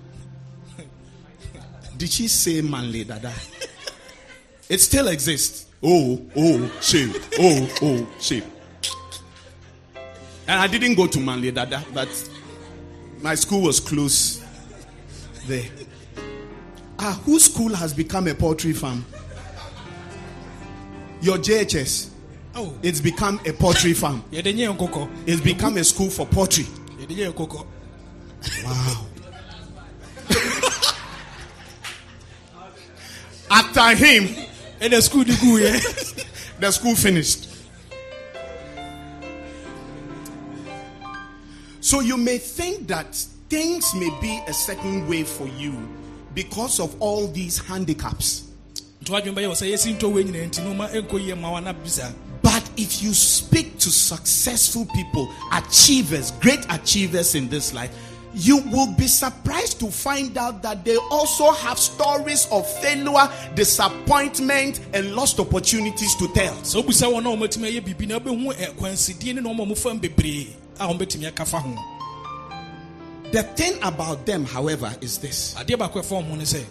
Did 1.98 2.10
she 2.10 2.28
say 2.28 2.60
manly 2.60 3.02
dada? 3.04 3.32
It 4.68 4.80
still 4.80 5.08
exists. 5.08 5.66
Oh, 5.82 6.20
oh, 6.36 6.70
shame. 6.80 7.12
Oh, 7.40 7.68
oh, 7.82 8.08
shame. 8.20 8.44
And 10.46 10.60
I 10.60 10.66
didn't 10.68 10.94
go 10.94 11.06
to 11.08 11.18
manly 11.18 11.50
dada, 11.50 11.84
but 11.92 12.08
my 13.22 13.34
school 13.34 13.62
was 13.62 13.80
close 13.80 14.42
there. 15.46 15.64
Ah, 16.98 17.20
whose 17.24 17.44
school 17.44 17.74
has 17.74 17.92
become 17.94 18.26
a 18.28 18.34
poultry 18.34 18.72
farm? 18.72 19.04
Your 21.20 21.38
JHS. 21.38 22.10
Oh, 22.54 22.74
It's 22.82 23.00
become 23.00 23.40
a 23.46 23.52
poultry 23.52 23.92
farm. 24.02 24.22
yɛde 24.32 24.54
nyɛ 24.54 24.76
nkokɔ 24.76 25.08
It's 25.26 25.40
become 25.40 25.76
a 25.76 25.84
school 25.84 26.10
for 26.10 26.26
poultry. 26.26 26.64
yɛde 27.00 27.16
nyɛ 27.16 27.32
nkokɔ 27.32 27.66
Wow. 28.64 29.04
After 33.50 33.94
him, 33.96 34.26
de 34.80 34.88
guiɛ 34.90 36.24
the 36.60 36.70
school 36.72 36.94
finished. 36.94 37.47
So 41.88 42.00
you 42.00 42.18
may 42.18 42.36
think 42.36 42.86
that 42.88 43.14
things 43.48 43.94
may 43.94 44.10
be 44.20 44.42
a 44.46 44.52
certain 44.52 45.08
way 45.08 45.24
for 45.24 45.48
you 45.48 45.72
because 46.34 46.80
of 46.80 46.94
all 47.00 47.28
these 47.28 47.56
handicaps. 47.56 48.50
But 52.42 52.70
if 52.76 53.02
you 53.02 53.14
speak 53.14 53.78
to 53.78 53.90
successful 53.90 54.84
people, 54.94 55.32
achievers, 55.50 56.30
great 56.32 56.66
achievers 56.68 57.34
in 57.34 57.48
this 57.48 57.72
life, 57.72 58.17
you 58.38 58.58
will 58.70 58.92
be 58.94 59.06
surprised 59.08 59.80
to 59.80 59.90
find 59.90 60.38
out 60.38 60.62
that 60.62 60.84
they 60.84 60.96
also 61.10 61.50
have 61.52 61.78
stories 61.78 62.46
of 62.52 62.66
failure, 62.80 63.28
disappointment, 63.54 64.80
and 64.94 65.14
lost 65.14 65.40
opportunities 65.40 66.14
to 66.16 66.28
tell. 66.28 66.54
sɛ 66.62 66.82
wobusa 66.82 67.06
wɔn 67.10 67.26
a 67.26 67.36
ɔmatumi 67.36 67.70
ayɛ 67.72 67.80
biribi 67.84 68.08
na 68.08 68.18
wobɛhu 68.18 68.54
akwansidie 68.54 69.34
ne 69.34 69.40
na 69.40 69.50
ɔma 69.50 69.66
mofam 69.68 70.00
bebree 70.00 70.48
a 70.78 70.86
ɔmbɛtumi 70.86 71.26
aka 71.26 71.44
fa 71.44 71.58
ho 71.58 71.76
The 73.30 73.42
thing 73.42 73.78
about 73.82 74.24
them, 74.24 74.46
however, 74.46 74.90
is 75.02 75.18
this 75.18 75.54
adeɛ 75.54 75.76
baako 75.76 76.00
ɛfa 76.00 76.22
ɔmo 76.22 76.36
ne 76.38 76.44
sɛ 76.44 76.64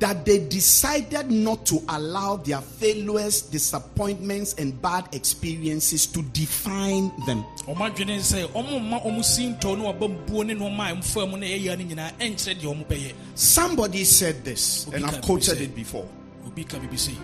that 0.00 0.24
they 0.24 0.38
decided 0.46 1.30
not 1.30 1.66
to 1.66 1.82
allow 1.88 2.36
their 2.36 2.60
failures, 2.60 3.42
disappointments, 3.42 4.54
and 4.54 4.80
bad 4.80 5.08
experiences 5.12 6.06
to 6.06 6.22
define 6.22 7.10
them. 7.26 7.44
ɔmo 7.66 7.90
adwene 7.90 8.18
sɛ 8.18 8.46
ɔmo 8.52 8.78
mma 8.80 9.02
ɔmo 9.04 9.24
si 9.24 9.48
ntɔ 9.48 9.76
ne 9.78 9.84
ɔba 9.92 10.08
mbuo 10.26 10.46
ne 10.46 10.54
nɔɔma 10.54 10.90
a 10.90 10.94
ɛmfa 10.96 11.30
mu 11.30 11.36
na 11.36 11.46
ɛyɛ 11.46 11.78
no 11.78 11.84
nyinaa 11.94 12.12
ɛnkyerɛ 12.18 12.60
deɛ 12.60 12.64
ɔmo 12.64 12.86
bɛyɛ 12.86 13.12
Somebody 13.34 14.04
said 14.04 14.44
this, 14.44 14.86
and 14.92 15.04
I've 15.04 15.20
quoted 15.22 15.60
it 15.60 15.74
before. 15.74 16.06
obi 16.46 16.64
ka 16.64 16.78
biribi 16.78 16.98
sei 16.98 17.14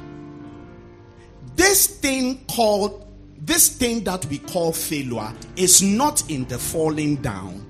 This 1.56 1.86
thing 1.86 2.44
called, 2.46 3.06
this 3.38 3.68
thing 3.68 4.02
that 4.04 4.24
we 4.26 4.38
call 4.38 4.72
failure 4.72 5.32
is 5.56 5.80
not 5.82 6.28
in 6.30 6.44
the 6.48 6.58
falling 6.58 7.16
down, 7.16 7.64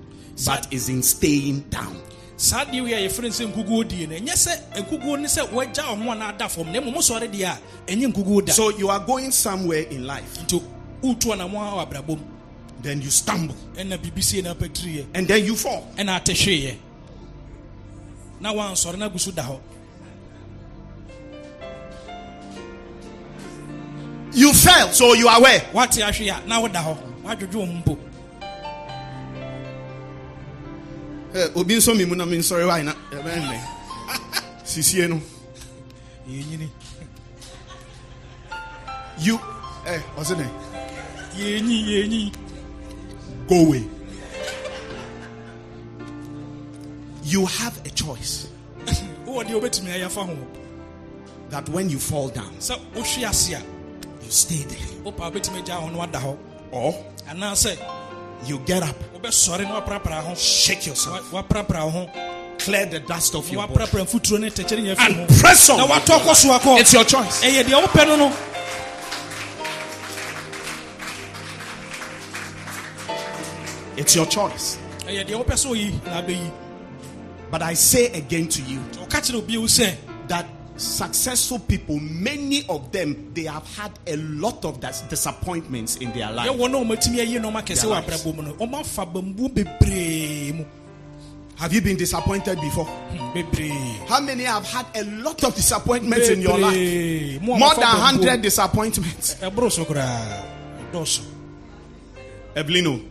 but 0.45 0.71
is 0.73 0.89
in 0.89 1.03
staying 1.03 1.61
down. 1.69 2.01
Saa 2.37 2.65
deɛ 2.65 2.81
wei 2.83 2.93
a 2.93 3.07
yɛfrɛ 3.07 3.21
no 3.23 3.29
sɛ 3.29 3.45
nkuguo 3.53 3.87
die 3.87 4.05
no 4.07 4.15
ɛnyɛ 4.15 4.33
sɛ 4.35 4.51
nkuguo 4.83 5.19
ne 5.19 5.27
sɛ 5.27 5.49
woagya 5.51 5.87
wo 5.89 5.95
ho 6.03 6.11
a 6.11 6.15
na 6.15 6.29
ada 6.29 6.49
fam 6.49 6.71
na 6.71 6.79
mmom 6.81 6.95
wosɔre 6.95 7.29
deɛ 7.31 7.43
a 7.45 7.59
ɛnyɛ 7.91 8.11
nkuguo 8.13 8.45
da 8.45 8.51
So 8.53 8.69
you 8.69 8.89
are 8.89 8.99
going 8.99 9.31
somewhere 9.31 9.83
in 9.83 10.05
life, 10.05 10.37
nti 10.43 10.61
wotu 11.01 11.31
anamo 11.33 11.55
a 11.61 11.85
wɔ 11.85 11.87
abrabɔ 11.91 12.19
then 12.81 13.01
you 13.01 13.09
stumble, 13.09 13.55
ɛna 13.75 13.97
biribi 13.97 14.21
sie 14.23 14.41
na 14.41 14.53
apatiriɛ 14.53 15.05
and 15.13 15.27
then 15.27 15.45
you 15.45 15.55
fall. 15.55 15.87
ɛna 15.97 16.17
ate 16.17 16.33
hweeɛ 16.35 16.75
na 18.41 18.53
wansɔre 18.53 18.97
no 18.97 19.09
agu 19.09 19.19
so 19.19 19.31
da 19.31 19.43
hɔ 19.43 19.59
You 24.33 24.51
fell, 24.51 24.91
so 24.91 25.13
you 25.13 25.29
are 25.29 25.41
where? 25.41 25.61
woate 25.73 26.01
ahwe 26.03 26.27
a 26.43 26.45
na 26.47 26.59
woda 26.59 26.79
hɔ 26.83 26.97
woadwodwo 27.23 27.55
wo 27.55 27.65
ho 27.65 27.71
mpo 27.71 27.97
Eh, 31.35 31.49
obi 31.55 31.75
nso 31.75 31.93
mi 31.95 32.05
mu 32.05 32.15
na 32.15 32.25
mi 32.25 32.37
nsɔre 32.37 32.65
wa 32.65 32.79
ina 32.79 32.95
ɛbɛn 33.11 33.37
eh, 33.37 33.47
mɛ 33.49 33.57
sisie 34.63 35.05
no 35.07 35.19
yɛnyini 36.29 36.69
you 39.19 39.37
ɛ 39.85 39.99
ɔsi 40.17 40.33
dɛ 40.39 40.47
yɛnyi 41.35 41.77
yɛnyi 41.91 42.31
go 43.49 43.55
away. 43.65 43.83
You 47.25 47.45
have 47.47 47.85
a 47.85 47.89
choice. 47.89 48.47
Wowɔ 49.25 49.43
deɛ 49.43 49.59
wobɛtumi 49.59 49.91
ayɛ 49.91 50.09
fa 50.09 50.23
ho? 50.23 50.37
That 51.49 51.67
when 51.67 51.89
you 51.89 51.99
fall 51.99 52.29
down, 52.29 52.53
wohwe 52.59 53.27
ase 53.27 53.49
a 53.53 53.59
you 54.23 54.31
stay 54.31 54.63
there, 54.63 54.87
wopa 55.03 55.29
wobɛtumi 55.29 55.61
agya 55.63 55.81
ho 55.81 55.89
na 55.89 55.97
wada 55.97 56.17
hɔ 56.19 56.37
or 56.71 56.93
anaasɛ 57.27 58.04
you 58.45 58.59
get 58.59 58.83
up, 58.83 58.95
wobɛsɔre 59.15 59.63
na 59.63 59.79
waprapra 59.81 60.21
ho 60.23 60.35
shake 60.35 60.87
yourself, 60.87 61.31
Wa- 61.31 61.41
waprapra 61.43 61.83
wo 61.85 61.89
ho 61.89 62.09
clear 62.59 62.85
the 62.85 62.99
dust 62.99 63.35
of 63.35 63.49
your 63.49 63.67
body. 63.67 63.73
Waprapra 63.85 64.05
mfuturo 64.05 64.39
ne 64.39 64.49
tɛkyɛ 64.49 64.81
ne 64.81 64.93
nyɛ 64.95 64.99
and 64.99 65.39
press 65.39 65.69
on. 65.69 65.77
na 65.77 65.87
watɔ 65.87 66.19
kɔ 66.19 66.35
so 66.35 66.49
akɔ. 66.49 66.79
It's 66.79 66.93
your 66.93 67.03
choice. 67.05 67.43
ɛyɛ 67.43 67.63
deɛ 67.63 67.81
wopɛ 67.83 68.07
no 68.07 68.15
no. 68.15 68.33
It's 73.97 74.15
your 74.15 74.25
choice. 74.25 74.77
ɛyɛ 75.07 75.25
deɛ 75.27 75.35
wopɛ 75.45 75.53
sɛ 75.55 75.67
oyi 75.71 75.91
na 76.05 76.21
abɛyi 76.21 76.51
But 77.51 77.61
I 77.61 77.73
say 77.75 78.07
again 78.07 78.47
to 78.49 78.61
you 78.63 78.79
ɔka 79.05 79.21
kyerɛ 79.21 79.35
obi 79.37 79.57
wo 79.57 79.65
sɛ 79.65 79.95
that 80.27 80.45
successful 80.77 81.59
people, 81.59 81.99
many 81.99 82.65
of 82.67 82.91
them, 82.91 83.31
they 83.33 83.43
have 83.43 83.65
had 83.75 83.91
a 84.07 84.15
lot 84.17 84.63
of 84.65 84.79
dis- 84.81 85.01
disappointments 85.09 85.95
in 85.97 86.11
their 86.13 86.31
life. 86.31 86.49
yɛwɔ 86.49 86.71
na 86.71 86.77
ɔmatumi 86.79 87.19
ayi 87.19 87.41
na 87.41 87.49
ɔmakɛsɛ 87.51 87.81
Their 87.81 87.89
wɔ 87.91 88.07
lives. 88.07 88.23
abrabɔ 88.23 88.35
mu 88.35 88.41
no 88.43 88.53
ɔmafa 88.53 89.13
bambu 89.13 89.49
bebree 89.53 90.53
mu 90.53 90.65
Have 91.57 91.71
you 91.71 91.79
been 91.81 91.95
disappointed 91.95 92.59
before? 92.59 92.83
Hmm, 92.83 94.05
How 94.09 94.19
many 94.19 94.43
have 94.43 94.65
had 94.67 94.85
a 94.93 95.05
lot 95.05 95.41
of 95.45 95.55
disappointments 95.55 96.27
in 96.27 96.41
your 96.41 96.57
life? 96.57 96.73
Bebree. 96.75 97.41
Mo 97.41 97.53
a 97.53 97.59
More 97.59 97.75
than 97.75 97.83
100 97.83 98.41
disappointments. 98.41 99.35
ɛboro 99.41 99.71
so 99.71 99.85
koraa 99.85 100.43
ɛdɔɔso 100.91 101.21
Evelino. 102.57 103.01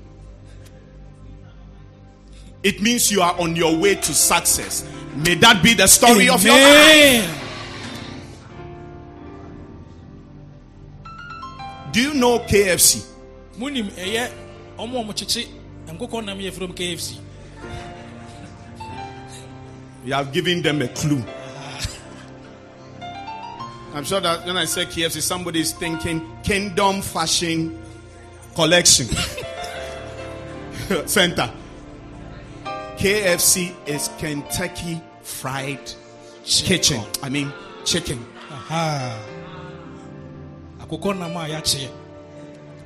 It 2.63 2.81
means 2.83 3.11
you 3.11 3.23
are 3.23 3.39
on 3.41 3.57
your 3.57 3.77
way 3.77 3.95
to 3.95 4.15
success. 4.15 4.85
May 5.17 5.35
that 5.37 5.63
be 5.63 5.75
the 5.75 5.87
story 5.87 6.29
of 6.29 6.43
your 6.45 6.55
life. 6.57 7.41
Do 11.95 12.03
you 12.03 12.13
know 12.13 12.41
KFC? 12.41 13.07
munim 13.57 13.87
ɛyɛ 13.95 14.29
ɔmo 14.77 14.99
a 14.99 15.05
ɔmokyekye 15.05 15.47
nkokɔ 15.87 16.25
nam 16.25 16.39
yɛ 16.41 16.53
from 16.53 16.73
kfc 16.75 17.19
You 20.05 20.13
have 20.13 20.33
given 20.33 20.61
them 20.61 20.83
a 20.83 20.89
clue. 20.89 21.25
I'm 23.95 24.05
sure 24.05 24.21
that 24.21 24.45
when 24.45 24.57
I 24.57 24.67
say 24.67 24.85
KFC, 24.85 25.23
somebody 25.23 25.61
is 25.61 25.73
thinking 25.73 26.21
Kingdom 26.43 27.01
Fashion 27.01 27.79
Collection 28.55 29.07
Center. 31.07 31.51
KFC 32.99 33.73
is 33.87 34.11
Kentucky 34.19 35.01
Fried 35.23 35.91
Kitchen. 36.45 37.01
I 37.23 37.31
mean, 37.31 37.51
chicken. 37.87 38.23
Aha. 38.51 39.34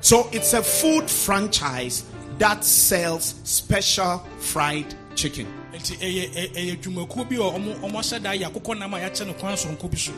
So 0.00 0.28
it's 0.32 0.52
a 0.52 0.62
food 0.62 1.11
franchise 1.11 2.04
that 2.38 2.64
sells 2.64 3.34
special 3.44 4.18
fried 4.38 4.94
chicken. 5.16 5.46
nti 5.74 5.96
ɛyɛ 5.98 6.34
ɛ- 6.34 6.52
ɛyɛ 6.54 6.82
dwumakuo 6.82 7.28
bi 7.28 7.37
a 7.37 7.38
ɔmo 7.38 7.78
ɔmo 7.80 7.98
ahyɛ 7.98 8.22
da 8.22 8.30
yɛ 8.30 8.50
akokɔ 8.50 8.78
nam 8.78 8.94
a 8.94 8.98
yɛakyɛ 8.98 9.26
no 9.26 9.32
kwan 9.34 9.54
soronko 9.54 9.90
bi 9.90 9.96
so. 9.96 10.12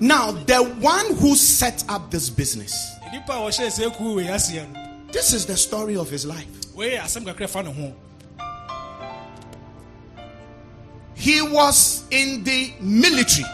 Now, 0.00 0.32
the 0.32 0.62
one 0.62 1.14
who 1.16 1.34
set 1.36 1.84
up 1.88 2.10
this 2.10 2.30
business, 2.30 2.72
nipa 3.12 3.32
a 3.32 3.36
ɔhyɛ 3.36 3.66
sɛ 3.66 3.96
kuo 3.96 4.16
wei 4.16 4.24
aseɛ 4.24 4.72
no. 4.72 4.80
this 5.12 5.32
is 5.32 5.44
the 5.44 5.56
story 5.56 5.96
of 5.96 6.08
his 6.08 6.24
life. 6.24 6.46
wei 6.74 6.92
yɛ 6.92 7.00
asɛm 7.00 7.24
kakra 7.24 7.48
fa 7.48 7.62
ne 7.62 7.94
He 11.14 11.40
was 11.42 12.04
in 12.10 12.42
the 12.44 12.72
military 12.80 13.46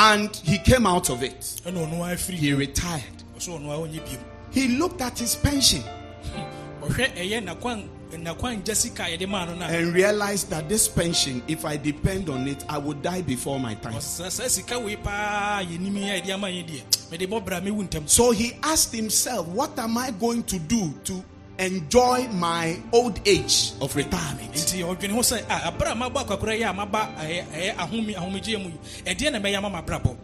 and 0.00 0.34
he 0.36 0.56
came 0.58 0.86
out 0.86 1.10
of 1.10 1.22
it. 1.22 1.40
ɛna 1.66 1.86
ɔno 1.86 1.98
afiri 2.10 2.36
He 2.36 2.52
retired. 2.54 3.04
ɔso 3.36 3.58
ɔno 3.60 3.68
a 3.70 3.88
ɔnyɛ 3.88 4.00
biom 4.06 4.24
He 4.50 4.68
looked 4.68 5.00
at 5.02 5.18
his 5.18 5.34
pension 5.36 5.82
ɔhwɛ 6.82 7.14
ɛyɛ 7.16 7.32
eh, 7.32 7.40
nakwan 7.40 7.86
nakwan 8.12 8.64
gya 8.64 8.74
sika 8.74 9.02
eh, 9.04 9.14
a 9.14 9.18
yɛde 9.18 9.28
maa 9.28 9.42
oh, 9.42 9.46
no 9.46 9.54
no 9.56 9.66
a 9.66 9.68
and 9.68 9.92
realized 9.94 10.48
that 10.50 10.68
this 10.68 10.88
pension, 10.88 11.42
if 11.46 11.64
I 11.64 11.76
depend 11.76 12.28
on 12.30 12.48
it, 12.48 12.64
I 12.68 12.78
would 12.78 13.02
die 13.02 13.20
before 13.22 13.60
my 13.60 13.74
time. 13.74 13.94
Oh, 13.94 13.98
ɔsɛ 13.98 14.26
sɛ 14.28 14.48
sika 14.48 14.78
wei 14.80 14.96
paa 14.96 15.60
yɛnim 15.62 15.96
a 15.98 16.00
eh, 16.16 16.20
yɛde 16.22 16.30
ama 16.34 16.46
yɛ 16.48 16.66
deɛ 16.66 17.10
mede 17.10 17.28
bɔ 17.30 17.44
bra 17.44 17.60
mewu 17.60 17.86
ntɛm 17.88 18.08
So 18.08 18.30
he 18.30 18.54
asked 18.62 18.94
himself, 18.94 19.46
What 19.48 19.78
am 19.78 19.98
I 19.98 20.12
going 20.12 20.42
to 20.44 20.58
do 20.58 20.94
to 21.04 21.22
enjoy 21.60 22.26
my 22.32 22.76
old 22.92 23.20
age 23.28 23.72
of 23.80 23.94
retirement? 23.94 24.52
nti 24.54 24.80
ɔdwene 24.82 25.10
ho 25.12 25.20
sɛ 25.20 25.44
ah, 25.48 25.60
a 25.64 25.68
abra 25.68 25.92
a 25.92 25.94
mabɔ 25.94 26.24
akwakora 26.24 26.56
yi 26.56 26.62
a 26.62 26.72
maba 26.72 27.14
ɛyɛ 27.20 27.44
ɛyɛ 27.52 27.76
ahomi 27.76 28.14
ahomegyeɛ 28.16 28.62
mu 28.62 28.70
yi 28.70 28.78
ɛdeɛ 29.14 29.32
na 29.32 29.38
ɛbɛyɛ 29.38 29.56
ama 29.58 29.70
mabrabɔ 29.82 30.16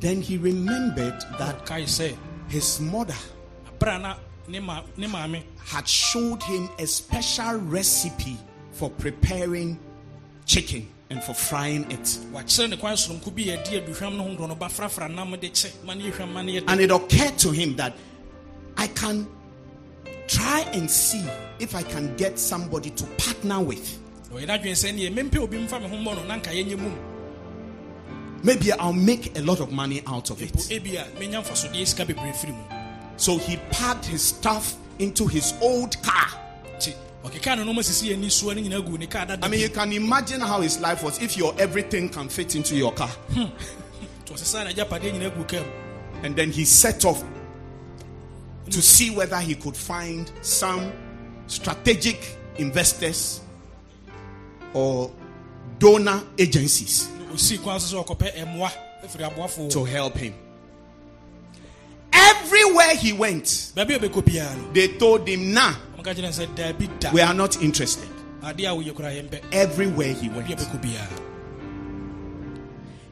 Then 0.00 0.20
he 0.22 0.36
remembered 0.38 1.20
that 1.38 1.64
sɛ 1.66 2.16
his 2.48 2.80
mother 2.80 3.16
abra 3.66 3.98
na 3.98 4.14
ne 4.48 4.60
ma 4.60 4.82
ne 4.96 5.06
maame 5.06 5.42
had 5.66 5.88
showed 5.88 6.42
him 6.42 6.68
a 6.78 6.86
special 6.86 7.56
recipe 7.58 8.36
for 8.72 8.90
preparing 8.90 9.78
chicken 10.46 10.88
and 11.10 11.22
for 11.22 11.34
frying 11.34 11.90
it. 11.90 12.18
wakyerɛ 12.32 12.70
ne 12.70 12.76
kwan 12.76 12.94
soronko 12.94 13.34
bi 13.34 13.42
yɛde 13.44 13.82
aduhwam 13.84 14.16
no 14.16 14.22
ho 14.24 14.28
ndɔ 14.36 14.48
no 14.48 14.54
ba 14.54 14.66
frafra 14.68 15.08
nam 15.12 15.32
de 15.32 15.48
kyɛ 15.50 15.84
ma 15.84 15.94
ne 15.94 16.10
yɛhwam 16.10 16.32
ma 16.32 16.42
ne 16.42 16.60
yɛde 16.60 16.64
And 16.68 16.80
it 16.80 16.90
occurred 16.90 17.38
to 17.38 17.50
him 17.50 17.76
that 17.76 17.94
I 18.76 18.86
can 18.88 19.26
try 20.26 20.60
and 20.72 20.90
see 20.90 21.24
if 21.58 21.74
I 21.74 21.82
can 21.82 22.14
get 22.16 22.38
somebody 22.38 22.90
to 22.90 23.04
partner 23.18 23.60
with. 23.60 23.98
ɔyɛ 24.32 24.46
n'adwene 24.46 24.72
sɛ 24.74 24.92
neɛ 24.94 25.12
mempɛ 25.14 25.38
obi 25.42 25.58
mfa 25.58 25.80
me 25.82 25.88
ho 25.88 25.96
mmɔ 25.96 26.16
no 26.16 26.24
na 26.24 26.36
nka 26.38 26.50
yɛnyɛ 26.52 26.78
mum 26.78 26.94
Maybe 28.42 28.72
I'll 28.72 28.92
make 28.92 29.38
a 29.38 29.40
lot 29.42 29.60
of 29.60 29.72
money 29.72 30.02
out 30.06 30.28
of 30.30 30.42
it. 30.42 30.52
ebi 30.70 30.96
a 30.96 31.04
menya 31.18 31.42
mfasodeɛ 31.42 31.86
sika 31.86 32.04
bebree 32.04 32.32
firi 32.34 32.52
mu 32.52 32.64
So 33.16 33.38
he 33.38 33.56
packed 33.70 34.04
his 34.06 34.22
stuff 34.22 34.74
into 34.98 35.26
his 35.26 35.54
old 35.62 35.96
car. 36.02 36.26
nti 36.76 36.94
ɔkeka 37.24 37.56
no 37.58 37.64
noma 37.64 37.80
sisi 37.82 38.12
ani 38.12 38.28
soa 38.28 38.54
no 38.54 38.60
nyinaa 38.62 38.84
gu 38.84 38.98
ne 38.98 39.06
kaa 39.06 39.24
dada 39.24 39.46
I 39.46 39.48
mean, 39.48 39.60
you 39.60 39.68
can 39.70 39.92
imagine 39.92 40.40
how 40.40 40.60
his 40.60 40.78
life 40.80 41.02
was 41.02 41.20
if 41.22 41.36
your 41.36 41.54
everything 41.58 42.08
can 42.08 42.28
fit 42.28 42.54
into 42.56 42.74
your 42.76 42.92
car. 42.92 43.10
nti 43.30 43.50
ɔsesa 44.32 44.64
na 44.64 44.70
agyapadeɛ 44.72 45.12
nyinaa 45.12 45.36
gu 45.36 45.44
kam 45.44 45.64
And 46.22 46.34
then 46.36 46.50
he 46.50 46.64
set 46.64 47.04
off 47.04 47.22
to 48.70 48.82
see 48.82 49.10
whether 49.10 49.38
he 49.38 49.54
could 49.54 49.76
find 49.76 50.30
some 50.40 50.92
strategic 51.46 52.36
investors 52.56 53.40
or 54.72 55.10
donor 55.78 56.22
agencies 56.38 57.08
to 59.70 59.84
help 59.84 60.16
him. 60.16 60.34
Everywhere 62.12 62.94
he 62.96 63.12
went, 63.12 63.72
they 63.74 64.88
told 64.98 65.28
him, 65.28 65.52
Nah, 65.52 65.74
we 67.12 67.20
are 67.20 67.34
not 67.34 67.62
interested. 67.62 68.08
Everywhere 69.52 70.14
he 70.14 70.28
went. 70.28 70.48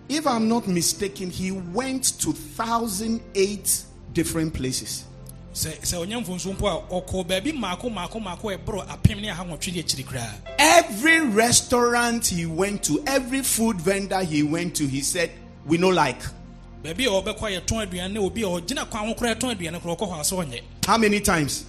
If 0.09 0.27
I'm 0.27 0.49
not 0.49 0.69
mistaken, 0.69 1.31
he 1.31 1.53
went 1.53 2.05
to 2.21 2.33
1008 2.33 3.85
different 4.13 4.53
places. 4.53 5.05
Every 10.59 11.21
restaurant 11.21 12.27
he 12.27 12.47
went 12.47 12.83
to, 12.85 13.03
every 13.07 13.43
food 13.43 13.79
vendor 13.81 14.25
he 14.25 14.43
went 14.43 14.75
to, 14.77 14.87
he 14.87 15.03
said, 15.03 15.31
We 15.67 15.77
no 15.79 15.91
like. 15.91 16.23
baabi 16.83 17.07
a 17.07 17.11
ɔbɛkɔ 17.11 17.51
yɛtɔn 17.61 17.87
aduane 17.87 18.19
obi 18.19 18.43
a 18.43 18.47
ɔgyina 18.47 18.89
kwan 18.91 19.07
ho 19.07 19.15
koraa 19.15 19.35
yɛtɔn 19.35 19.55
aduane 19.57 19.81
koraa 19.81 19.97
ɔkɔ 19.97 20.09
hɔ 20.11 20.21
a 20.21 20.25
ɔnyɛ 20.45 20.61
How 20.87 20.99
many 20.99 21.21
times? 21.21 21.65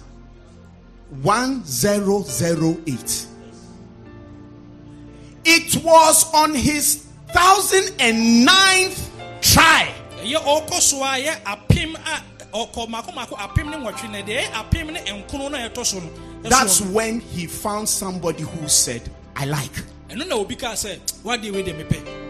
1008. 1.22 3.26
It 5.44 5.76
was 5.84 6.24
on 6.32 6.54
his 6.54 7.04
1009th 7.34 9.10
try 9.42 9.92
ɛyɛ 12.54 12.72
ɔkɔ 12.72 12.74
so 12.74 12.82
a 12.82 12.86
yɛ 12.86 12.86
apem 12.86 12.86
a 12.86 12.86
ɔkɔ 12.86 12.88
maako 12.88 13.12
maako 13.14 13.36
apem 13.36 13.70
ne 13.70 13.76
nwɔtwe 13.76 14.10
na 14.10 14.18
deɛ 14.22 14.42
ɛyɛ 14.42 14.52
apem 14.52 14.92
ne 14.92 15.00
nkono 15.00 15.50
na 15.50 15.68
ɛtɔ 15.68 15.84
so 15.86 16.00
no 16.00 16.08
ɛso 16.42 16.48
That's 16.50 16.80
when 16.80 17.20
he 17.20 17.46
found 17.46 17.88
somebody 17.88 18.42
who 18.42 18.68
said, 18.68 19.02
I 19.36 19.44
like. 19.46 19.72
ɛno 20.08 20.26
na 20.28 20.36
obi 20.36 20.54
kaa 20.56 20.72
sɛ 20.72 20.98
wadeɛ 21.24 21.52
wei 21.52 21.62
deɛ 21.62 21.84
mepɛ 21.86 22.20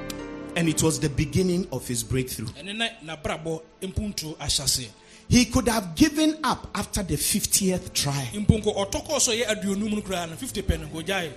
And 0.56 0.68
it 0.68 0.80
was 0.84 1.00
the 1.00 1.08
beginning 1.08 1.66
of 1.72 1.86
his 1.88 2.02
breakthrough. 2.04 2.46
ɛne 2.46 2.76
na 2.76 2.88
nabrabɔ 3.16 3.60
mpuntuo 3.82 4.36
ahyɛseɛ 4.38 4.88
He 5.28 5.46
could 5.46 5.68
have 5.68 5.94
given 5.94 6.36
up 6.44 6.68
after 6.74 7.02
the 7.02 7.16
50th 7.16 7.92
try. 7.94 8.30
mponko 8.34 8.74
ɔtɔ 8.76 9.06
kɔɔ 9.06 9.20
so 9.20 9.32
yɛ 9.32 9.46
aduonum 9.46 9.90
no 9.94 10.00
koraa 10.02 10.28
no 10.30 10.36
50 10.36 10.62
pɛ 10.62 10.80
no 10.80 10.86
nkɔgyae 10.86 11.32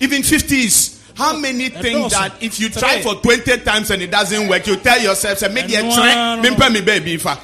Even 0.00 0.22
50s. 0.22 0.98
How 1.16 1.38
many 1.38 1.66
A 1.66 1.70
think 1.70 2.10
that 2.10 2.42
if 2.42 2.58
you 2.58 2.68
try 2.68 3.00
for 3.00 3.14
20 3.14 3.58
times 3.60 3.90
and 3.90 4.02
it 4.02 4.10
doesn't 4.10 4.48
work, 4.48 4.66
you 4.66 4.76
tell 4.76 5.00
yourself, 5.00 5.38
say, 5.38 5.48
maybe 5.48 5.76
a 5.76 5.82
no, 5.82 5.94
try, 5.94 6.36
no, 6.36 6.50
no. 6.50 6.70
me 6.70 6.80
baby. 6.80 7.16
fa." 7.18 7.36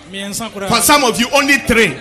For 0.69 0.81
some 0.81 1.05
of 1.05 1.19
you, 1.21 1.29
only 1.33 1.59
three. 1.59 1.97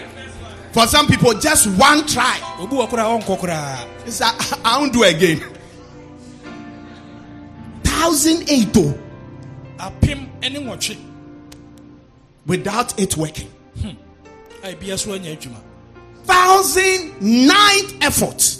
For 0.71 0.87
some 0.87 1.07
people, 1.07 1.33
just 1.33 1.67
one 1.77 2.05
try. 2.07 2.39
obi 2.59 2.75
wɔ 2.75 2.89
koraa 2.89 3.87
It's 4.05 4.21
a, 4.21 4.25
I 4.65 4.77
won't 4.79 4.93
do 4.93 5.03
again. 5.03 5.41
Thousand 7.83 8.49
eight 8.49 8.75
oh, 8.77 8.97
apem 9.77 10.27
ne 10.41 10.49
nwɔtwe 10.59 10.97
without 12.47 12.99
it 12.99 13.15
working. 13.17 13.49
so 14.97 15.13
anya 15.13 15.35
adwuma 15.35 15.61
effort. 18.01 18.55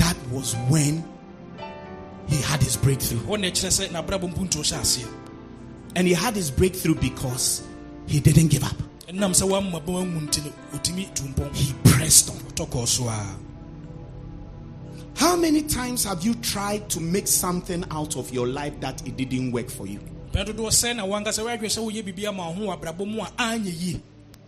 Ɛyɛ 0.00 0.14
deɛ 0.14 0.30
ɛtɔ 0.30 0.44
so 0.44 0.56
ɛyɛ 0.56 0.70
apem 0.70 0.92
ne 0.92 1.00
nkono 1.00 1.02
no 1.02 1.02
that 1.02 1.02
was 1.02 1.02
when 1.02 1.04
he 2.28 2.36
had 2.42 2.62
his 2.62 2.76
breakthrough. 2.76 3.20
hɔ 3.20 3.40
na 3.40 3.48
ɛkyerɛ 3.48 3.70
sɛ 3.70 3.88
n'abrabɔ 3.90 4.34
mpuntuo 4.34 4.62
hyɛ 4.62 4.80
aseɛ 4.80 5.08
And 5.96 6.06
he 6.06 6.14
had 6.14 6.36
his 6.36 6.50
breakthrough 6.52 6.94
because 6.94 7.62
he 8.06 8.20
didn't 8.20 8.48
give 8.48 8.62
up. 8.64 8.76
ɛnam 9.08 9.32
sɛ 9.34 9.48
wamma 9.48 9.80
bɛma 9.84 10.12
mu 10.12 10.20
nti 10.20 10.44
no 10.44 10.52
ɔtumi 10.78 11.14
tu 11.14 11.22
mpɔn 11.24 11.54
He 11.54 11.72
pressed 11.84 12.30
on. 12.30 12.36
How 15.16 15.36
many 15.36 15.62
times 15.62 16.04
have 16.04 16.22
you 16.24 16.34
tried 16.34 16.88
to 16.90 17.00
make 17.00 17.26
something 17.26 17.84
out 17.90 18.16
of 18.16 18.32
your 18.32 18.46
life 18.46 18.78
that 18.80 19.06
it 19.06 19.16
didn't 19.16 19.52
work 19.52 19.68
for 19.70 19.86
you? 19.86 20.00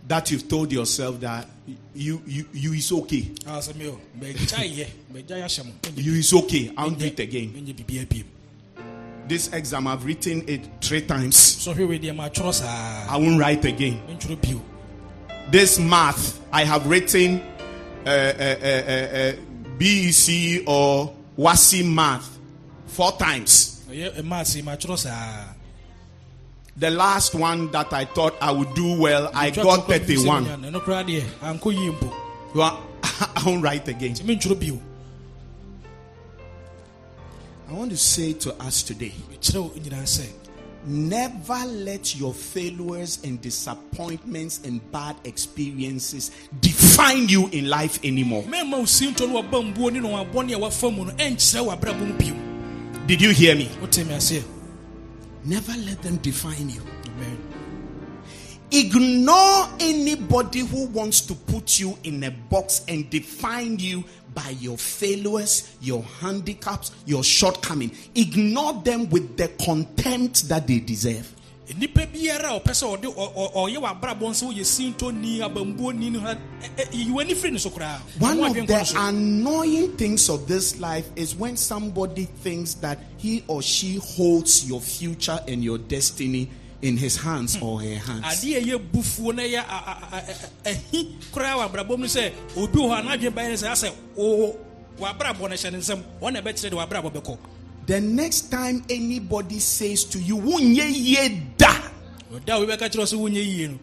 Pɛn 0.07 0.47
dodoɔ 0.47 0.83
sɛ 0.83 1.11
na 1.23 1.43
wankasa 1.45 1.57
woadwene 1.57 1.65
sɛ 1.65 1.65
woyɛ 1.65 1.65
biribi 1.65 1.65
ama 1.65 1.67
wo 1.67 1.67
ho 1.67 1.67
wɔ 1.67 1.67
abrabɔ 1.67 1.67
mu 1.67 1.67
a 1.67 1.67
anyɛ 1.67 1.67
yie 1.67 1.67
That 1.67 1.69
you've 1.69 1.69
told 1.69 1.79
yourself 1.79 1.79
that 1.79 1.83
you 1.95 2.21
you 2.25 2.45
you 2.53 2.73
is 2.73 2.91
okay. 2.91 3.31
Ah, 3.47 3.59
sɛ 3.59 3.75
meo 3.75 3.99
magyaeyɛ 4.19 4.87
magyae 5.13 5.43
ahyɛ 5.43 5.65
mo 5.65 5.71
You 5.95 6.13
is 6.13 6.33
okay. 6.33 6.71
I'll 6.77 6.89
do 6.91 7.05
it 7.05 7.19
again. 7.19 7.53
menyɛ 7.53 7.73
biribia 7.75 8.05
biem 8.05 8.25
This 9.27 9.47
exam 9.53 9.87
I've 9.87 10.03
written 10.03 10.43
it 10.47 10.61
three 10.81 11.01
times. 11.01 11.35
sɔhwɛ 11.65 11.87
wei 11.87 11.99
deɛ 11.99 12.15
matwerɛ 12.15 12.53
saa 12.53 13.05
I 13.09 13.17
won't 13.17 13.39
write 13.39 13.65
again. 13.65 14.01
This 15.51 15.79
math 15.79 16.39
I 16.51 16.63
have 16.65 16.85
written 16.87 17.41
uh, 18.05 18.09
uh, 18.09 18.55
uh, 18.61 18.83
uh, 18.87 19.17
uh, 19.17 19.33
BEC 19.77 20.63
or 20.67 21.13
WASSCE 21.37 21.83
math 21.83 22.37
four 22.87 23.11
times. 23.13 23.69
The 26.75 26.89
last 26.89 27.35
one 27.35 27.71
that 27.71 27.93
I 27.93 28.05
thought 28.05 28.35
I 28.41 28.51
would 28.51 28.73
do 28.73 28.99
well, 28.99 29.29
I 29.33 29.51
got 29.51 29.87
31. 29.87 30.45
ɛno 30.45 30.81
koraa 30.83 31.03
deɛ 31.05 31.21
ankɔ 31.41 31.73
yie 31.73 31.91
mpo 31.91 32.11
Well, 32.55 32.81
I 33.03 33.43
won't 33.45 33.63
write 33.63 33.87
again. 33.87 34.13
nti 34.15 34.23
mentwerɛ 34.23 34.59
bio 34.59 34.81
I 37.69 37.73
want 37.73 37.91
to 37.91 37.97
say 37.97 38.33
to 38.33 38.53
us 38.61 38.83
today 38.83 39.13
mekyerɛ 39.31 39.61
wo 39.61 39.69
nyinaa 39.69 40.03
sɛ 40.03 40.25
never 40.85 41.63
let 41.67 42.15
your 42.17 42.33
failures 42.33 43.19
and 43.23 43.39
disappointments 43.39 44.59
and 44.65 44.81
bad 44.91 45.15
experiences 45.23 46.31
define 46.59 47.29
you 47.29 47.47
in 47.49 47.69
life 47.69 47.99
anymore. 48.03 48.43
mɛma 48.43 48.79
wo 48.79 48.83
sinto 48.85 49.27
no 49.29 49.41
waba 49.43 49.61
mbuo 49.73 49.91
ne 49.93 49.99
no 49.99 50.09
wabɔne 50.09 50.53
a 50.55 50.57
wafa 50.59 50.89
mu 50.91 51.05
no 51.05 51.11
ɛnkyerɛ 51.13 51.67
wɔ 51.67 51.79
abrabɔ 51.79 52.07
mu 52.07 52.13
bio 52.13 52.33
Did 53.05 53.21
you 53.21 53.29
hear 53.31 53.53
me? 53.55 53.69
Wote 55.45 55.49
me 55.49 55.55
aseɛ 55.55 55.67
Never 55.67 55.73
let 55.85 56.01
them 56.01 56.17
define 56.17 56.69
you. 56.69 56.81
Amen. 57.05 57.37
Ignore 58.71 59.69
anybody 59.79 60.59
who 60.59 60.87
wants 60.87 61.21
to 61.21 61.35
put 61.35 61.79
you 61.79 61.97
in 62.03 62.23
a 62.23 62.31
box 62.31 62.81
and 62.87 63.07
define 63.09 63.77
you 63.77 64.03
by 64.33 64.49
your 64.59 64.77
failures, 64.79 65.75
your 65.79 66.01
handicaps, 66.01 66.91
your 67.05 67.23
shortcomings. 67.23 68.09
Ignore 68.15 68.81
them 68.83 69.09
with 69.09 69.37
the 69.37 69.49
contempt 69.63 70.49
that 70.49 70.65
they 70.65 70.79
deserve. 70.79 71.31
Nipa 71.77 72.01
biara 72.05 72.49
a 72.55 72.59
ɔpɛ 72.59 72.71
sɛ 72.71 72.85
ɔde 72.97 73.07
ɔyɛ 73.55 73.77
w'abrabɔ 73.81 74.29
nso 74.29 74.47
woyɛ 74.51 74.63
sintoni 74.65 75.39
abambuoni 75.39 76.11
no 76.11 76.19
ha. 76.19 76.35
Ɛ- 76.35 76.69
ɛ- 76.77 76.93
yi 76.93 77.11
w'ani 77.11 77.33
firi 77.35 77.51
ne 77.53 77.57
so 77.59 77.69
koraa. 77.69 77.99
One 78.19 78.39
of 78.43 78.53
the 78.67 78.93
annoying 78.97 79.95
things 79.97 80.29
of 80.29 80.47
this 80.47 80.79
life 80.79 81.05
is 81.15 81.35
when 81.35 81.57
somebody 81.57 82.25
thinks 82.43 82.75
that 82.75 82.99
he 83.17 83.43
or 83.47 83.61
she 83.61 83.95
holds 83.97 84.65
your 84.67 84.81
future 84.81 85.39
and 85.47 85.63
your 85.63 85.77
destiny 85.77 86.49
in 86.81 86.97
his 86.97 87.15
hands 87.15 87.57
or 87.61 87.79
her 87.81 87.95
hands. 87.97 88.25
adeɛ 88.43 88.57
a 88.57 88.61
ɛyɛ 88.61 88.91
bufuo 88.91 89.33
na 89.33 89.43
a- 89.43 90.69
ahi 90.69 91.15
koraa 91.31 91.55
wɔ 91.57 91.69
abrabɔ 91.71 91.97
mu 91.97 92.05
sɛ 92.05 92.31
obi 92.57 92.77
wɔ 92.77 92.89
hɔ 92.89 92.99
a 92.99 93.03
n'adwene 93.17 93.33
bɛyɛ 93.33 93.53
sɛ 93.53 93.71
asɛ 93.71 93.91
wo 94.15 94.55
w'abrabɔ 94.99 95.39
no 95.39 95.47
hyɛ 95.55 95.71
ne 95.71 95.77
nsɛm 95.79 96.03
wɔn 96.21 96.33
na 96.33 96.41
ɛbɛkyerɛ 96.41 96.69
de 96.69 96.75
w'abrabɔ 96.75 97.11
bɛkɔ 97.13 97.37
The 97.85 97.99
next 97.99 98.49
time 98.49 98.83
anybody 98.89 99.59
says 99.59 100.05
to 100.05 100.19
you, 100.19 100.37
"Wunye 100.37 100.89
ye 100.89 101.41
da," 101.57 101.73
ɔda 102.33 102.55
a 102.55 102.65
wobɛka 102.65 102.89
kyerɛ 102.89 103.05
sɛ 103.05 103.17
wonyɛ 103.19 103.43
yie 103.43 103.67
no 103.67 103.79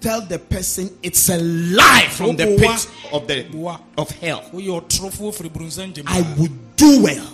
tell 0.00 0.20
the 0.20 0.38
person 0.38 0.90
it's 1.02 1.28
a 1.28 1.38
lie 1.38 2.06
from 2.10 2.36
the 2.36 2.56
pit 2.56 2.88
of 3.12 3.26
the 3.26 3.46
of 3.96 4.10
hell. 4.20 4.42
woyɛ 4.52 4.80
ɔtorofoɔ 4.82 5.34
firi 5.34 5.50
burunsan 5.50 5.92
gyem 5.94 6.04
I 6.06 6.20
will 6.38 6.48
do 6.76 7.02
well. 7.02 7.26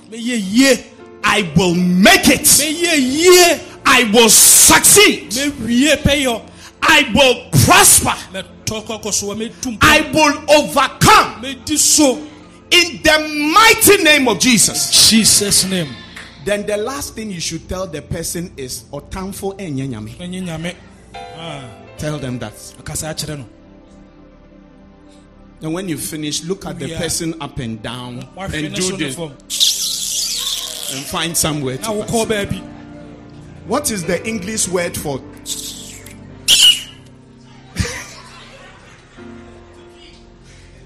I 1.26 1.50
will 1.56 1.74
make 1.74 2.28
it. 2.28 2.48
I 3.86 4.10
will 4.12 4.28
succeed. 4.28 5.34
I 6.82 7.12
will 7.14 7.50
prosper. 7.64 8.14
mɛtɔ 8.32 8.86
kɔkɔ 8.86 9.12
so 9.12 9.26
wɔ 9.34 9.50
mɛtu 9.50 9.78
I 9.80 10.00
will 10.12 10.60
overcome 10.60 11.44
in 12.70 13.00
the 13.02 13.52
mighty 13.52 14.02
name 14.02 14.28
of 14.28 14.38
Jesus. 14.40 15.08
jesus 15.10 15.64
name 15.66 15.88
Then 16.44 16.66
the 16.66 16.76
last 16.76 17.14
thing 17.14 17.30
you 17.30 17.40
should 17.40 17.68
tell 17.68 17.86
the 17.86 18.02
person 18.02 18.52
is 18.56 18.84
otamfo 18.92 19.56
enyenyame. 19.58 20.74
Ah, 21.36 21.64
Tell 21.96 22.18
them 22.18 22.38
that. 22.40 22.52
akasa 22.78 23.06
akyerɛ 23.14 23.38
no 23.38 23.46
And 25.62 25.72
when 25.72 25.88
you 25.88 25.96
finish, 25.96 26.42
look 26.44 26.66
at 26.66 26.78
the 26.78 26.94
person 26.96 27.34
up 27.40 27.58
and 27.58 27.80
down 27.82 28.28
and 28.36 28.74
do 28.74 28.96
this 28.96 29.16
and 30.92 31.04
find 31.06 31.34
somewhere 31.36 31.78
to. 31.78 31.82
pass. 32.04 32.10
baabi 32.26 32.60
What 33.66 33.90
is 33.90 34.04
the 34.04 34.22
English 34.26 34.68
word 34.68 34.94
for? 34.96 35.20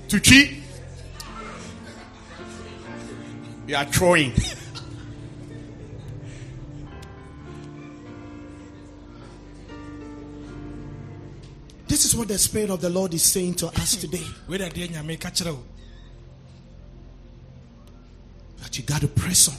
to 0.09 0.21
cheat? 0.21 0.55
You 3.67 3.77
are 3.77 3.85
throwing. 3.85 4.33
Is 12.09 12.17
what 12.17 12.29
the 12.29 12.39
Spirit 12.39 12.71
of 12.71 12.81
the 12.81 12.89
Lord 12.89 13.13
is 13.13 13.23
saying 13.23 13.55
to 13.55 13.67
us 13.67 13.95
hmm. 13.95 14.01
today. 14.01 14.25
wei 14.49 14.59
da 14.59 14.69
deɛ 14.69 14.89
nyame 14.89 15.19
ka 15.21 15.29
kyerɛ 15.31 15.53
wo 15.53 15.59
oh. 15.59 15.65
That 18.63 18.77
you 18.79 18.85
got 18.85 19.01
to 19.03 19.09
press 19.09 19.49
on. 19.49 19.57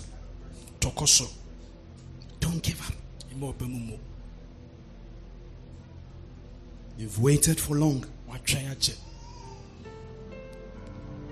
tɔkɔ 0.79 1.07
so 1.07 1.25
Don't 2.39 2.61
give 2.63 2.81
up. 2.81 2.93
ɛma 3.33 3.53
ɔba 3.53 3.67
mu 3.69 3.79
mu 3.79 3.97
You've 6.97 7.19
waited 7.21 7.59
for 7.59 7.75
long. 7.77 8.03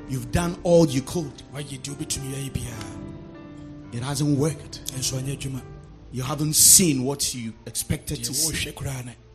You've 0.10 0.32
done 0.32 0.58
all 0.64 0.86
you 0.88 1.02
could. 1.02 1.34
wayɛ 1.54 1.80
deɛ 1.82 1.96
wobɛtumi 1.96 2.34
ayɛ 2.36 2.52
biara 2.52 3.96
It 3.96 4.04
hasn't 4.04 4.38
worked. 4.38 4.86
ɛnso 4.94 5.20
anyɛ 5.22 5.38
adwuma 5.40 5.62
You 6.12 6.22
haven't 6.24 6.54
seen 6.54 7.04
what 7.04 7.34
you 7.34 7.54
expected 7.66 8.24
to 8.24 8.34
see. 8.34 8.72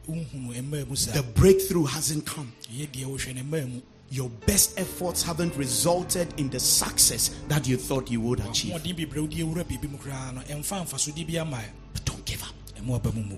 Wohwɛ 0.08 0.32
koraa 0.32 0.32
no 0.34 0.48
wohunu 0.52 0.54
ɛmaa 0.62 0.88
mu 0.88 0.96
saa 0.96 1.12
The 1.12 1.22
breakthrough 1.22 1.84
hasn't 1.86 2.26
come. 2.26 2.52
ɛyɛ 2.72 2.88
deɛ 2.90 3.04
wohwɛ 3.06 3.34
no 3.34 3.42
ɛmaa 3.42 3.72
mu 3.72 3.80
Your 4.10 4.28
best 4.46 4.78
efforts 4.78 5.22
haven't 5.22 5.56
resulted 5.56 6.34
in 6.36 6.50
the 6.50 6.60
success 6.60 7.30
that 7.48 7.66
you 7.66 7.78
thought 7.78 8.10
you 8.10 8.20
would 8.20 8.40
achieve. 8.40 8.74
ahoɔden 8.74 8.94
bebree 8.96 9.20
wode 9.22 9.32
awura 9.38 9.64
biribi 9.64 9.90
mu 9.90 9.98
koraa 9.98 10.34
no 10.34 10.40
ɛmfa 10.42 10.84
mfasodeɛ 10.86 11.26
bi 11.26 11.38
ama 11.38 11.56
ɛ 11.56 11.64
But 11.94 12.04
don't 12.04 12.24
give 12.26 12.42
up. 12.42 12.54
ɛma 12.78 13.00
ɔba 13.00 13.14
mu 13.14 13.22
mu 13.22 13.36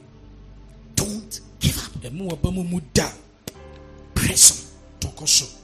Don't 0.97 1.41
give 1.61 1.79
up. 1.79 1.93
ɛma 2.03 2.29
ɔba 2.31 2.53
mu 2.53 2.65
mu 2.65 2.81
da 2.93 3.09
Press 4.15 4.73
on. 5.01 5.64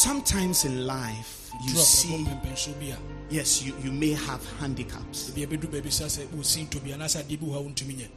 Sometimes 0.00 0.64
in 0.64 0.86
life, 0.86 1.50
you 1.62 1.74
see, 1.76 2.08
ɛbɔ 2.08 2.24
mpɛmpɛnso 2.24 2.80
bi 2.80 2.86
a 2.86 2.96
yes, 3.28 3.62
you, 3.62 3.74
you 3.84 3.92
may 3.92 4.12
have 4.12 4.42
handicaps. 4.58 5.30
ebi 5.30 5.46
ɛbɛdu 5.46 5.66
baabi 5.70 5.92
sa 5.92 6.04
sɛ 6.06 6.26
wosi 6.28 6.66
nto 6.66 6.80
bi 6.82 6.88
anaasɛ 6.92 7.22
adeɛ 7.22 7.38
bi 7.38 7.46
wɔ 7.46 7.52
ha 7.52 7.58
wontumi 7.58 7.94
nyɛ 7.98 8.08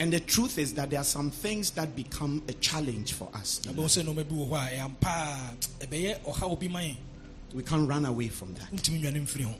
And 0.00 0.12
the 0.12 0.18
truth 0.18 0.58
is 0.58 0.74
that 0.74 0.90
there 0.90 0.98
are 0.98 1.04
some 1.04 1.30
things 1.30 1.70
that 1.72 1.94
become 1.94 2.42
a 2.48 2.52
challenge 2.54 3.12
for 3.12 3.28
us. 3.32 3.60
ɛbɛwo 3.64 3.84
sɛ 3.86 4.02
nɔɔma 4.02 4.28
bi 4.28 4.34
wɔ 4.34 4.48
hɔ 4.48 4.56
a 4.56 4.76
ɛampa 4.88 5.06
a 5.06 5.86
ɛbɛyɛ 5.86 6.20
ɔhaw 6.24 6.58
bi 6.58 6.66
ma 6.66 6.78
yɛn 6.80 6.96
We 7.54 7.62
can't 7.62 7.88
run 7.88 8.06
away 8.06 8.26
from 8.26 8.52
that. 8.54 8.68
wontumi 8.72 9.00
nwane 9.00 9.22
mfiri 9.24 9.44
ho 9.44 9.54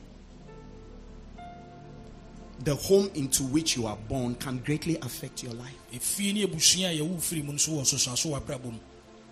The 2.65 2.75
home 2.75 3.09
into 3.15 3.43
which 3.43 3.77
you 3.77 3.87
are 3.87 3.97
born 4.09 4.35
can 4.35 4.57
greatly 4.59 4.97
affect 4.97 5.41
your 5.41 5.53
life. 5.53 5.77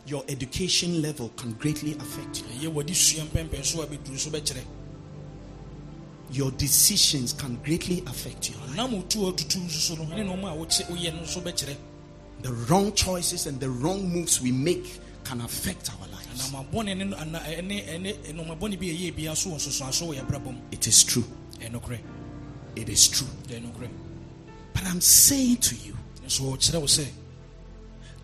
Your 0.09 0.23
education 0.27 1.03
level 1.03 1.29
can 1.37 1.53
greatly 1.53 1.93
affect 1.99 2.41
you. 2.41 2.67
ɛyɛ 2.69 2.73
wɔde 2.73 2.95
sua 2.95 3.23
mpɛmpɛnso 3.25 3.83
a 3.83 3.87
bɛduru 3.87 4.17
so 4.17 4.29
bɛkyerɛ 4.31 4.63
Your 6.31 6.51
decisions 6.51 7.33
can 7.33 7.55
greatly 7.63 8.03
affect 8.07 8.49
your 8.49 8.59
life. 8.67 8.75
nam 8.75 8.91
otu 8.93 9.31
ɔtutu 9.31 9.57
nso 9.65 9.79
so 9.79 9.95
no 9.95 10.03
ne 10.05 10.23
nɔɔma 10.23 10.51
a 10.53 10.55
wokye- 10.65 10.85
woyɛ 10.87 11.13
no 11.13 11.21
nso 11.21 11.41
bɛkyerɛ 11.43 11.75
The 12.41 12.53
wrong 12.53 12.93
choices 12.93 13.45
and 13.47 13.59
the 13.59 13.69
wrong 13.69 14.09
moves 14.09 14.41
we 14.41 14.51
make 14.51 14.99
can 15.25 15.41
affect 15.41 15.89
our 15.91 16.07
lives. 16.07 16.49
anamabɔne 16.51 16.97
ne 16.97 17.15
ana- 17.15 17.39
ɛne 17.39 17.85
ɛne 17.87 18.33
nɔɔmabɔne 18.33 18.79
bi 18.79 18.87
a 18.87 18.93
ɛyɛ 19.11 19.15
bia 19.15 19.35
so 19.35 19.49
wɔ 19.51 19.55
nsosoaso 19.57 20.07
wɔ 20.07 20.15
yɛ 20.15 20.25
abrabɔ 20.25 20.45
mu 20.53 20.59
It 20.71 20.87
is 20.87 21.03
true. 21.03 21.25
It 22.75 22.89
is 22.89 23.07
true. 23.09 23.27
But 24.73 24.83
I'm 24.85 25.01
saying 25.01 25.57
to 25.57 25.75
you, 25.75 25.97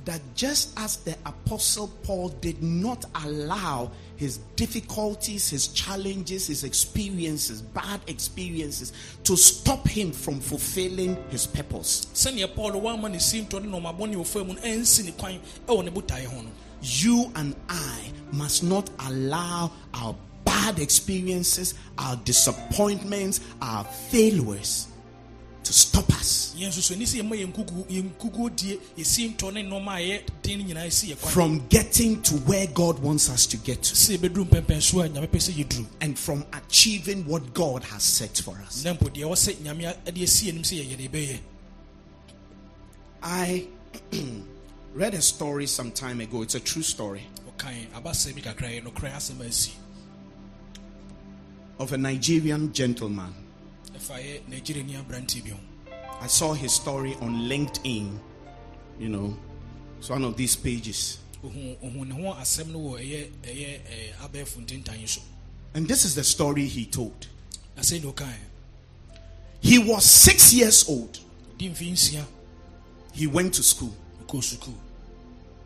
that 0.05 0.21
just 0.35 0.77
as 0.79 0.97
the 0.97 1.15
apostle 1.25 1.87
Paul 2.03 2.29
did 2.29 2.61
not 2.61 3.05
allow 3.23 3.91
his 4.15 4.37
difficulties, 4.55 5.49
his 5.49 5.67
challenges, 5.69 6.47
his 6.47 6.63
experiences, 6.63 7.61
bad 7.61 7.99
experiences 8.07 8.93
to 9.23 9.35
stop 9.35 9.87
him 9.87 10.11
from 10.11 10.39
fulfilling 10.39 11.17
his 11.29 11.45
purpose. 11.47 12.05
sɛnea 12.13 12.53
paul 12.55 12.71
wama 12.73 13.11
ne 13.11 13.17
sintɔ 13.17 13.61
ne 13.63 13.69
nɔmabɔne 13.69 14.15
wɔfa 14.15 14.45
mu 14.47 14.53
no 14.53 14.61
ɛnsi 14.61 15.05
ne 15.05 15.11
kwan 15.11 15.39
ɛwɔ 15.67 15.83
ne 15.85 15.91
botaeɛ 15.91 16.25
ho 16.25 16.41
no 16.41 16.49
You 16.81 17.31
and 17.35 17.55
I 17.67 18.11
must 18.31 18.63
not 18.63 18.89
allow 19.07 19.71
our 19.95 20.15
bad 20.45 20.77
experiences, 20.77 21.73
our 21.97 22.15
disappointments, 22.17 23.39
our 23.61 23.83
failures 23.85 24.87
to 25.65 25.73
stop 25.73 26.09
us. 26.13 26.53
Yɛn 26.57 26.67
nso 26.69 26.81
so 26.81 26.95
ɛni 26.95 27.03
sɛ 27.03 27.21
yɛma 27.21 27.35
yɛn 27.35 27.51
nkukuo- 27.53 27.87
yɛn 27.89 28.09
nkukuo 28.15 28.55
die 28.55 28.79
yɛsintɔ 28.97 29.53
ne 29.53 29.63
nnɔma 29.63 29.95
a 29.95 29.99
ɛyɛ 29.99 30.21
den 30.41 30.59
no 30.59 30.65
nyinaa 30.73 30.91
si 30.91 31.07
yɛ 31.13 31.19
kwan. 31.19 31.33
From 31.33 31.67
getting 31.67 32.21
to 32.21 32.35
where 32.37 32.67
God 32.67 32.99
wants 32.99 33.29
us 33.29 33.45
to 33.47 33.57
get 33.57 33.81
to. 33.83 33.93
Sɛ 33.95 34.17
yɛbɛduru 34.17 34.47
mpɛmpɛnso 34.49 35.03
a 35.05 35.09
nyame 35.09 35.27
pɛ 35.27 35.37
sɛ 35.39 35.53
yɛduru. 35.65 35.85
And 36.01 36.17
from 36.17 36.45
achieving 36.53 37.25
what 37.25 37.53
God 37.53 37.83
has 37.85 38.03
set 38.03 38.37
for 38.37 38.57
us. 38.65 38.83
na 38.85 38.93
mpo 38.93 39.09
deɛ 39.13 39.23
ɛwɔ 39.25 39.33
sɛ 39.35 39.55
nyame 39.57 39.85
a- 40.07 40.11
de 40.11 40.23
asi 40.23 40.49
anim 40.49 40.63
sɛ 40.63 40.85
yɛyɛ 40.85 40.97
de 40.97 41.07
bɛyɛ 41.09 41.39
I 43.23 43.67
read 44.93 45.13
a 45.15 45.21
story 45.21 45.65
some 45.67 45.91
time 45.91 46.21
ago. 46.21 46.41
It's 46.43 46.53
a 46.55 46.59
true 46.59 46.83
story. 46.83 47.23
Ɔkae 47.57 47.87
abasɛ 47.95 48.35
bi 48.35 48.41
kakra 48.41 48.69
yɛ 48.69 48.83
nokorɛ 48.83 49.13
asɛm 49.15 49.41
a 49.41 49.47
asi. 49.47 49.71
Of 51.79 51.91
a 51.91 51.97
Nigerian 51.97 52.71
gentleman. 52.71 53.33
I 56.21 56.27
saw 56.27 56.53
his 56.53 56.71
story 56.73 57.15
on 57.21 57.33
LinkedIn. 57.49 58.17
You 58.99 59.09
know, 59.09 59.37
it's 59.99 60.09
one 60.09 60.23
of 60.23 60.35
these 60.37 60.55
pages. 60.55 61.19
Ohu- 61.43 61.75
ohu 61.83 62.05
ne 62.05 62.13
ho 62.15 62.33
asɛm 62.33 62.71
no 62.71 62.79
wɔ 62.79 62.99
ɛyɛ 62.99 63.29
ɛyɛ 63.43 63.53
ɛɛ, 63.53 63.79
eh, 63.89 64.13
abɛɛfo 64.23 64.65
ntentan 64.65 64.99
yi 64.99 65.05
so 65.07 65.21
And 65.73 65.87
this 65.87 66.05
is 66.05 66.15
the 66.15 66.23
story 66.23 66.65
he 66.65 66.85
told. 66.85 67.27
na 67.75 67.81
sɛ 67.83 68.01
ne 68.03 68.33
He 69.61 69.77
was 69.79 70.05
six 70.05 70.53
years 70.53 70.87
old. 70.89 71.19
di 71.57 71.69
mfe 71.69 71.91
nsia 71.91 72.25
He 73.13 73.27
went 73.27 73.53
to 73.55 73.63
school, 73.63 73.95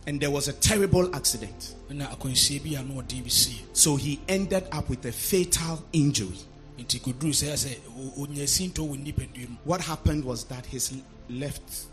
and 0.06 0.20
there 0.20 0.30
was 0.32 0.48
a 0.48 0.54
terrible 0.54 1.16
accident. 1.16 1.76
na 1.90 2.08
akwanhyia 2.16 2.60
bi 2.64 2.80
a 2.80 2.84
na 2.84 3.02
ɔden 3.02 3.24
bi 3.24 3.30
sie 3.30 3.62
So 3.74 3.96
he 3.96 4.20
ended 4.28 4.66
up 4.72 4.90
with 4.90 5.06
a 5.06 5.12
fatal 5.12 5.84
injury. 5.94 6.38
Nti 6.80 7.00
kɔduru 7.02 7.32
sɛ 7.34 7.54
sɛ 7.54 7.78
o- 7.98 8.26
ɔnya 8.26 8.44
sintɔ 8.48 8.88
wɔ 8.90 8.98
nipadua 9.06 9.50
mu 9.50 9.56
What 9.66 9.82
happened 9.82 10.24
was 10.24 10.44
that 10.46 10.66
his 10.66 10.94
left 11.30 11.86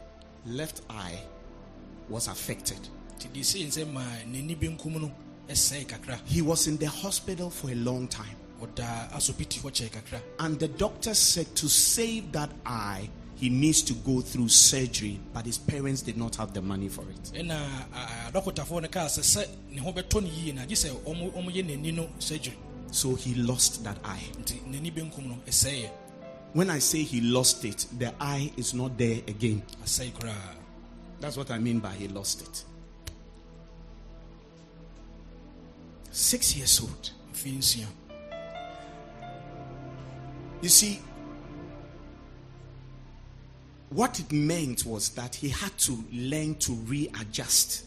left 0.47 0.81
eye 0.89 1.19
was 2.09 2.29
affected. 2.29 2.79
nti 3.19 3.29
deɛ 3.33 3.45
sei 3.45 3.65
sɛ 3.67 3.93
ma 3.93 4.01
n'ani 4.27 4.57
benkum 4.57 5.01
no 5.01 5.11
ɛsɛe 5.49 5.87
kakra 5.87 6.19
He 6.27 6.43
was 6.43 6.67
in 6.67 6.77
the 6.77 6.87
hospital 6.89 7.51
for 7.51 7.71
a 7.71 7.75
long 7.75 8.07
time. 8.09 8.37
ɔda 8.63 9.11
asopiti 9.13 9.61
hɔ 9.61 9.71
kyɛe 9.71 9.91
kakra 9.91 10.21
And 10.39 10.59
the 10.59 10.69
doctor 10.69 11.15
said 11.15 11.55
to 11.57 11.69
save 11.69 12.33
that 12.33 12.51
eye, 12.65 13.09
he 13.35 13.51
needs 13.51 13.83
to 13.83 13.93
go 13.93 14.23
through 14.23 14.49
surgery, 14.49 15.21
but 15.35 15.45
his 15.45 15.59
parents 15.59 16.01
did 16.01 16.17
not 16.17 16.37
have 16.37 16.55
the 16.55 16.63
money 16.63 16.89
for 16.89 17.03
it. 17.11 17.33
So 22.91 23.15
he 23.15 23.35
lost 23.35 23.85
that 23.85 23.99
eye. 24.05 24.31
nti 24.39 24.61
n'ani 24.67 24.91
benkum 24.93 25.27
no 25.29 25.39
ɛsɛeɛ 25.47 25.91
When 26.53 26.71
I 26.71 26.79
say 26.79 27.03
he 27.03 27.21
lost 27.21 27.65
it, 27.67 27.87
the 27.99 28.15
eye 28.19 28.51
is 28.57 28.73
not 28.73 28.97
there 28.97 29.21
again. 29.29 29.63
That's 31.21 31.37
what 31.37 31.51
I 31.51 31.59
mean 31.59 31.81
by 31.81 31.93
he 31.93 32.09
lost 32.09 32.41
it. 32.43 32.65
Six 36.11 36.57
years 36.57 36.81
old. 36.81 37.11
You 40.63 40.69
see, 40.71 40.99
what 43.91 44.19
it 44.19 44.33
meant 44.33 44.87
was 44.87 45.11
that 45.11 45.35
he 45.35 45.51
had 45.51 45.77
to 45.79 46.03
learn 46.13 46.55
to 46.57 46.73
readjust. 46.73 47.85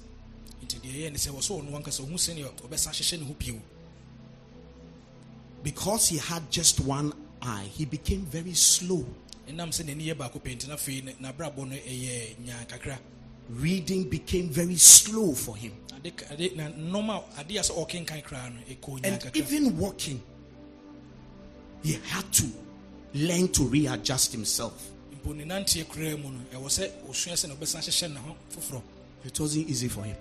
Because 5.63 6.07
he 6.07 6.17
had 6.17 6.49
just 6.51 6.79
one 6.79 7.13
eye, 7.41 7.67
he 7.71 7.85
became 7.85 8.21
very 8.21 8.53
slow. 8.53 9.05
Reading 13.49 14.03
became 14.09 14.49
very 14.49 14.75
slow 14.75 15.33
for 15.33 15.55
him. 15.55 15.73
And 19.03 19.35
even 19.35 19.77
walking, 19.77 20.21
he 21.83 21.93
had 22.07 22.31
to 22.33 22.45
learn 23.13 23.47
to 23.49 23.63
readjust 23.63 24.31
himself. 24.31 24.91
It 29.25 29.39
wasn't 29.39 29.69
easy 29.69 29.87
for 29.89 30.03
him. 30.03 30.15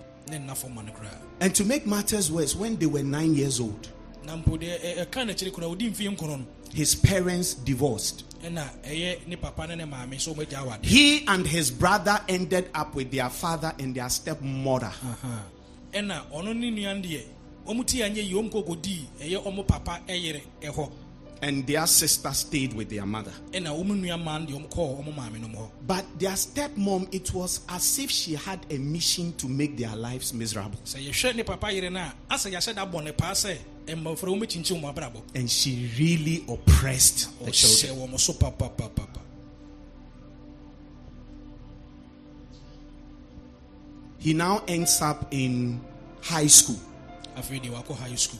And 1.39 1.55
to 1.55 1.63
make 1.63 1.85
matters 1.87 2.31
worse, 2.31 2.55
when 2.55 2.75
they 2.77 2.85
were 2.87 3.03
nine 3.03 3.35
years 3.35 3.59
old, 3.59 3.89
na 4.25 4.35
mpo 4.37 4.57
deɛ 4.57 4.79
ɛ- 4.81 5.05
ɛka 5.05 5.25
n'akyiri 5.27 5.51
koraa 5.51 5.75
ɔdi 5.75 5.91
mfeɛ 5.91 6.15
nkron 6.17 6.39
no 6.39 6.45
his 6.73 6.95
parents 6.95 7.53
divorced. 7.55 8.23
ɛna 8.43 8.69
ɛyɛ 8.85 9.27
ne 9.27 9.35
papa 9.35 9.67
ne 9.67 9.75
ne 9.75 9.83
maame 9.85 10.15
sɛ 10.17 10.33
ɔmagya 10.35 10.59
awade 10.63 10.85
He 10.85 11.25
and 11.27 11.45
his 11.47 11.71
brother 11.71 12.19
ended 12.29 12.69
up 12.73 12.93
with 12.95 13.11
their 13.11 13.29
father 13.29 13.73
and 13.79 13.95
their 13.95 14.09
stepmother. 14.09 14.91
ɛna 15.93 16.21
ɔno 16.31 16.55
ne 16.55 16.71
nua 16.71 16.93
no 16.95 17.01
deɛ 17.07 17.21
ɔmo 17.67 17.85
ti 17.85 17.97
anyɛ 17.99 18.15
yie 18.23 18.33
ɔmo 18.33 18.51
kɔkɔdii 18.51 19.05
ɛyɛ 19.21 19.43
ɔmo 19.45 19.67
papa 19.67 20.01
ɛyere 20.07 20.41
ɛhɔ 20.61 20.91
And 21.41 21.65
their 21.65 21.87
sister 21.87 22.33
stayed 22.33 22.73
with 22.73 22.89
their 22.89 23.05
mother. 23.05 23.31
ɛna 23.53 23.67
ɔmo 23.69 23.97
nua 23.97 24.21
maa 24.21 24.37
no 24.39 24.45
deɛ 24.45 24.53
ɔmo 24.59 24.69
kɔɔ 24.69 25.03
ɔmo 25.05 25.15
maame 25.15 25.39
no 25.41 25.47
mu 25.47 25.57
hɔ 25.57 25.69
But 25.87 26.19
their 26.19 26.31
stepmom, 26.33 27.07
it 27.13 27.33
was 27.33 27.61
as 27.69 27.97
if 27.99 28.11
she 28.11 28.35
had 28.35 28.59
a 28.69 28.77
mission 28.77 29.33
to 29.37 29.47
make 29.47 29.77
their 29.77 29.95
lives 29.95 30.33
miserable. 30.33 30.77
Sɛ 33.89 33.95
yɛhwɛ 33.95 33.95
ne 33.95 33.95
papa 33.95 33.95
yere 33.95 33.95
no 33.95 34.11
a 34.11 34.15
asɛ 34.15 34.19
yɛahyɛ 34.19 34.21
da 34.21 34.29
bɔ 34.29 34.29
ne 34.29 34.39
paa 34.39 34.55
sɛ 34.55 34.55
mmɔfra 34.55 34.73
wɔmɛkyinkyim 34.73 34.81
wɔn 34.81 34.89
abrabɔ 34.93 35.21
And 35.35 35.49
she 35.51 35.91
really 35.97 36.45
oppressed 36.47 37.45
the 37.45 37.51
children. 37.51 38.17
so 38.17 38.33
He 44.19 44.33
now 44.33 44.63
ends 44.67 45.01
up 45.01 45.27
in 45.31 45.79
high 46.21 46.47
school. 46.47 46.79
afei 47.37 47.61
deɛ 47.61 47.71
wakɔ 47.71 47.95
high 47.95 48.15
school 48.15 48.39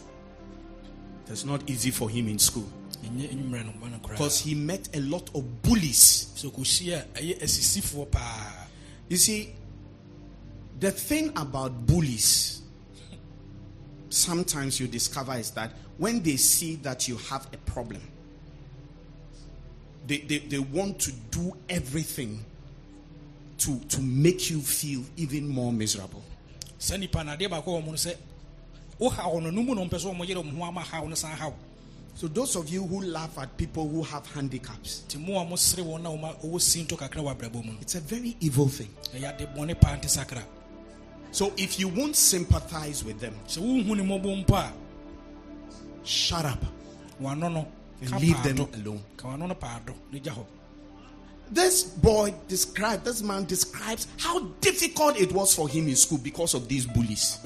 It's 1.30 1.46
not 1.46 1.70
easy 1.70 1.92
for 1.92 2.10
him 2.10 2.28
in 2.28 2.40
school 2.40 2.68
ɛnyɛ 3.04 3.32
nwummerɛ 3.32 3.66
no 3.66 3.74
ba 3.80 3.90
no 3.90 3.98
koraa 4.00 4.12
because 4.12 4.40
he 4.42 4.56
met 4.56 4.90
a 4.94 5.00
lot 5.00 5.30
of 5.34 5.62
bullies. 5.62 6.28
sɛ 6.36 6.52
kɔhyia 6.52 7.06
a 7.16 7.20
ɛyɛ 7.22 7.40
asisifoɔ 7.42 8.12
paa 8.12 8.66
You 9.10 9.18
see, 9.18 9.56
the 10.80 10.92
thing 10.92 11.32
about 11.36 11.88
bullies, 11.88 12.59
sometimes 14.10 14.80
you 14.80 14.88
discover 14.88 15.34
is 15.34 15.52
that 15.52 15.72
when 15.98 16.22
they 16.24 16.36
see 16.38 16.76
that 16.78 17.08
you 17.08 17.18
have 17.18 17.48
a 17.54 17.58
problem, 17.72 18.02
they, 20.08 20.18
they, 20.20 20.40
they 20.40 20.60
want 20.60 21.00
to 21.00 21.12
do 21.32 21.56
everything 21.70 22.44
to, 23.60 23.78
to 23.90 24.02
make 24.02 24.50
you 24.50 24.60
feel 24.62 25.04
even 25.18 25.48
more 25.48 25.72
miserable. 25.74 26.24
saa 26.80 26.96
nipa 26.98 27.24
no 27.24 27.32
adeɛ 27.36 27.50
baakɔ 27.50 27.66
wɔ 27.66 27.84
mu 27.84 27.92
no 27.92 27.98
sɛ 27.98 28.16
wohaw 29.00 29.42
no 29.44 29.50
no 29.50 29.62
mu 29.62 29.76
na 29.76 29.82
ɔmpɛ 29.82 30.00
sɛ 30.00 30.16
ɔmɔyere 30.16 30.38
ɔmo 30.44 30.58
ho 30.58 30.64
ama 30.64 30.80
haw 30.82 31.06
no 31.08 31.16
san 31.16 31.32
haw 31.36 31.52
So, 32.16 32.28
those 32.28 32.58
of 32.58 32.68
you 32.68 32.86
who 32.86 33.00
laugh 33.02 33.38
at 33.38 33.56
people 33.56 33.88
who 33.88 34.04
have 34.04 34.26
handicaps, 34.28 35.04
nti 35.08 35.26
mo 35.26 35.40
a 35.40 35.46
mosere 35.46 35.84
wɔn 35.86 36.02
na 36.02 36.10
ɔma- 36.10 36.42
ɔwɔ 36.44 36.60
sinto 36.60 36.98
kakra 36.98 37.22
wɔ 37.22 37.36
abrabɔ 37.36 37.64
mu 37.66 37.72
no 37.74 37.78
it's 37.82 37.96
a 37.96 38.02
very 38.02 38.36
evil 38.42 38.68
thing. 38.68 38.90
So, 41.32 41.54
if 41.58 41.80
you 41.80 41.88
won't 41.88 42.16
sympathize 42.16 43.04
with 43.04 43.20
them, 43.20 43.36
sɛ 43.48 43.60
wohu 43.60 43.96
ne 43.96 44.04
mmɔbɔ 44.04 44.46
mpo 44.46 44.56
a 44.56 44.74
shut 46.04 46.46
up. 46.46 46.64
And 48.02 48.22
leave 48.22 48.42
them 48.44 48.60
alone. 48.60 49.04
ka 49.18 49.28
wano 49.28 49.48
no 49.48 49.56
paado 49.56 49.94
ne 50.12 50.20
gya 50.20 50.32
hɔ 50.32 50.46
This 51.52 51.84
boy 51.84 52.34
described, 52.48 53.06
this 53.06 53.22
man 53.22 53.46
describes 53.46 54.08
how 54.18 54.40
difficult 54.62 55.20
it 55.20 55.32
was 55.32 55.54
for 55.54 55.68
him 55.68 55.88
in 55.88 55.96
school 55.96 56.20
because 56.20 56.54
of 56.54 56.68
these 56.68 56.86
bullies. 56.86 57.40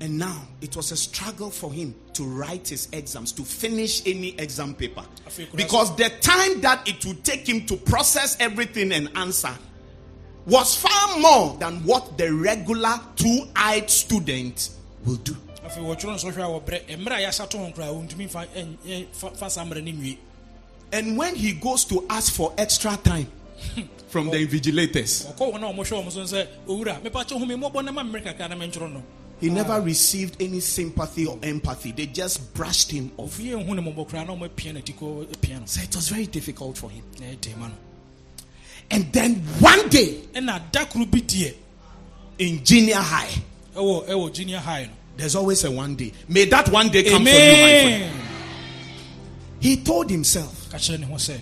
And 0.00 0.18
now 0.18 0.42
it 0.60 0.76
was 0.76 0.90
a 0.92 0.96
struggle 0.96 1.50
for 1.50 1.72
him 1.72 1.94
to 2.14 2.24
write 2.24 2.68
his 2.68 2.88
exams, 2.92 3.32
to 3.32 3.42
finish 3.42 4.02
any 4.06 4.30
exam 4.38 4.74
paper. 4.74 5.04
Because 5.54 5.94
the 5.96 6.10
time 6.20 6.60
that 6.62 6.86
it 6.88 7.04
would 7.06 7.24
take 7.24 7.48
him 7.48 7.64
to 7.66 7.76
process 7.76 8.36
everything 8.40 8.92
and 8.92 9.08
answer 9.16 9.54
was 10.46 10.76
far 10.76 11.18
more 11.18 11.56
than 11.58 11.76
what 11.84 12.18
the 12.18 12.30
regular 12.32 13.00
two 13.16 13.46
eyed 13.56 13.88
student 13.88 14.70
will 15.06 15.16
do. 15.16 15.34
afei 15.64 15.78
wɔtwerɛ 15.80 16.04
no 16.04 16.14
sɛ 16.16 16.32
hwɛ 16.34 16.44
a 16.44 16.60
wɔbrɛ 16.60 16.98
mmerɛ 16.98 17.12
a 17.16 17.28
yɛahyɛ 17.28 17.48
to 17.48 17.58
ho 17.58 17.72
koraa 17.74 17.94
wɔntumi 18.08 18.28
fa 18.30 18.46
ɛn- 18.54 18.76
ɛn- 18.86 19.06
fa- 19.12 19.30
fa 19.30 19.48
saa 19.48 19.64
mmerɛ 19.64 19.82
no 19.82 19.92
nwie 19.92 20.18
And 20.92 21.16
when 21.16 21.34
he 21.34 21.52
goes 21.52 21.84
to 21.86 22.04
ask 22.10 22.32
for 22.34 22.52
extra 22.58 22.96
time 22.98 23.26
from 24.08 24.28
the 24.30 24.46
invigilators, 24.46 25.24
ɔkɔ 29.34 29.50
wɔn 29.50 29.58
a 29.58 29.74
wɔhwɛ 29.74 29.84
wɔn 29.84 29.94
so 29.94 30.14
sɛ 30.14 30.94
owura 30.94 30.96
mepa 30.96 30.96
kyɛ 30.96 30.96
hu 30.96 30.96
mi 30.96 30.96
mmɔbɔ 30.96 30.96
na 30.96 30.96
ma 30.96 30.96
mmerɛ 30.96 30.96
kakra 30.96 30.96
na 30.96 30.96
mentwerɛ 30.96 30.98
no 30.98 31.04
he 31.04 31.10
never 31.10 31.14
received 31.14 31.16
any 31.20 31.20
sympathy 31.20 31.26
or 31.26 31.38
empathy. 31.42 31.92
They 31.92 32.06
just 32.06 32.54
brushed 32.54 32.90
him 32.90 33.10
off. 33.16 33.38
ofie 33.38 33.66
hu 33.66 33.74
ne 33.74 33.82
mmɔbɔ 33.82 34.08
koraa 34.08 34.26
na 34.26 34.34
ɔmapia 34.34 34.72
no 34.72 34.78
ati 34.78 34.92
kɔ 34.92 35.26
apia 35.34 35.60
no 35.60 35.66
So 35.66 35.82
it 35.82 35.94
was 35.94 36.08
very 36.08 36.26
difficult 36.26 36.78
for 36.78 36.90
him. 36.90 37.02
na 37.20 37.26
ɛdɛ 37.26 37.56
ma 37.58 37.68
no 37.68 37.74
And 38.90 39.12
then 39.12 39.34
one 39.60 39.88
day 39.88 40.20
ɛna 40.34 40.60
da 40.70 40.84
koro 40.84 41.04
bi 41.06 41.22
in 42.38 42.64
junior 42.64 42.96
high, 42.96 43.30
junior 44.32 44.58
high 44.58 44.88
there's 45.16 45.36
always 45.36 45.62
a 45.64 45.70
one 45.70 45.94
day. 45.94 46.12
May 46.28 46.44
that 46.46 46.68
one 46.70 46.88
day 46.88 47.04
come 47.04 47.24
for 47.24 47.30
you, 47.30 47.34
my 47.36 47.82
friend. 47.82 48.20
He 49.60 49.76
told 49.76 50.10
himself, 50.10 50.68
ka 50.70 50.76
kyerɛ 50.76 51.00
ne 51.00 51.06
ho 51.06 51.14
sɛ 51.14 51.38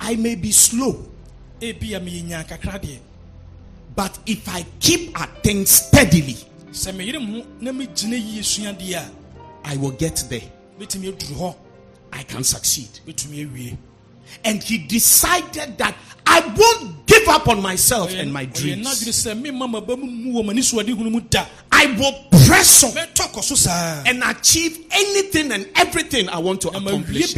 I 0.00 0.14
may 0.16 0.36
be 0.36 0.52
slow, 0.52 1.06
but 3.98 4.16
if 4.26 4.48
I 4.48 4.64
keep 4.78 5.20
at 5.20 5.42
things 5.42 5.70
steadily, 5.70 6.36
sɛ 6.70 6.94
meyere 6.94 7.18
mo 7.18 7.42
na 7.60 7.72
megyina 7.72 8.14
yie 8.14 8.42
suadeɛ 8.42 8.94
a 8.94 9.10
I 9.64 9.76
will 9.76 9.90
get 9.90 10.22
there. 10.30 10.40
bɛtumi 10.78 11.12
aduru 11.12 11.34
hɔ 11.34 11.56
I 12.12 12.22
can 12.22 12.44
succeed. 12.44 12.88
And 14.44 14.62
he 14.62 14.78
decided 14.78 15.78
that 15.78 15.96
I 16.26 16.40
won't 16.56 17.06
give 17.06 17.26
up 17.28 17.48
on 17.48 17.60
myself 17.60 18.14
and 18.14 18.32
my 18.32 18.44
dreams. 18.44 18.86
n'adwene 18.86 19.12
sɛ 19.12 19.34
memma 19.42 19.66
maba 19.68 19.96
mu 19.98 20.06
mu 20.06 20.32
wɔ 20.40 20.46
m'ani 20.46 20.62
soade 20.62 20.94
hunu 20.94 21.10
mu 21.10 21.20
da 21.22 21.44
I 21.72 21.86
will 21.98 22.14
press 22.46 22.84
on 22.84 22.92
mɛtɔ 22.92 23.32
kɔ 23.34 23.42
so 23.42 23.56
saa 23.56 24.04
and 24.06 24.22
achieve 24.22 24.78
anything 24.92 25.50
and 25.50 25.66
everything 25.74 26.28
I 26.28 26.38
want 26.38 26.60
to 26.60 26.68
accomplish. 26.68 27.34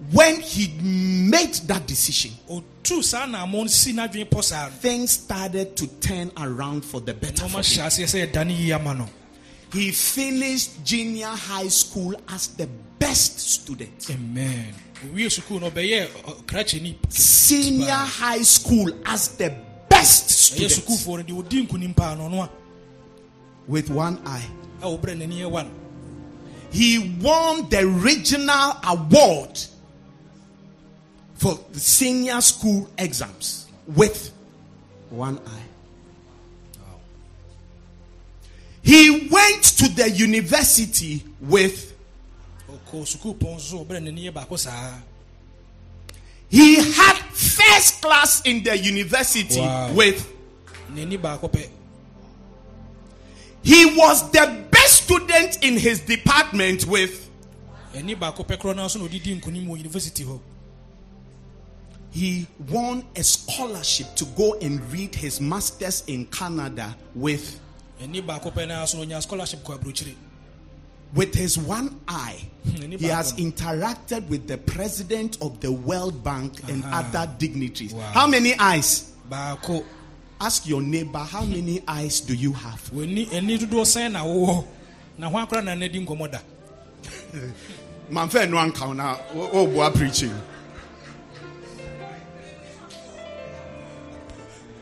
In 0.00 0.06
biribi 0.06 0.12
this 0.12 0.12
life. 0.12 0.12
bia 0.12 0.30
ne 0.30 0.38
adeɛ 0.38 0.38
bi 0.38 0.38
a 0.38 0.38
mepɛ 0.38 0.38
sɛ 0.38 0.38
meyɛ 0.38 0.38
When 0.38 0.40
he 0.40 0.68
made 0.82 1.54
that 1.66 1.86
decision, 1.86 2.30
ɔtuu 2.48 3.02
saa 3.04 3.26
naamɔ 3.26 3.68
si 3.68 3.92
n'adwene 3.92 4.28
pɔ 4.28 4.44
saa 4.44 4.66
no 4.66 4.70
things 4.72 5.10
started 5.12 5.76
to 5.76 5.86
turn 6.00 6.30
around 6.36 6.84
for 6.84 7.00
the 7.00 7.14
better. 7.14 7.48
For 7.48 7.58
him. 7.58 7.86
aseɛ 7.86 8.04
sɛ 8.04 8.32
ɛda 8.32 8.46
ne 8.46 8.54
yie 8.54 8.72
ama 8.72 8.94
no 8.94 9.08
He 9.72 9.90
finished 9.92 10.82
junior 10.84 11.26
high 11.26 11.68
school 11.68 12.14
as 12.28 12.48
the 12.48 12.66
best 12.98 13.38
student. 13.40 14.06
amen 14.10 14.74
owie 15.12 15.26
sukuu 15.26 15.60
no 15.60 15.70
ɔbɛyɛ 15.70 16.06
ɔ- 16.08 16.42
krakyɛni 16.44 16.94
Senior 17.10 17.92
high 17.92 18.42
school 18.42 18.90
as 19.06 19.28
the 19.36 19.50
best 19.88 20.30
student 20.30 20.72
sukuufoɔ 20.72 21.18
no 21.28 21.42
deɛ 21.42 21.42
ɔdi 21.48 21.66
nkonim 21.68 21.94
paa 21.96 22.14
no 22.14 22.28
ɔno 22.28 22.48
with 23.66 23.90
one 23.90 24.18
eye. 24.26 24.44
a 24.82 24.86
a 24.86 24.88
wɔbrɛ 24.98 25.16
n'ani 25.18 25.40
ɛwa 25.40 25.64
no 25.64 25.70
He 26.70 26.98
won 27.20 27.68
the 27.70 27.86
regional 27.86 28.76
award 28.84 29.58
for 31.38 31.58
the 31.72 31.80
senior 31.80 32.40
school 32.40 32.88
exams 32.98 33.66
with 33.86 34.32
one 35.10 35.38
eye. 35.46 35.62
He 38.82 39.28
went 39.30 39.62
to 39.78 39.88
the 39.88 40.10
university 40.10 41.22
with 41.40 41.94
ɔkɔ 42.70 43.02
sukuu 43.06 43.34
pɔn 43.38 43.60
so 43.60 43.84
ɔbrɛ 43.84 44.00
n'ani 44.02 44.24
yɛ 44.30 44.32
baako 44.32 44.58
saa 44.58 44.92
he 46.50 46.76
had 46.76 47.16
first 47.32 48.00
class 48.00 48.40
in 48.42 48.62
the 48.62 48.76
university 48.76 49.60
Wow. 49.60 49.92
with 49.92 50.32
n'ani 50.92 51.18
baako 51.18 51.50
pɛ 51.50 51.68
he 53.62 53.84
was 53.96 54.30
the 54.30 54.64
best 54.70 55.04
student 55.04 55.62
in 55.62 55.76
his 55.76 56.00
department 56.00 56.86
with 56.86 57.28
he 62.18 62.46
won 62.68 63.04
a 63.14 63.22
scholarship 63.22 64.08
to 64.16 64.24
go 64.36 64.54
and 64.60 64.80
read 64.92 65.14
his 65.14 65.40
masters 65.40 66.02
in 66.08 66.26
Canada 66.26 66.96
with 67.14 67.60
ani 68.00 68.20
baako 68.20 68.52
pɛ 68.52 68.66
no 68.66 68.84
so 68.86 68.98
na 68.98 69.04
ɔnya 69.04 69.22
scholarship 69.22 69.60
kɔ 69.64 69.78
aburokyire. 69.78 70.14
with 71.14 71.32
his 71.34 71.56
one 71.56 72.00
eye. 72.08 72.38
He 72.64 73.06
has 73.06 73.32
interacted 73.34 74.28
with 74.28 74.46
the 74.48 74.58
president 74.58 75.38
of 75.40 75.60
the 75.60 75.70
world 75.72 76.22
bank 76.22 76.60
and 76.68 76.84
other 76.86 77.30
dignitaries. 77.38 77.94
Wow. 77.94 78.02
how 78.12 78.26
many 78.26 78.54
eyes? 78.58 79.12
Baako. 79.30 79.84
Ask 80.40 80.68
your 80.68 80.82
neighbor 80.82 81.18
how 81.18 81.44
many 81.44 81.82
eyes 81.88 82.20
do 82.20 82.34
you 82.34 82.52
have? 82.52 82.80
W'ani 82.92 83.32
ani 83.32 83.58
dodoɔ 83.58 83.84
sɛn 83.84 84.12
na 84.12 84.24
wowɔ? 84.24 84.66
Na 85.18 85.30
ho 85.30 85.38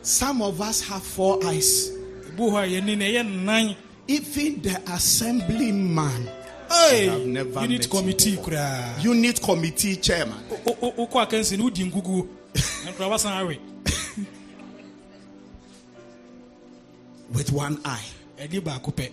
some 0.07 0.41
of 0.41 0.61
us 0.61 0.81
have 0.87 1.03
four 1.03 1.43
eyes. 1.45 1.91
Ebu 2.29 2.49
hɔ 2.51 2.63
a 2.63 2.67
yɛni 2.81 2.97
na 2.97 3.05
ɛyɛ 3.05 3.23
nnan 3.25 3.75
even 4.07 4.61
the 4.61 4.69
assemblyman 4.93 6.29
Hey, 6.69 7.07
have 7.07 7.25
never 7.25 7.61
unit 7.61 7.79
met 7.81 7.89
committee 7.89 8.29
you. 8.31 8.37
koraa 8.37 9.03
unit 9.03 9.41
committee 9.41 9.95
chairman. 9.97 10.37
With 17.33 17.51
one 17.51 17.79
eye. 17.83 18.05
Ɛde 18.39 18.61
baako 18.61 18.93
pɛ 18.93 19.09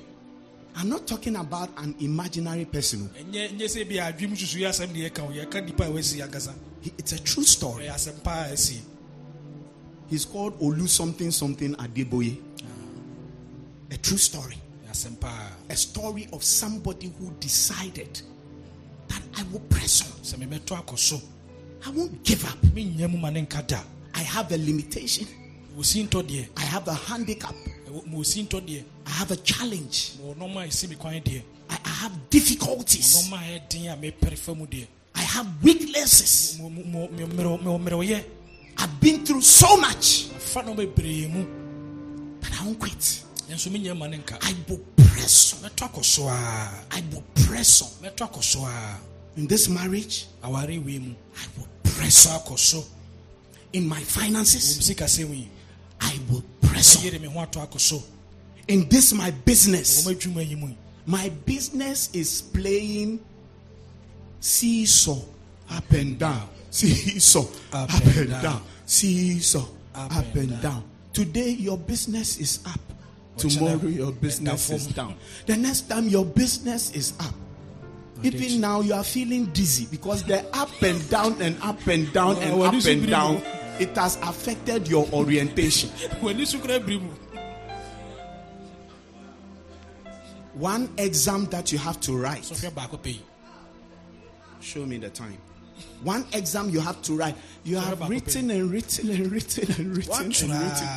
i'm 0.77 0.89
not 0.89 1.07
talking 1.07 1.37
about 1.37 1.71
an 1.79 1.95
imaginary 2.01 2.65
person. 2.65 3.09
Ɛnyɛ 3.19 3.57
nyɛ 3.59 3.65
sɛ 3.65 3.89
bi 3.89 3.95
adwem 3.97 4.33
susu 4.37 4.59
yɛ 4.61 4.69
asɛm 4.71 4.89
deɛ 4.95 5.11
ɛka 5.11 5.23
wo 5.27 5.33
yɛka 5.33 5.65
nipa 5.65 5.85
a 5.85 5.91
wasi 5.91 6.21
ankasa 6.21 6.53
He- 6.81 6.93
it's 6.99 7.13
a 7.13 7.19
true 7.21 7.45
story 7.45 7.87
he's 10.15 10.25
called 10.25 10.55
olu 10.61 10.89
something 10.89 11.31
something 11.33 11.75
adeboye 11.75 12.37
a 13.91 13.97
true 13.97 14.17
story 14.19 14.57
a 15.71 15.77
story 15.77 16.29
of 16.33 16.45
somebody 16.45 17.13
who 17.19 17.31
decided 17.41 18.21
that 19.09 19.23
i 19.37 19.43
will 19.53 19.61
press 19.69 20.03
on 20.03 20.13
sɛ 20.23 20.37
memɛtɔ 20.39 20.77
akɔ 20.85 20.97
so 20.99 21.21
i 21.85 21.91
won't 21.91 22.23
give 22.23 22.45
up 22.45 22.59
mennya 22.75 23.11
mu 23.11 23.19
ma 23.19 23.31
ne 23.31 23.43
nka 23.43 23.67
da 23.67 23.81
i 24.15 24.23
have 24.23 24.53
a 24.53 24.57
limitation 24.57 25.27
wɔsi 25.77 26.07
ntɔ 26.09 26.23
deɛ 26.23 26.47
i 26.57 26.61
have 26.63 26.87
a 26.87 26.95
handicap 26.95 27.55
ɛwɔ- 27.89 28.07
ma 28.07 28.19
wɔsi 28.19 28.47
ntɔ 28.47 28.85
i 29.07 29.11
have 29.11 29.33
a 29.33 29.37
challenge 29.37 30.13
ma 30.23 30.33
ɔnɔma 30.33 30.65
a 30.65 30.69
ɛsi 30.69 30.89
me 30.91 30.95
kwan 30.95 31.15
deɛ 31.15 31.43
i, 31.71 31.79
I 31.85 31.89
have 31.89 32.31
difficulties 32.31 33.17
ɔnɔma 33.17 33.37
a 33.37 33.59
ɛyɛ 33.59 33.69
den 33.69 33.87
a 33.89 33.97
mepɛre 33.97 34.39
fa 34.39 34.55
mu 34.55 34.65
deɛ 34.67 34.87
i 35.17 35.23
have 35.23 35.47
weaknesses 35.65 36.61
I've 38.79 39.01
been 39.01 39.25
through 39.25 39.43
so 39.43 39.77
much. 39.77 40.31
Afa 40.37 40.63
no 40.63 40.75
bebree 40.75 41.29
mu. 41.33 41.45
But 42.41 42.61
i 42.61 42.65
won't 42.65 42.79
quit. 42.79 43.23
Nanso 43.49 43.71
menyɛ 43.71 43.97
ma 43.97 44.07
ne 44.07 44.19
nka. 44.19 44.39
I 44.43 44.55
will 44.69 44.81
press 44.97 45.55
on. 45.55 45.71
Mɛtɔ 45.71 45.91
akɔ 45.91 46.05
so 46.05 46.29
a. 46.29 46.85
I 46.91 47.03
will 47.13 47.25
press 47.47 47.83
on. 47.83 47.89
Mɛtɔ 48.03 48.31
akɔ 48.31 48.43
so 48.43 48.61
a. 48.65 48.99
In 49.37 49.47
this 49.47 49.69
marriage 49.69 50.27
aware 50.43 50.67
wei 50.67 50.99
mu. 50.99 51.15
I 51.37 51.47
will 51.57 51.69
press 51.83 52.27
on. 52.27 52.57
so. 52.57 52.85
In 53.73 53.89
my 53.89 54.01
finances 54.01 54.91
i 56.01 56.21
will 56.31 56.45
press 56.63 56.97
on. 56.97 57.05
yere 57.05 57.19
me 57.19 57.29
ho 57.29 57.41
ato 57.41 57.61
akɔ 57.61 57.81
so. 57.81 58.03
In 58.69 58.89
this 58.89 59.13
my 59.13 59.31
business 59.31 60.07
wɔm 60.07 60.15
adwuma 60.15 60.49
yi 60.49 60.55
mu. 60.55 60.69
yi 60.69 60.77
My 61.07 61.29
business 61.29 62.09
is 62.15 62.41
playing 62.41 63.21
seesaw 64.41 65.21
up 65.71 65.91
and 65.93 66.19
down, 66.19 66.49
seesaw 66.75 67.47
up, 67.73 67.91
and 68.17 68.31
down. 68.43 68.63
seesaw 68.87 69.61
up, 69.95 70.17
Up 70.17 70.35
and 70.35 70.51
and 70.51 70.63
down. 70.63 70.83
Today 71.13 71.51
your 71.51 71.79
business 71.79 72.39
is 72.39 72.59
up. 72.67 72.81
Tomorrow 73.37 73.87
your 73.87 74.11
business 74.13 74.69
down 74.69 74.77
is 74.77 74.87
down. 74.89 75.15
The 75.47 75.57
next 75.57 75.89
time 75.89 76.09
your 76.09 76.25
business 76.25 76.91
is 76.93 77.13
up. 77.21 77.35
Even 78.23 78.61
now 78.61 78.81
you 78.81 78.95
are 78.95 79.05
feeling 79.05 79.47
dizzy 79.47 79.87
because 79.91 80.25
the 80.25 80.45
up 80.57 80.71
and 80.83 81.09
down 81.11 81.41
and 81.41 81.57
up 81.63 81.87
and 81.87 82.13
down 82.13 82.37
and 82.39 82.61
up 82.61 82.75
and 82.75 83.07
down 83.09 83.43
it 83.79 83.95
has 83.97 84.17
affected 84.23 84.89
your 84.89 85.07
orientation. 85.13 85.91
w'ani 86.21 86.47
so 86.47 86.59
kora 86.59 86.81
biri 86.81 87.01
mu 87.01 87.11
One 90.55 90.89
exam 90.99 91.47
that 91.47 91.73
you 91.73 91.79
have 91.79 91.99
to 92.01 92.17
write. 92.17 92.43
sɔhwɛ 92.43 92.71
baako 92.73 92.99
pɛ 92.99 93.07
yi 93.15 93.23
Show 94.61 94.87
me 94.87 94.99
the 94.99 95.11
time. 95.11 95.37
One 96.03 96.27
exam 96.33 96.71
you 96.71 96.81
have 96.81 97.01
to 97.03 97.17
write. 97.17 97.35
You 97.65 97.77
have 97.77 98.09
written 98.09 98.51
and 98.51 98.71
written 98.71 99.11
and 99.11 99.33
written 99.33 99.71
and 99.73 99.97
written 99.97 100.51
and 100.51 100.63
written. 100.63 100.89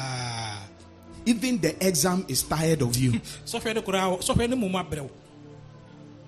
Even 1.26 1.60
the 1.60 1.76
exam 1.86 2.26
is 2.30 2.44
tired 2.44 2.82
of 2.82 2.96
you. 2.96 3.12
sɔhwɛ 3.46 3.76
no 3.76 3.82
koraa 3.82 4.18
sɔhwɛ 4.20 4.50
no 4.50 4.56
mmom 4.56 4.74
abrɛ 4.82 5.02
wo 5.02 5.12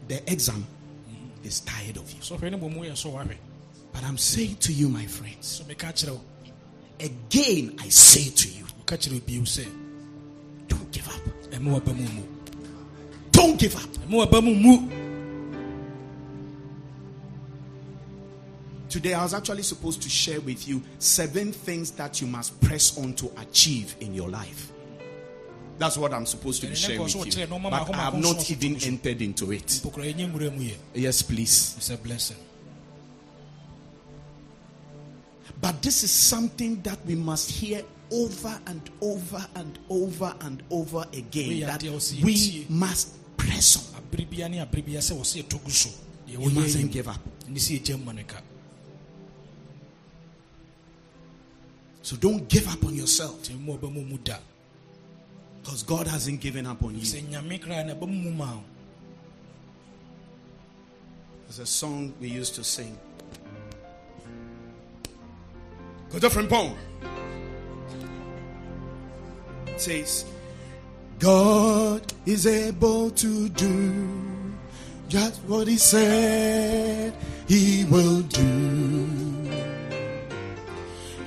the 0.10 0.32
exam 0.32 0.66
is 1.44 1.62
tired 1.62 1.96
of 1.98 2.12
you. 2.12 2.20
sɔhwɛ 2.20 2.52
no 2.52 2.58
mmom 2.58 2.80
yɛ 2.84 2.98
so 2.98 3.10
wahwɛ 3.12 3.36
But 3.94 4.04
I'm 4.04 4.18
saying 4.18 4.58
to 4.58 4.74
you, 4.74 4.90
my 4.90 5.06
friends, 5.06 5.48
so 5.48 5.64
meka 5.64 5.94
kyerɛ 5.94 6.20
again 7.00 7.76
I 7.80 7.88
say 7.90 8.30
to 8.30 8.50
you, 8.50 8.66
ka 8.86 8.96
kyerɛ 8.96 9.14
wo 9.14 9.20
bio 9.26 9.42
sɛ 9.44 9.66
don't 10.68 10.92
give 10.92 11.08
up. 11.08 11.22
ɛma 11.52 11.80
waba 11.80 11.96
mu 11.96 12.04
mu 12.04 12.24
Don't 13.32 13.58
give 13.58 13.76
up. 13.78 13.90
Today, 18.90 19.14
I 19.14 19.22
was 19.24 19.34
actually 19.36 19.62
supposed 19.64 20.02
to 20.02 20.10
share 20.10 20.42
with 20.42 20.68
you 20.68 20.82
seven 20.98 21.52
things 21.52 21.92
that 21.92 22.20
you 22.22 22.28
must 22.28 22.60
press 22.62 22.98
on 22.98 23.14
to 23.14 23.32
achieve 23.38 23.96
in 24.02 24.16
your 24.16 24.30
life. 24.30 24.72
That's 25.78 25.96
what 25.96 26.12
I'm 26.14 26.26
supposed 26.26 26.62
to 26.62 26.68
be 26.68 26.76
sharing 26.76 27.02
with 27.04 27.38
you. 27.38 27.48
But 27.70 27.74
I 27.94 28.02
have 28.04 28.14
not 28.16 28.50
even 28.52 28.76
entered 28.84 29.22
into 29.22 29.52
it. 29.54 29.80
Yes, 30.94 31.22
please. 31.22 31.76
It's 31.78 31.90
a 31.92 31.98
blessing. 31.98 32.38
But 35.62 35.82
this 35.82 36.04
is 36.04 36.12
something 36.12 36.82
that 36.82 36.98
we 37.06 37.16
must 37.16 37.52
hear 37.52 37.84
over 38.12 38.60
and 38.66 38.82
over 39.02 39.46
and 39.56 39.78
over 39.90 40.34
and 40.42 40.64
over 40.72 41.06
again. 41.14 41.50
That 41.68 41.84
we 42.24 42.66
must 42.70 43.38
press 43.38 43.94
on. 43.96 44.04
We 46.28 46.50
mustn't 46.54 46.92
give 46.92 47.08
up. 47.08 47.20
So 52.10 52.16
don't 52.16 52.50
give 52.50 52.68
up 52.68 52.84
on 52.84 52.96
yourself. 52.96 53.48
Because 55.62 55.84
God 55.84 56.08
hasn't 56.08 56.42
given 56.42 56.66
up 56.66 56.82
on 56.82 56.96
you. 56.96 57.06
There's 61.46 61.60
a 61.60 61.66
song 61.68 62.12
we 62.20 62.30
used 62.30 62.56
to 62.56 62.64
sing. 62.64 62.98
Go 66.12 66.18
different 66.18 66.50
poem. 66.50 66.76
It 69.68 69.80
says, 69.80 70.26
God 71.20 72.12
is 72.26 72.48
able 72.48 73.12
to 73.12 73.50
do 73.50 74.10
just 75.10 75.40
what 75.44 75.68
He 75.68 75.78
said 75.78 77.14
He 77.48 77.86
will 77.86 78.22
do. 78.22 78.89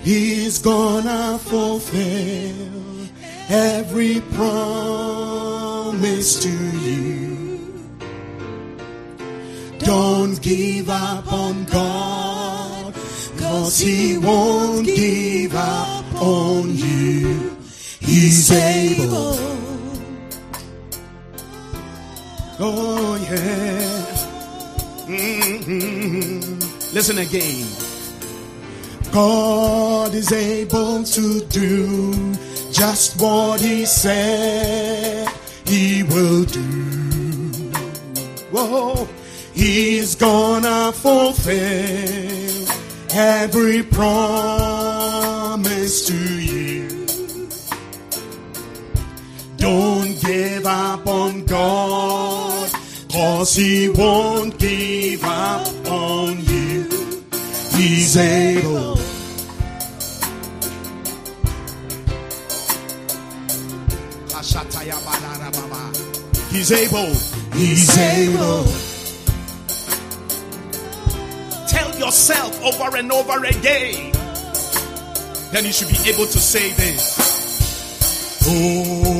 He's 0.03 0.59
gonna 0.59 1.39
fulfill 1.39 3.07
every 3.49 4.21
promise 4.35 5.63
to 6.43 6.51
you. 6.51 7.89
Don't 9.79 10.41
give 10.43 10.91
up 10.91 11.33
on 11.33 11.65
God, 11.67 12.95
cause 13.39 13.79
He 13.79 14.19
won't 14.19 14.87
give 14.87 15.55
up 15.55 16.05
on 16.21 16.75
you. 16.77 17.57
He's 18.01 18.51
able. 18.51 19.39
Oh, 22.59 23.17
yeah. 23.31 24.07
Mhm. 25.07 26.61
Listen 26.93 27.19
again. 27.19 27.67
God 29.13 30.15
is 30.15 30.33
able 30.33 31.05
to 31.05 31.41
do 31.45 32.35
just 32.73 33.21
what 33.21 33.61
He 33.61 33.85
said 33.85 35.29
He 35.67 36.03
will 36.05 36.45
do. 36.45 36.63
Whoa, 38.51 39.07
He's 39.53 40.15
gonna 40.15 40.93
fulfill 40.93 42.67
every 43.13 43.83
promise 43.83 44.87
to 46.07 46.17
you. 46.17 46.89
Don't 49.59 50.19
give 50.23 50.65
up 50.65 51.07
on 51.07 51.45
God, 51.45 52.73
cause 53.11 53.55
He 53.55 53.91
won't 53.91 54.59
give 54.59 55.23
up 55.23 55.67
on 55.87 56.43
you. 56.47 56.72
He's 57.75 58.17
able. 58.17 58.97
He's 66.53 66.71
able. 66.71 67.07
He's 67.55 67.99
able. 67.99 68.65
Tell 71.67 71.99
yourself 71.99 72.63
over 72.63 72.97
and 72.97 73.11
over 73.11 73.45
again. 73.45 74.13
Then 75.51 75.65
you 75.65 75.73
should 75.73 75.89
be 75.89 76.11
able 76.11 76.27
to 76.27 76.39
say 76.39 76.73
this. 76.73 77.19
Oh, 78.47 79.03
oh, 79.07 79.12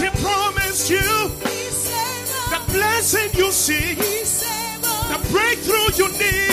he 0.00 0.08
promised 0.22 0.90
you. 0.90 1.30
The 2.50 2.60
blessing 2.72 3.30
you 3.34 3.50
see. 3.52 3.94
The 3.94 5.18
breakthrough 5.30 5.90
you 5.96 6.08
need. 6.18 6.50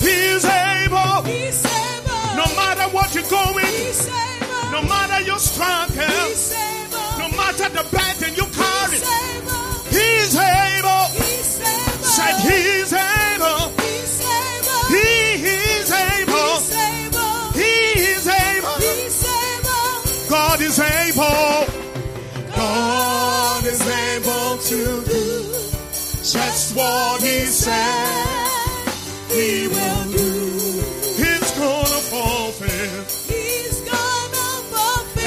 He's 0.00 0.44
able. 0.44 1.22
No 2.36 2.46
matter 2.56 2.88
what 2.94 3.14
you're 3.14 3.28
going. 3.28 3.66
No 4.70 4.82
matter 4.82 5.20
your 5.24 5.38
struggle. 5.38 6.28
No 7.18 7.28
matter 7.36 7.68
the 7.68 7.84
burden 7.90 8.34
you 8.36 8.46
is 23.72 23.80
able 23.88 24.58
to 24.58 24.80
do 25.08 25.28
just 26.22 26.76
what 26.76 27.22
He 27.22 27.40
said 27.46 28.84
He 29.32 29.66
will 29.68 30.04
do. 30.12 30.28
He's 31.16 31.50
gonna 31.56 32.00
fulfill 32.12 33.00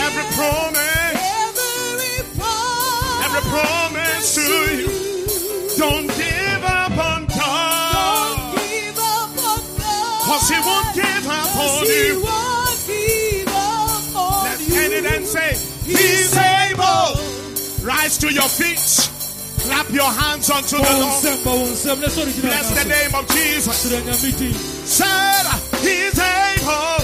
every 0.06 0.26
promise, 0.38 1.22
every 1.42 2.20
promise 2.38 3.26
every 3.26 3.44
promise 3.50 4.36
to 4.36 4.48
you. 4.78 4.90
Don't 5.78 6.08
give 6.08 6.64
up 6.64 6.98
on 7.12 7.26
God, 7.26 7.94
Don't 7.98 8.40
give 8.62 8.98
up 9.00 9.38
on 9.50 9.62
God. 9.80 10.22
cause 10.28 10.48
He 10.50 10.60
won't 10.70 10.96
give 10.96 11.26
up 11.40 11.52
on 11.66 11.86
you. 11.88 12.12
Let's 14.44 14.76
end 14.76 14.94
it 14.94 15.06
and 15.06 15.26
say, 15.26 15.52
He's. 15.84 16.45
Rise 17.86 18.18
to 18.18 18.34
your 18.34 18.50
feet. 18.50 18.80
Clap 19.62 19.90
your 19.92 20.10
hands 20.12 20.50
unto 20.50 20.78
the 20.78 20.82
Lord. 20.82 21.22
Bless 22.02 22.74
the 22.74 22.90
name 22.90 23.14
of 23.14 23.28
Jesus. 23.28 23.78
Said 24.86 25.46
he's 25.82 26.18
able. 26.18 26.98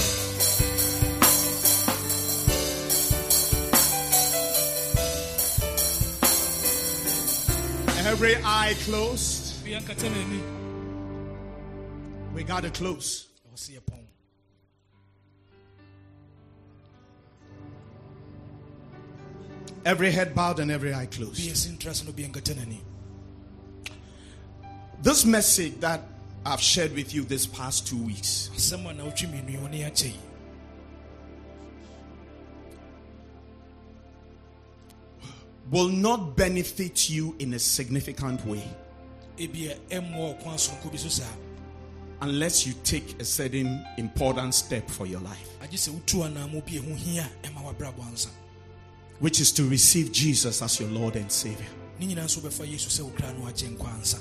Every 8.08 8.36
eye 8.44 8.74
closed. 8.84 9.64
We 12.34 12.42
got 12.42 12.62
to 12.64 12.70
close. 12.70 13.28
Every 19.84 20.10
head 20.12 20.34
bowed 20.34 20.60
and 20.60 20.70
every 20.70 20.94
eye 20.94 21.06
closed. 21.06 21.36
bia 21.42 21.54
si 21.54 21.70
ntra 21.70 21.94
so 21.94 22.04
no 22.04 22.12
bia 22.12 22.28
nkata 22.28 22.54
n'ani 22.54 22.78
This 25.02 25.24
message 25.24 25.80
that 25.80 26.00
I've 26.46 26.60
shared 26.60 26.94
with 26.94 27.12
you 27.14 27.22
this 27.24 27.46
past 27.46 27.86
two 27.88 27.96
weeks 27.98 28.50
asɛm 28.56 28.88
a 28.90 28.94
na 28.94 29.04
wotwe 29.04 29.28
mmienu 29.28 29.50
yi 29.50 29.56
wɔne 29.58 29.78
yɛakyɛ 29.80 30.04
yi 30.06 30.18
will 35.70 35.88
not 35.88 36.36
benefit 36.36 37.08
you 37.10 37.34
in 37.38 37.54
a 37.54 37.58
significant 37.58 38.44
way 38.46 38.62
ebia 39.38 39.76
ɛmmoa 39.90 40.38
ɔko 40.38 40.44
asonko 40.54 40.90
bi 40.90 40.96
so 40.96 41.08
saa 41.08 41.32
unless 42.22 42.66
you 42.66 42.72
take 42.84 43.20
a 43.20 43.24
certain 43.24 43.84
important 43.98 44.54
step 44.54 44.88
for 44.88 45.06
your 45.06 45.18
life, 45.22 45.48
which 49.22 49.40
is 49.40 49.52
to 49.52 49.62
receive 49.68 50.10
Jesus 50.10 50.60
as 50.62 50.80
your 50.80 50.88
Lord 50.90 51.14
and 51.16 51.30
Savior. 51.30 51.68
ne 52.00 52.06
nyinaa 52.06 52.24
nso 52.24 52.40
wobɛfa 52.40 52.66
yesu 52.66 52.88
sɛ 52.90 53.02
wo 53.04 53.10
kra 53.10 53.32
no 53.38 53.46
agye 53.46 53.68
nkwa 53.68 53.94
ansa 53.94 54.18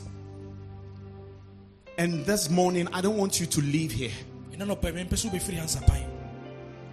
And 1.97 2.25
this 2.25 2.49
morning, 2.49 2.87
I 2.93 3.01
don't 3.01 3.17
want 3.17 3.39
you 3.39 3.45
to 3.47 3.61
leave 3.61 3.91
here 3.91 4.11
ɛna 4.53 4.65
nɔpa 4.67 4.93
mempɛ 4.93 5.09
sɛ 5.17 5.29
wobɛfiri 5.31 5.59
ansapan 5.59 6.05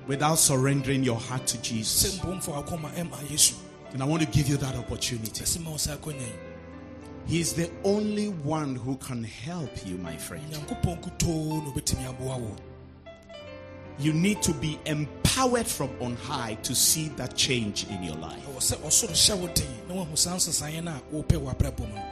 without 0.06 0.38
surrendering 0.38 1.04
your 1.04 1.20
heart 1.20 1.46
to 1.48 1.58
Jesus. 1.60 2.18
mpo 2.18 2.34
mfa 2.40 2.64
wakɔma 2.64 2.90
ɛma 2.94 3.30
yesu 3.30 3.54
And 3.92 4.02
I 4.02 4.06
want 4.06 4.22
to 4.22 4.28
give 4.28 4.48
you 4.48 4.56
that 4.58 4.74
opportunity. 4.76 5.44
ɛsɛ 5.44 5.60
ma 5.62 5.70
wo 5.70 5.76
saa 5.76 5.96
akɔnya 5.96 6.20
yi 6.26 6.32
He 7.26 7.40
is 7.40 7.52
the 7.52 7.70
only 7.84 8.28
one 8.30 8.74
who 8.74 8.96
can 8.96 9.22
help 9.22 9.86
you, 9.86 9.98
my 9.98 10.16
friend. 10.16 10.42
You 14.00 14.12
need 14.12 14.42
to 14.42 14.52
be 14.54 14.78
empowered 14.86 15.66
from 15.66 15.90
on 16.00 16.14
high 16.16 16.54
to 16.62 16.74
see 16.74 17.08
that 17.16 17.36
change 17.36 17.86
in 17.88 18.02
your 18.02 18.16
life. 18.16 18.44
ɛwɔ 18.46 18.58
sɛ 18.58 18.76
ɔsoro 18.76 19.10
hyɛ 19.10 19.38
wo 19.40 19.46
den 19.48 19.66
na 19.88 19.94
woahu 19.94 20.16
saa 20.16 20.36
nsesaeɛ 20.36 20.84
no 20.84 20.92
a 20.92 21.14
wopɛ 21.14 21.36
w'abrabɔ 21.42 21.80
mu 21.80 21.94
no 21.94 22.04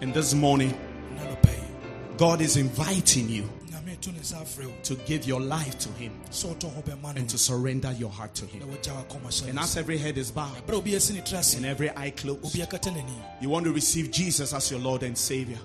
And 0.00 0.14
this 0.14 0.34
morning, 0.34 0.70
na 1.16 1.22
nɔpa 1.22 1.50
yi 1.50 1.64
God 2.16 2.40
is 2.40 2.56
inviting 2.56 3.28
you 3.28 3.48
to 4.02 4.10
ne 4.10 4.18
nsa 4.18 4.42
afrɛ 4.42 4.66
wo 4.66 4.72
to 4.82 4.94
give 5.06 5.26
your 5.26 5.40
life 5.40 5.78
to 5.78 5.88
Him 5.90 6.12
sɛ 6.30 6.54
wotɔ 6.54 6.74
ho 6.74 6.82
bɛma 6.82 7.02
no 7.02 7.20
and 7.20 7.28
to 7.30 7.38
surrender 7.38 7.92
your 7.92 8.10
heart 8.10 8.34
to 8.34 8.46
Him. 8.46 8.62
wagya 8.68 8.92
wakɔma 9.06 9.28
hyɛ 9.28 9.48
And 9.50 9.58
as 9.60 9.76
every 9.76 9.96
head 9.98 10.18
is 10.18 10.30
bowed 10.32 10.66
berɛ 10.66 10.72
a 10.72 10.76
obi 10.76 10.96
asi 10.96 11.14
ne 11.14 11.20
tra 11.20 11.38
ase 11.38 11.54
and 11.54 11.66
every 11.66 11.90
eye 11.96 12.10
closed, 12.10 12.44
obi 12.44 12.64
akata 12.66 12.92
n'ani 12.92 13.14
you 13.40 13.48
want 13.48 13.64
to 13.64 13.72
receive 13.72 14.10
Jesus 14.10 14.52
as 14.52 14.70
your 14.70 14.80
Lord 14.80 15.02
and 15.04 15.16
Savior. 15.16 15.58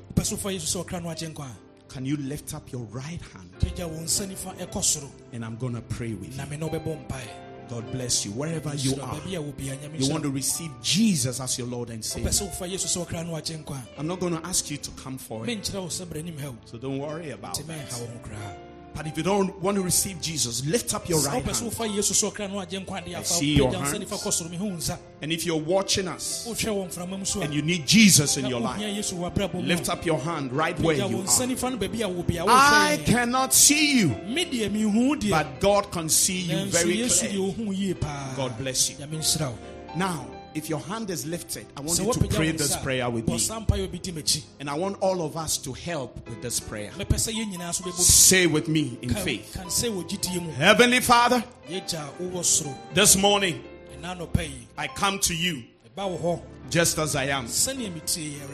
Wopɛ 2.02 2.04
so 2.04 2.06
wofa 2.06 2.06
yesu 2.06 2.06
sɛ 2.06 2.06
ɔkra 2.06 2.06
no 2.06 2.06
agye 2.06 2.06
nkwa 2.06 2.06
a 2.06 2.06
Can 2.06 2.06
you 2.06 2.18
lift 2.18 2.54
up 2.54 2.72
your 2.72 2.84
right 2.84 3.22
hand? 3.34 3.50
gyagya 3.60 3.90
wo 3.90 4.00
nsa 4.02 4.26
nifa 4.28 4.56
ɛkɔ 4.58 4.84
soro 4.84 5.10
And 5.34 5.44
I'm 5.46 5.58
going 5.58 5.74
to 5.76 5.82
pray 5.82 6.14
with 6.14 6.32
you. 6.32 6.38
na 6.38 6.46
me 6.46 6.58
na 6.58 6.68
wobɛbɔ 6.68 7.08
mpae 7.08 7.28
God 7.70 7.92
bless 7.92 8.26
you. 8.26 8.32
Wherever 8.32 8.74
you 8.76 8.94
are, 8.94 9.16
baabi 9.16 9.36
a 9.36 9.42
wo 9.42 9.52
bia 9.52 9.76
nyame 9.76 10.00
you 10.00 10.10
want 10.10 10.24
to 10.24 10.30
receive 10.30 10.72
Jesus 10.82 11.42
as 11.42 11.58
your 11.58 11.68
Lord 11.68 11.90
and 11.90 12.04
Savior. 12.04 12.30
sɛ 12.30 12.50
wofa 12.50 12.72
yesu 12.72 12.88
sɛ 12.88 13.06
ɔkra 13.06 13.26
no 13.26 13.34
agye 13.34 13.58
nkwa 13.64 13.76
a 13.76 14.00
I'm 14.00 14.08
not 14.08 14.20
going 14.20 14.38
to 14.40 14.46
ask 14.46 14.70
you 14.72 14.78
to 14.78 14.92
come 14.92 15.18
forward, 15.18 15.50
menkyerɛ 15.50 15.82
wo 15.82 15.88
sɛ 15.88 16.06
brɛ 16.06 16.24
nim 16.24 16.38
ha 16.38 16.50
wo 16.50 16.58
so 16.66 16.78
don't 16.78 16.98
worry 17.00 17.32
about 17.32 17.56
nti 17.56 18.67
mɛnha 18.96 18.96
that. 18.96 18.96
wo 18.96 18.96
ho 18.96 18.96
koraa 18.96 18.96
But 18.98 19.08
if 19.08 19.18
you 19.18 19.24
don't 19.24 19.62
want 19.62 19.76
to 19.78 19.84
receive 19.84 20.22
Jesus, 20.22 20.66
lift 20.66 20.94
up 20.94 21.08
your 21.10 21.20
right 21.22 21.44
hand. 21.44 21.56
wofa 21.58 21.88
yesu 21.88 22.14
sɛ 22.14 22.32
ɔkra 22.32 22.52
no 22.52 22.58
agye 22.66 22.84
nkwa 22.86 23.06
de 23.06 23.16
afa 23.16 23.26
see 23.26 23.56
your 23.56 23.72
hands. 23.74 23.92
nifa 24.00 24.18
kɔ 24.18 24.32
soro 24.32 24.50
mehu 24.50 24.62
wo 24.70 24.76
nsa 24.78 24.98
And 25.22 25.32
if 25.32 25.46
you're 25.46 25.58
watching 25.60 26.08
us 26.08 26.46
wohwɛ 26.48 26.70
wɔ 26.70 26.88
mframa 26.94 27.20
mu 27.20 27.26
so 27.26 27.42
a 27.42 27.44
and 27.46 27.54
you 27.54 27.62
need 27.62 27.86
Jesus 27.88 28.38
in 28.38 28.46
your 28.48 28.60
life, 28.60 28.80
yesu 28.82 29.14
wɔ 29.16 29.32
abrabɔ 29.34 29.54
mu 29.56 29.62
lift 29.62 29.90
up 29.90 30.06
your 30.06 30.20
hand 30.20 30.52
right 30.54 30.80
where 30.80 30.96
you 30.96 31.04
are. 31.04 31.10
nifa 31.10 31.72
no 31.72 31.78
baabi 31.78 32.02
a 32.02 32.10
wo 32.10 32.24
bia 32.24 32.46
I 32.48 32.98
cannot 33.06 33.54
see 33.54 34.00
you, 34.00 34.10
me 34.28 34.46
deɛ 34.46 34.70
mehu 34.72 35.10
wo 35.10 35.16
deɛ 35.16 35.30
but 35.32 35.60
God 35.60 35.92
can 35.92 36.10
see 36.10 36.40
you 36.42 36.66
very 36.66 36.94
clearly. 37.08 37.54
ɔhu 37.54 37.66
wo 37.66 37.72
yie 37.72 37.94
paa 38.00 38.34
God 38.36 38.58
bless 38.58 38.90
you. 38.90 38.96
nyame 38.98 39.18
nhyira 39.20 39.50
wo 39.52 39.58
Now, 39.96 40.28
if 40.56 40.70
your 40.70 40.80
hand 40.80 41.10
is 41.10 41.26
lifted, 41.26 41.66
I 41.76 41.82
want 41.82 42.00
you 42.00 42.12
to 42.14 42.28
pray 42.36 42.52
this 42.52 42.76
prayer 42.78 43.10
with 43.10 43.28
me. 43.28 43.38
saa 43.38 43.60
mpaeɛ 43.60 43.80
a 43.80 43.84
obi 43.84 44.00
di 44.00 44.12
m'akyi 44.12 44.42
And 44.60 44.70
I 44.70 44.74
want 44.74 44.98
all 45.02 45.22
of 45.22 45.38
us 45.38 45.58
to 45.60 45.74
help 45.74 46.28
with 46.28 46.42
this 46.42 46.60
prayer. 46.60 46.92
mɛpɛ 46.98 47.16
sɛ 47.16 47.34
yɛn 47.34 47.54
nyinaa 47.54 47.74
so 47.74 47.84
bɛbɔ 47.84 47.94
Say 48.00 48.48
with 48.48 48.68
me 48.68 48.98
in 49.02 49.10
faith. 49.14 49.54
kan 49.54 49.66
sɛ 49.68 49.92
wɔ 49.92 50.08
gyidie 50.10 50.42
mu 50.42 50.52
Heavenly 50.52 51.00
Father, 51.00 51.44
yɛgya 51.70 52.08
a 52.10 52.24
wowɔ 52.24 52.44
soro. 52.44 52.76
this 52.94 53.16
morning 53.18 53.64
ɛna 54.02 54.18
nɔpa 54.18 54.42
yi 54.48 54.68
I 54.78 54.88
come 54.88 55.20
to 55.20 55.36
you 55.36 55.64
ɛba 55.96 56.10
wo 56.10 56.18
hɔ 56.18 56.42
just 56.70 56.98
as 56.98 57.16
I 57.16 57.26
am. 57.28 57.48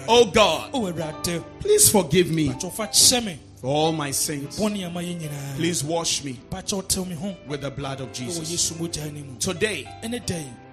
Oh 0.07 0.25
God, 0.25 0.71
please 1.59 1.89
forgive 1.89 2.29
me 2.29 2.49
pakyɛwfa 2.49 2.89
kyɛ 2.91 3.25
me 3.25 3.39
for 3.59 3.67
all 3.67 3.91
my 3.91 4.11
sins. 4.11 4.59
bɔne 4.59 4.85
ama 4.85 4.99
yɛ 5.01 5.19
nyinaa 5.21 5.55
Please 5.55 5.83
wash 5.83 6.23
me 6.23 6.39
pakyɛw 6.51 6.87
tew 6.87 7.05
me 7.05 7.15
ho. 7.15 7.35
with 7.47 7.61
the 7.61 7.71
blood 7.71 8.01
of 8.01 8.11
Jesus. 8.13 8.51
yesu 8.51 8.73
mogya 8.77 9.11
no 9.11 9.19
mu 9.23 9.37
Today, 9.39 9.87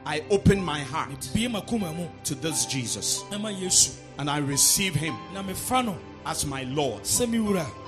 I 0.07 0.23
open 0.31 0.63
my 0.65 0.81
heart 0.81 1.31
bie 1.35 1.47
makoma 1.49 1.95
mu 1.95 2.07
to 2.25 2.35
this 2.35 2.67
Jesus 2.67 3.23
and 3.31 4.31
I 4.31 4.39
receive 4.39 4.95
him 4.95 5.15
as 6.27 6.47
my 6.47 6.63
Lord 6.65 7.03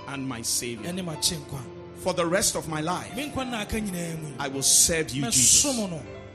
and 0.09 0.27
my 0.29 0.43
Savior. 0.43 0.91
ɛne 0.93 1.05
makye 1.05 1.37
nkwa 1.39 1.61
For 2.03 2.13
the 2.15 2.27
rest 2.27 2.57
of 2.57 2.69
my 2.69 2.81
life, 2.81 3.15
me 3.17 3.31
nkwa 3.31 3.51
na 3.51 3.61
aka 3.61 3.81
nyinaa 3.81 4.21
mu 4.21 4.29
yi, 4.29 4.35
I 4.41 4.49
will 4.49 4.63
serve 4.63 5.11
you, 5.11 5.23
Jesus. 5.31 5.65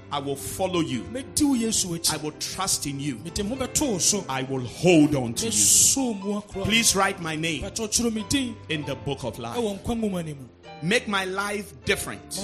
I 0.09 0.19
will 0.19 0.35
follow 0.37 0.79
you. 0.79 1.01
mɛdi 1.03 1.43
wo 1.43 1.55
yesu 1.55 2.11
I 2.13 2.17
will 2.17 2.31
trust 2.39 2.85
in 2.87 2.99
you. 2.99 3.15
mede 3.23 3.43
me 3.43 3.49
ho 3.49 3.55
bɛto 3.55 3.91
wo 3.91 3.97
so 3.97 4.23
I 4.29 4.43
will 4.43 4.61
hold 4.65 5.15
on 5.15 5.33
to 5.35 5.45
you. 5.45 5.51
mɛsom 5.51 6.23
mu 6.23 6.41
akora 6.41 6.63
Please 6.63 6.95
write 6.95 7.21
my 7.21 7.35
name 7.35 7.63
pakyɛw 7.63 7.87
kyerɛ 7.89 8.13
me 8.13 8.25
din 8.29 8.55
in 8.69 8.83
the 8.85 8.95
book 8.95 9.23
of 9.23 9.37
life. 9.39 9.57
ɛwɔ 9.57 9.79
nkwa 9.81 9.95
nwoma 10.01 10.25
no 10.25 10.33
mu 10.35 10.47
Make 10.83 11.07
my 11.07 11.25
life 11.25 11.73
different. 11.85 12.39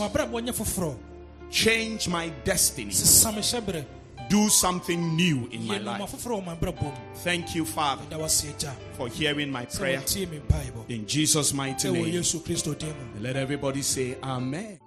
Ma 1.54 1.60
wabrabɔ 1.60 1.70
nyɛ 1.70 1.70
foforɔ 1.78 1.93
Change 1.93 2.08
my 2.10 2.30
destiny. 2.43 2.91
sesa 2.91 3.32
me 3.32 3.41
hyɛberɛ 3.41 3.86
Do 4.30 4.47
something 4.49 5.16
new 5.18 5.47
in 5.51 5.68
my 5.68 5.78
life. 5.80 6.01
foforɔ 6.12 6.43
wɔ 6.43 6.45
mabrabɔ 6.60 6.82
mu 6.84 6.91
Thank 7.24 7.56
you, 7.56 7.66
Father, 7.66 8.04
da 8.10 8.18
wase 8.18 8.45
agya 8.54 8.74
for 8.97 9.08
hearing 9.10 9.51
my 9.51 9.66
prayer. 9.66 9.99
wɔtie 9.99 10.30
me 10.30 10.39
mpaebɔ 10.39 10.89
In 10.89 11.06
Jesus' 11.06 11.54
mighty 11.54 11.91
name. 11.91 12.06
yesu 12.06 12.39
kristo 12.41 12.74
din 12.78 12.89
mu 13.16 13.22
Let 13.22 13.36
everybody 13.36 13.82
say 13.82 14.16
Amen. 14.24 14.80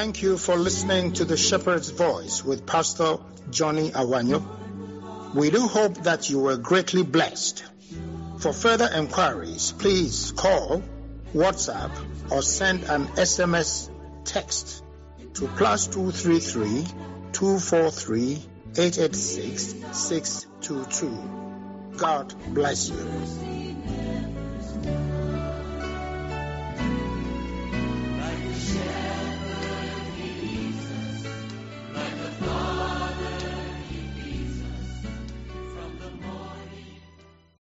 Thank 0.00 0.22
you 0.22 0.38
for 0.38 0.56
listening 0.56 1.12
to 1.12 1.26
the 1.26 1.36
Shepherd's 1.36 1.90
Voice 1.90 2.42
with 2.42 2.64
Pastor 2.64 3.18
Johnny 3.50 3.90
Awanyo. 3.90 5.34
We 5.34 5.50
do 5.50 5.68
hope 5.68 6.04
that 6.04 6.30
you 6.30 6.38
were 6.38 6.56
greatly 6.56 7.02
blessed. 7.02 7.62
For 8.38 8.54
further 8.54 8.88
enquiries, 8.94 9.72
please 9.72 10.32
call, 10.32 10.82
WhatsApp, 11.34 11.90
or 12.32 12.40
send 12.40 12.84
an 12.84 13.08
SMS 13.08 13.90
text 14.24 14.82
to 15.34 15.46
plus 15.48 15.86
233 15.88 16.86
243 17.32 18.42
886 18.78 19.74
622. 19.92 21.98
God 21.98 22.34
bless 22.54 22.88
you. 22.88 23.99